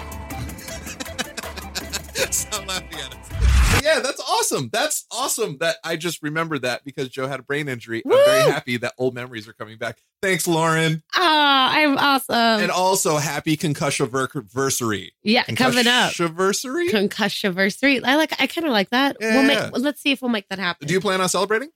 Stop 2.30 2.66
laughing 2.66 2.98
at 3.00 3.12
us. 3.14 3.82
Yeah, 3.82 4.00
that's 4.00 4.20
awesome. 4.20 4.70
That's 4.72 5.04
awesome 5.10 5.58
that 5.60 5.76
I 5.84 5.96
just 5.96 6.22
remembered 6.22 6.62
that 6.62 6.84
because 6.84 7.08
Joe 7.10 7.26
had 7.26 7.40
a 7.40 7.42
brain 7.42 7.68
injury. 7.68 8.02
I'm 8.06 8.12
very 8.12 8.50
happy 8.50 8.76
that 8.78 8.94
old 8.98 9.14
memories 9.14 9.46
are 9.46 9.52
coming 9.52 9.76
back. 9.76 9.98
Thanks, 10.22 10.48
Lauren. 10.48 11.02
Ah, 11.14 11.72
I'm 11.76 11.98
awesome. 11.98 12.34
and 12.62 12.70
also 12.70 13.18
happy 13.18 13.56
concussion 13.58 14.06
versary. 14.06 15.10
yeah, 15.22 15.42
coming 15.44 15.86
up. 15.86 16.12
Concussionversary? 16.12 16.88
Concussionversary. 16.90 18.00
I 18.04 18.16
like. 18.16 18.32
I 18.40 18.46
kind 18.46 18.66
of 18.66 18.72
like 18.72 18.88
that. 18.90 19.16
Yeah, 19.20 19.34
we'll 19.34 19.42
make. 19.46 19.76
Let's 19.78 20.00
see 20.00 20.12
if 20.12 20.22
we'll 20.22 20.30
make 20.30 20.48
that 20.48 20.58
happen. 20.58 20.86
Do 20.88 20.94
you 20.94 21.00
plan 21.00 21.20
on 21.20 21.28
celebrating? 21.28 21.68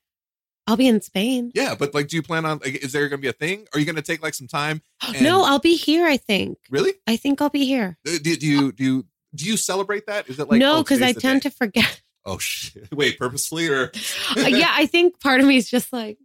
I'll 0.68 0.76
be 0.76 0.86
in 0.86 1.00
Spain. 1.00 1.50
Yeah, 1.54 1.74
but 1.74 1.94
like, 1.94 2.08
do 2.08 2.16
you 2.16 2.22
plan 2.22 2.44
on? 2.44 2.58
Like, 2.58 2.84
is 2.84 2.92
there 2.92 3.08
going 3.08 3.20
to 3.20 3.22
be 3.22 3.28
a 3.28 3.32
thing? 3.32 3.66
Are 3.72 3.80
you 3.80 3.86
going 3.86 3.96
to 3.96 4.02
take 4.02 4.22
like 4.22 4.34
some 4.34 4.46
time? 4.46 4.82
and- 5.06 5.22
no, 5.22 5.42
I'll 5.42 5.58
be 5.58 5.76
here. 5.76 6.06
I 6.06 6.18
think. 6.18 6.58
really. 6.70 6.92
I 7.06 7.16
think 7.16 7.40
I'll 7.40 7.48
be 7.48 7.64
here. 7.64 7.98
Do, 8.04 8.18
do 8.18 8.46
you 8.46 8.72
do 8.72 8.84
you 8.84 9.06
do 9.34 9.44
you 9.46 9.56
celebrate 9.56 10.06
that? 10.06 10.28
Is 10.28 10.38
it 10.38 10.48
like 10.48 10.58
no, 10.60 10.76
oh, 10.76 10.82
because 10.82 11.02
I 11.02 11.12
tend 11.12 11.42
day? 11.42 11.48
to 11.48 11.54
forget. 11.56 12.02
Oh 12.26 12.36
shit! 12.36 12.94
Wait, 12.94 13.18
purposefully 13.18 13.68
or? 13.68 13.90
Uh, 14.36 14.40
yeah, 14.48 14.70
I 14.70 14.84
think 14.84 15.18
part 15.18 15.40
of 15.40 15.46
me 15.46 15.56
is 15.56 15.70
just 15.70 15.94
like 15.94 16.18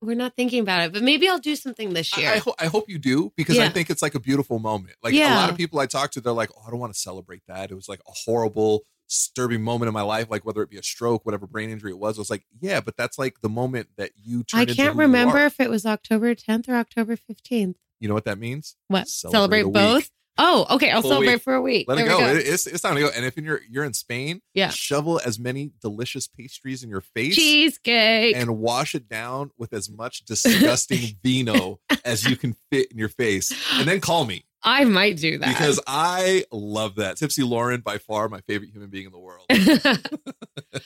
we're 0.00 0.16
not 0.16 0.34
thinking 0.34 0.60
about 0.60 0.82
it, 0.82 0.92
but 0.94 1.02
maybe 1.02 1.28
I'll 1.28 1.38
do 1.38 1.56
something 1.56 1.92
this 1.92 2.16
year. 2.16 2.30
I, 2.30 2.34
I, 2.34 2.38
ho- 2.38 2.54
I 2.58 2.66
hope 2.66 2.88
you 2.88 2.98
do 2.98 3.32
because 3.36 3.58
I 3.58 3.68
think 3.68 3.90
it's 3.90 4.00
like 4.00 4.14
a 4.14 4.20
beautiful 4.20 4.58
moment. 4.58 4.94
Like 5.02 5.12
a 5.12 5.34
lot 5.34 5.50
of 5.50 5.56
people 5.58 5.78
I 5.78 5.86
talk 5.86 6.10
to, 6.12 6.22
they're 6.22 6.32
like, 6.32 6.50
"Oh, 6.56 6.62
I 6.66 6.70
don't 6.70 6.80
want 6.80 6.94
to 6.94 6.98
celebrate 6.98 7.42
that. 7.48 7.70
It 7.70 7.74
was 7.74 7.88
like 7.88 8.00
a 8.08 8.12
horrible, 8.24 8.84
disturbing 9.12 9.62
moment 9.62 9.88
in 9.88 9.92
my 9.94 10.02
life. 10.02 10.26
Like 10.30 10.44
whether 10.44 10.62
it 10.62 10.70
be 10.70 10.78
a 10.78 10.82
stroke, 10.82 11.24
whatever 11.26 11.46
brain 11.46 11.70
injury 11.70 11.90
it 11.90 11.98
was. 11.98 12.18
I 12.18 12.20
was 12.20 12.30
like, 12.30 12.44
yeah, 12.60 12.80
but 12.80 12.96
that's 12.96 13.18
like 13.18 13.40
the 13.42 13.48
moment 13.48 13.88
that 13.98 14.10
you. 14.16 14.44
I 14.54 14.64
can't 14.64 14.96
remember 14.96 15.38
if 15.44 15.60
it 15.60 15.68
was 15.70 15.84
October 15.86 16.34
10th 16.34 16.68
or 16.68 16.74
October 16.76 17.16
15th. 17.16 17.74
You 18.00 18.08
know 18.08 18.14
what 18.14 18.24
that 18.24 18.38
means? 18.38 18.76
What? 18.88 19.06
Celebrate 19.08 19.62
Celebrate, 19.62 19.72
both? 19.72 20.10
Oh, 20.38 20.66
okay. 20.70 20.90
I'll 20.90 21.02
Full 21.02 21.10
celebrate 21.10 21.34
week. 21.34 21.42
for 21.42 21.54
a 21.54 21.60
week. 21.60 21.84
Let 21.88 21.96
There 21.96 22.06
it 22.06 22.08
we 22.08 22.18
go. 22.24 22.26
It- 22.30 22.46
it's 22.46 22.66
it's 22.66 22.80
time 22.80 22.94
to 22.94 23.02
go. 23.02 23.10
And 23.14 23.26
if 23.26 23.36
you're 23.36 23.60
you're 23.70 23.84
in 23.84 23.92
Spain, 23.92 24.40
Yeah. 24.54 24.70
shovel 24.70 25.20
as 25.24 25.38
many 25.38 25.72
delicious 25.82 26.26
pastries 26.26 26.82
in 26.82 26.88
your 26.88 27.02
face. 27.02 27.34
Cheesecake. 27.36 28.34
and 28.34 28.58
wash 28.58 28.94
it 28.94 29.08
down 29.10 29.50
with 29.58 29.74
as 29.74 29.90
much 29.90 30.24
disgusting 30.24 31.16
vino 31.22 31.80
as 32.04 32.24
you 32.24 32.36
can 32.36 32.56
fit 32.72 32.90
in 32.90 32.96
your 32.98 33.10
face. 33.10 33.52
And 33.74 33.86
then 33.86 34.00
call 34.00 34.24
me 34.24 34.44
I 34.64 34.84
might 34.84 35.16
do 35.16 35.38
that. 35.38 35.48
because 35.48 35.80
I 35.86 36.44
love 36.52 36.96
that. 36.96 37.16
Tipsy 37.16 37.42
Lauren, 37.42 37.80
by 37.80 37.98
far 37.98 38.28
my 38.28 38.40
favorite 38.42 38.70
human 38.70 38.90
being 38.90 39.06
in 39.06 39.12
the 39.12 39.18
world. 39.18 39.46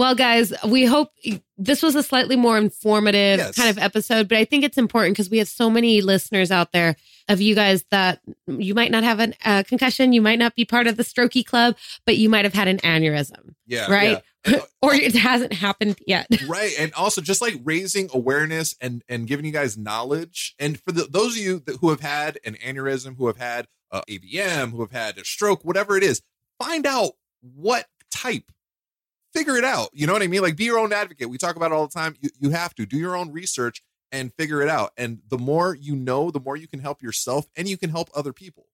well, 0.00 0.14
guys, 0.14 0.52
we 0.66 0.84
hope 0.86 1.12
this 1.58 1.82
was 1.82 1.94
a 1.94 2.02
slightly 2.02 2.34
more 2.36 2.56
informative 2.56 3.38
Yes. 3.38 3.54
kind 3.54 3.68
of 3.68 3.76
episode, 3.78 4.28
but 4.28 4.38
I 4.38 4.44
think 4.46 4.64
it's 4.64 4.78
important 4.78 5.14
because 5.14 5.28
we 5.30 5.38
have 5.38 5.48
so 5.48 5.68
many 5.68 6.00
listeners 6.00 6.50
out 6.50 6.72
there 6.72 6.96
of 7.28 7.40
you 7.40 7.54
guys 7.54 7.84
that 7.90 8.20
you 8.46 8.74
might 8.74 8.90
not 8.90 9.04
have 9.04 9.20
a 9.20 9.32
uh, 9.44 9.62
concussion, 9.62 10.12
you 10.12 10.22
might 10.22 10.38
not 10.38 10.56
be 10.56 10.64
part 10.64 10.86
of 10.86 10.96
the 10.96 11.02
strokey 11.04 11.44
club, 11.44 11.76
but 12.06 12.16
you 12.16 12.28
might 12.30 12.44
have 12.46 12.54
had 12.54 12.66
an 12.66 12.78
aneurysm, 12.78 13.54
Yeah. 13.66 13.90
right? 13.92 14.10
yeah. 14.46 14.52
And- 14.54 14.62
or 14.82 14.94
it 14.94 15.14
hasn't 15.14 15.52
happened 15.52 15.98
yet. 16.06 16.26
right. 16.48 16.72
And 16.78 16.94
also 16.94 17.20
just 17.20 17.42
like 17.42 17.60
raising 17.62 18.08
awareness 18.14 18.74
and 18.80 19.04
and 19.06 19.26
giving 19.26 19.44
you 19.44 19.52
guys 19.52 19.76
knowledge. 19.76 20.54
And 20.58 20.80
for 20.80 20.92
the, 20.92 21.02
those 21.04 21.36
of 21.36 21.42
you 21.42 21.58
that, 21.66 21.76
who 21.76 21.90
have 21.90 22.00
had 22.00 22.38
an 22.46 22.54
aneurysm, 22.54 23.18
who 23.18 23.26
have 23.26 23.36
had 23.36 23.66
uh, 23.92 24.00
AVM, 24.08 24.70
who 24.70 24.80
have 24.80 24.92
had 24.92 25.18
a 25.18 25.24
stroke, 25.26 25.62
whatever 25.62 25.94
it 25.98 26.02
is, 26.02 26.22
find 26.58 26.86
out 26.86 27.12
what 27.42 27.84
type. 28.10 28.50
Figure 29.32 29.56
it 29.56 29.64
out. 29.64 29.90
You 29.92 30.06
know 30.06 30.12
what 30.12 30.22
I 30.22 30.26
mean? 30.26 30.42
Like 30.42 30.56
be 30.56 30.64
your 30.64 30.78
own 30.78 30.92
advocate. 30.92 31.30
We 31.30 31.38
talk 31.38 31.56
about 31.56 31.72
it 31.72 31.74
all 31.74 31.86
the 31.86 31.92
time. 31.92 32.16
You, 32.20 32.30
you 32.38 32.50
have 32.50 32.74
to 32.76 32.86
do 32.86 32.98
your 32.98 33.16
own 33.16 33.32
research 33.32 33.82
and 34.12 34.32
figure 34.34 34.60
it 34.62 34.68
out. 34.68 34.92
And 34.96 35.20
the 35.28 35.38
more 35.38 35.74
you 35.74 35.94
know, 35.94 36.30
the 36.30 36.40
more 36.40 36.56
you 36.56 36.66
can 36.66 36.80
help 36.80 37.02
yourself 37.02 37.46
and 37.56 37.68
you 37.68 37.76
can 37.76 37.90
help 37.90 38.10
other 38.14 38.32
people. 38.32 38.66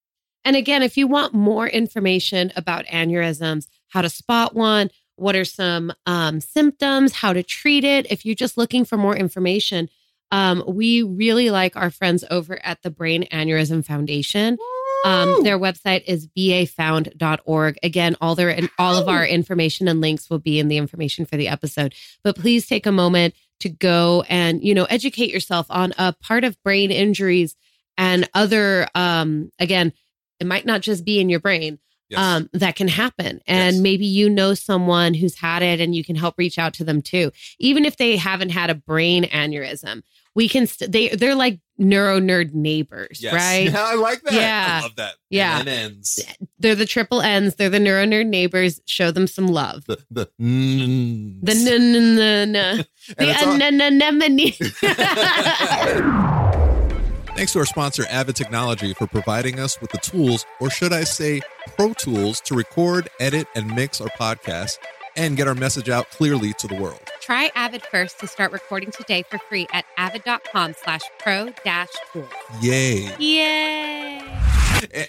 And 0.45 0.57
again, 0.57 0.83
if 0.83 0.97
you 0.97 1.07
want 1.07 1.35
more 1.35 1.67
information 1.67 2.53
about 2.57 2.87
aneurysms, 2.87 3.67
how 3.89 4.03
to 4.03 4.09
spot 4.09 4.55
one, 4.55 4.91
what 5.17 5.35
are 5.35 5.45
some 5.45 5.93
um, 6.07 6.41
symptoms, 6.41 7.13
how 7.13 7.33
to 7.33 7.43
treat 7.43 7.85
it, 7.85 8.07
if 8.11 8.25
you're 8.25 8.35
just 8.35 8.57
looking 8.57 8.85
for 8.85 8.97
more 8.97 9.17
information, 9.17 9.89
um, 10.31 10.63
we 10.67 11.03
really 11.03 11.51
like 11.51 11.77
our 11.77 11.91
friends 11.91 12.25
over 12.31 12.65
at 12.65 12.83
the 12.83 12.91
Brain 12.91 13.27
Aneurysm 13.33 13.85
Foundation. 13.85 14.59
Um, 15.07 15.43
their 15.45 15.59
website 15.59 16.03
is 16.07 16.27
bafound.org. 16.27 17.79
Again, 17.83 18.17
all 18.21 18.35
their 18.35 18.51
and 18.51 18.69
all 18.79 18.97
of 18.97 19.09
our 19.09 19.27
information 19.27 19.89
and 19.89 20.01
links 20.01 20.29
will 20.31 20.39
be 20.39 20.59
in 20.59 20.69
the 20.69 20.77
information 20.77 21.27
for 21.27 21.37
the 21.37 21.49
episode. 21.49 21.95
But 22.25 22.37
please 22.37 22.67
take 22.67 22.87
a 22.87 22.93
moment 22.93 23.35
to 23.61 23.69
go 23.69 24.25
and 24.29 24.63
you 24.63 24.75
know 24.75 24.85
educate 24.85 25.31
yourself 25.33 25.67
on 25.71 25.93
a 25.99 26.13
part 26.13 26.45
of 26.45 26.61
brain 26.63 26.91
injuries 26.91 27.57
and 27.97 28.29
other. 28.35 28.87
Um, 28.95 29.51
again, 29.59 29.93
it 30.41 30.47
might 30.47 30.67
not 30.67 30.83
just 30.83 31.05
be 31.05 31.21
in 31.21 31.29
your 31.29 31.41
brain. 31.41 31.79
Yes. 32.09 32.21
Um, 32.21 32.49
that 32.53 32.77
can 32.77 32.87
happen. 32.87 33.41
And 33.49 33.75
Yes. 33.75 33.83
maybe 33.83 34.07
you 34.07 34.31
know 34.31 34.55
someone 34.55 35.13
who's 35.13 35.35
had 35.35 35.65
it 35.65 35.81
and 35.81 35.93
you 35.93 36.05
can 36.05 36.15
help 36.15 36.37
reach 36.39 36.57
out 36.57 36.75
to 36.75 36.85
them 36.85 37.03
too. 37.03 37.33
Even 37.59 37.85
if 37.85 37.97
they 37.97 38.17
haven't 38.17 38.51
had 38.51 38.71
a 38.71 38.77
brain 38.77 39.25
aneurysm, 39.25 40.03
we 40.37 40.49
can, 40.49 40.67
st- 40.69 40.93
they, 40.93 41.09
they're 41.09 41.35
like 41.35 41.59
neuro 41.79 42.21
nerd 42.21 42.53
neighbors, 42.55 43.21
Yes. 43.21 43.35
right? 43.35 43.73
Yeah, 43.73 43.85
I 43.85 43.95
like 43.97 44.23
that. 44.23 44.33
Yeah. 44.35 44.79
I 44.79 44.83
love 44.85 44.97
that. 44.97 45.15
Yeah. 45.31 45.59
And 45.59 45.67
then 45.67 45.85
ends. 45.93 46.25
They're 46.59 46.75
the 46.77 46.87
triple 46.87 47.21
N's. 47.23 47.57
They're 47.57 47.69
the 47.71 47.81
neuro 47.81 48.05
nerd 48.05 48.27
neighbors. 48.27 48.81
Show 48.87 49.11
them 49.11 49.27
some 49.27 49.49
love. 49.49 49.85
The 49.87 49.99
the 50.11 50.27
mm. 50.41 51.39
The 51.43 51.53
n 51.53 51.95
n 51.95 52.19
n 52.19 52.55
n 52.57 52.85
And 53.19 53.29
it's 53.31 53.43
all- 53.43 53.59
the 53.59 53.65
anemone. 53.83 54.53
Thanks 57.37 57.53
to 57.53 57.59
our 57.59 57.67
sponsor, 57.67 58.05
Avid 58.11 58.35
Technology, 58.37 58.95
for 58.95 59.07
providing 59.07 59.61
us 59.61 59.79
with 59.81 59.91
the 59.91 59.99
tools, 59.99 60.47
or 60.59 60.71
should 60.71 60.95
I 60.95 61.05
say, 61.05 61.43
pro 61.77 61.93
tools, 61.93 62.41
to 62.43 62.55
record, 62.55 63.11
edit, 63.21 63.47
and 63.55 63.75
mix 63.75 64.01
our 64.01 64.09
podcast 64.09 64.79
and 65.17 65.37
get 65.37 65.49
our 65.49 65.55
message 65.55 65.89
out 65.89 66.11
clearly 66.11 66.53
to 66.55 66.67
the 66.67 66.75
world. 66.75 67.01
Try 67.21 67.51
Avid 67.55 67.83
first 67.83 68.21
to 68.21 68.27
start 68.27 68.53
recording 68.53 68.91
today 68.91 69.25
for 69.29 69.39
free 69.39 69.67
at 69.73 69.85
avid.com 69.97 70.75
slash 70.83 71.01
pro 71.19 71.51
dash 71.65 71.89
tools. 72.13 72.29
Yay. 72.61 73.11
Yay! 73.19 74.23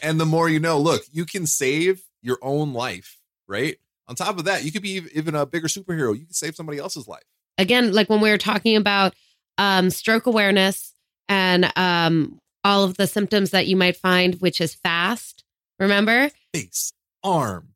And 0.02 0.20
the 0.20 0.26
more 0.26 0.50
you 0.50 0.60
know, 0.60 0.80
look, 0.80 1.04
you 1.12 1.26
can 1.26 1.46
save 1.46 2.02
your 2.22 2.40
own 2.42 2.74
life, 2.74 3.18
right? 3.48 3.78
On 4.08 4.16
top 4.16 4.40
of 4.40 4.46
that, 4.46 4.64
you 4.64 4.72
could 4.72 4.82
be 4.82 5.02
even 5.14 5.36
a 5.36 5.46
bigger 5.46 5.68
superhero. 5.68 6.18
You 6.18 6.26
can 6.26 6.34
save 6.34 6.56
somebody 6.56 6.80
else's 6.80 7.08
life. 7.08 7.24
Again, 7.58 7.92
like 7.94 8.10
when 8.10 8.22
we 8.22 8.30
were 8.30 8.38
talking 8.38 8.78
about 8.78 9.14
um, 9.58 9.90
stroke 9.90 10.26
awareness 10.26 10.94
and 11.28 11.72
um, 11.76 12.40
all 12.64 12.84
of 12.84 12.98
the 12.98 13.08
symptoms 13.08 13.52
that 13.52 13.68
you 13.68 13.76
might 13.76 13.98
find, 13.98 14.36
which 14.36 14.62
is 14.62 14.76
fast. 14.76 15.44
Remember? 15.80 16.30
Face, 16.54 16.94
arm, 17.24 17.70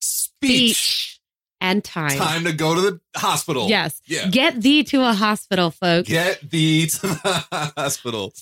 speech. 0.00 1.15
And 1.60 1.82
time. 1.82 2.18
Time 2.18 2.44
to 2.44 2.52
go 2.52 2.74
to 2.74 2.80
the 2.80 3.00
hospital. 3.18 3.68
Yes. 3.68 4.00
Yeah. 4.06 4.28
Get 4.28 4.60
thee 4.62 4.84
to 4.84 5.02
a 5.08 5.12
hospital, 5.12 5.70
folks. 5.70 6.08
Get 6.08 6.50
thee 6.50 6.86
to 6.86 7.00
the 7.00 7.72
hospital. 7.76 8.32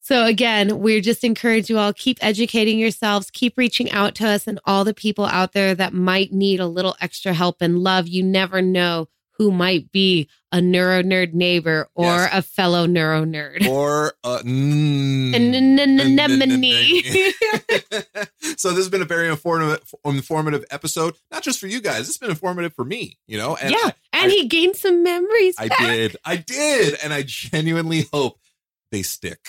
So 0.00 0.26
again, 0.26 0.80
we 0.80 1.00
just 1.00 1.22
encourage 1.22 1.70
you 1.70 1.78
all 1.78 1.92
keep 1.92 2.18
educating 2.20 2.78
yourselves, 2.78 3.30
keep 3.30 3.56
reaching 3.56 3.90
out 3.92 4.16
to 4.16 4.26
us 4.26 4.48
and 4.48 4.58
all 4.64 4.84
the 4.84 4.94
people 4.94 5.26
out 5.26 5.52
there 5.52 5.76
that 5.76 5.92
might 5.92 6.32
need 6.32 6.58
a 6.58 6.66
little 6.66 6.96
extra 7.00 7.32
help 7.32 7.62
and 7.62 7.78
love. 7.78 8.08
You 8.08 8.24
never 8.24 8.60
know 8.60 9.08
who 9.42 9.50
might 9.50 9.90
be 9.90 10.28
a 10.52 10.60
neuro 10.60 11.02
nerd 11.02 11.32
neighbor 11.34 11.88
or 11.96 12.04
Yes. 12.04 12.30
a 12.32 12.42
fellow 12.42 12.86
neuro 12.86 13.24
nerd. 13.24 13.66
or 13.68 14.14
uh, 14.22 14.38
An 14.44 15.34
anemone. 15.34 17.02
so 18.56 18.68
this 18.70 18.76
has 18.78 18.88
been 18.88 19.02
a 19.02 19.06
very 19.06 19.28
informative 19.28 19.82
informative 20.04 20.64
episode 20.70 21.16
not 21.32 21.42
just 21.42 21.58
for 21.58 21.66
you 21.66 21.80
guys 21.80 22.08
it's 22.08 22.18
been 22.18 22.30
informative 22.30 22.72
for 22.74 22.84
me 22.84 23.18
you 23.26 23.36
know 23.38 23.56
and 23.56 23.70
yeah, 23.72 23.90
I, 24.12 24.22
and 24.22 24.30
he 24.30 24.46
gained 24.46 24.76
some 24.76 25.02
memories. 25.02 25.56
I 25.58 25.68
back. 25.68 25.78
did 25.88 26.16
i 26.24 26.36
did 26.36 26.98
and 27.02 27.12
i 27.12 27.22
genuinely 27.26 28.06
hope 28.12 28.38
they 28.92 29.02
stick 29.02 29.40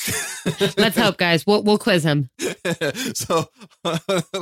Let's 0.77 0.97
hope, 0.97 1.17
guys. 1.17 1.45
We'll, 1.47 1.63
we'll 1.63 1.77
quiz 1.77 2.03
him. 2.03 2.29
so 3.13 3.45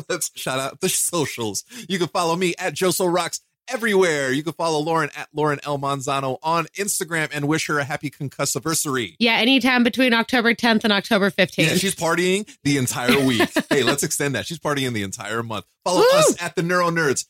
let's 0.09 0.31
shout 0.35 0.59
out 0.59 0.79
the 0.79 0.89
socials 0.89 1.63
you 1.89 1.97
can 1.99 2.07
follow 2.07 2.35
me 2.35 2.53
at 2.59 2.73
joesorocks 2.73 3.39
everywhere 3.71 4.31
you 4.31 4.43
can 4.43 4.53
follow 4.53 4.79
lauren 4.79 5.09
at 5.15 5.27
lauren 5.33 5.59
el 5.65 5.77
manzano 5.79 6.37
on 6.43 6.65
instagram 6.77 7.29
and 7.33 7.47
wish 7.47 7.67
her 7.67 7.79
a 7.79 7.83
happy 7.83 8.09
concussiversary 8.09 9.15
Yeah, 9.19 9.33
anytime 9.35 9.83
between 9.83 10.13
October 10.13 10.53
10th 10.53 10.83
and 10.83 10.91
October 10.93 11.29
15th. 11.31 11.57
Yeah, 11.57 11.75
she's 11.75 11.95
partying 11.95 12.49
the 12.63 12.77
entire 12.77 13.19
week. 13.25 13.49
hey, 13.69 13.83
let's 13.83 14.03
extend 14.03 14.35
that. 14.35 14.45
She's 14.45 14.59
partying 14.59 14.93
the 14.93 15.03
entire 15.03 15.43
month. 15.43 15.65
Follow 15.85 15.99
Woo! 16.01 16.07
us 16.19 16.41
at 16.41 16.55
the 16.55 16.63
Neuro 16.63 16.89
Nerds 16.89 17.25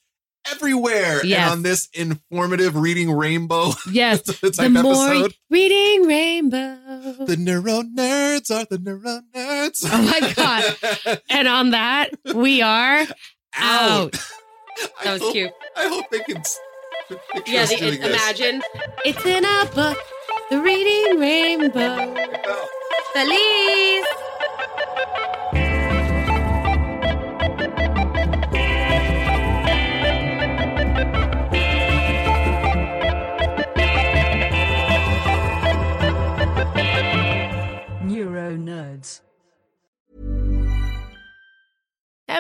everywhere. 0.52 1.24
Yes. 1.24 1.42
And 1.44 1.52
on 1.52 1.64
this 1.64 1.88
informative 1.94 2.76
reading 2.76 3.12
rainbow 3.12 3.72
yes, 3.92 4.22
type 4.24 4.40
the 4.56 4.70
more 4.70 5.08
episode, 5.08 5.34
reading 5.50 6.08
rainbow. 6.08 6.78
the 7.26 7.36
Neuro 7.38 7.82
Nerds 7.84 8.50
are 8.52 8.66
the 8.70 8.80
Neuro 8.80 9.22
Nerds. 9.36 9.86
Oh 9.88 10.02
my 10.02 10.34
God. 10.34 11.20
and 11.30 11.48
on 11.48 11.72
that, 11.72 12.10
we 12.34 12.62
are 12.62 13.06
out. 13.56 14.16
I 14.16 14.20
That 15.04 15.14
was 15.14 15.22
hope- 15.22 15.34
cute. 15.34 15.54
I 15.76 15.88
hope 15.88 16.06
they 16.12 16.20
can. 16.20 16.42
Yeah, 17.46 17.64
us 17.64 17.70
the, 17.70 17.78
doing 17.78 18.00
this. 18.00 18.10
imagine 18.10 18.62
it's 19.06 19.26
in 19.26 19.44
a 19.44 19.66
book, 19.76 19.98
the 20.50 20.60
reading 20.62 21.20
rainbow. 21.20 22.16
Feliz. 23.14 24.06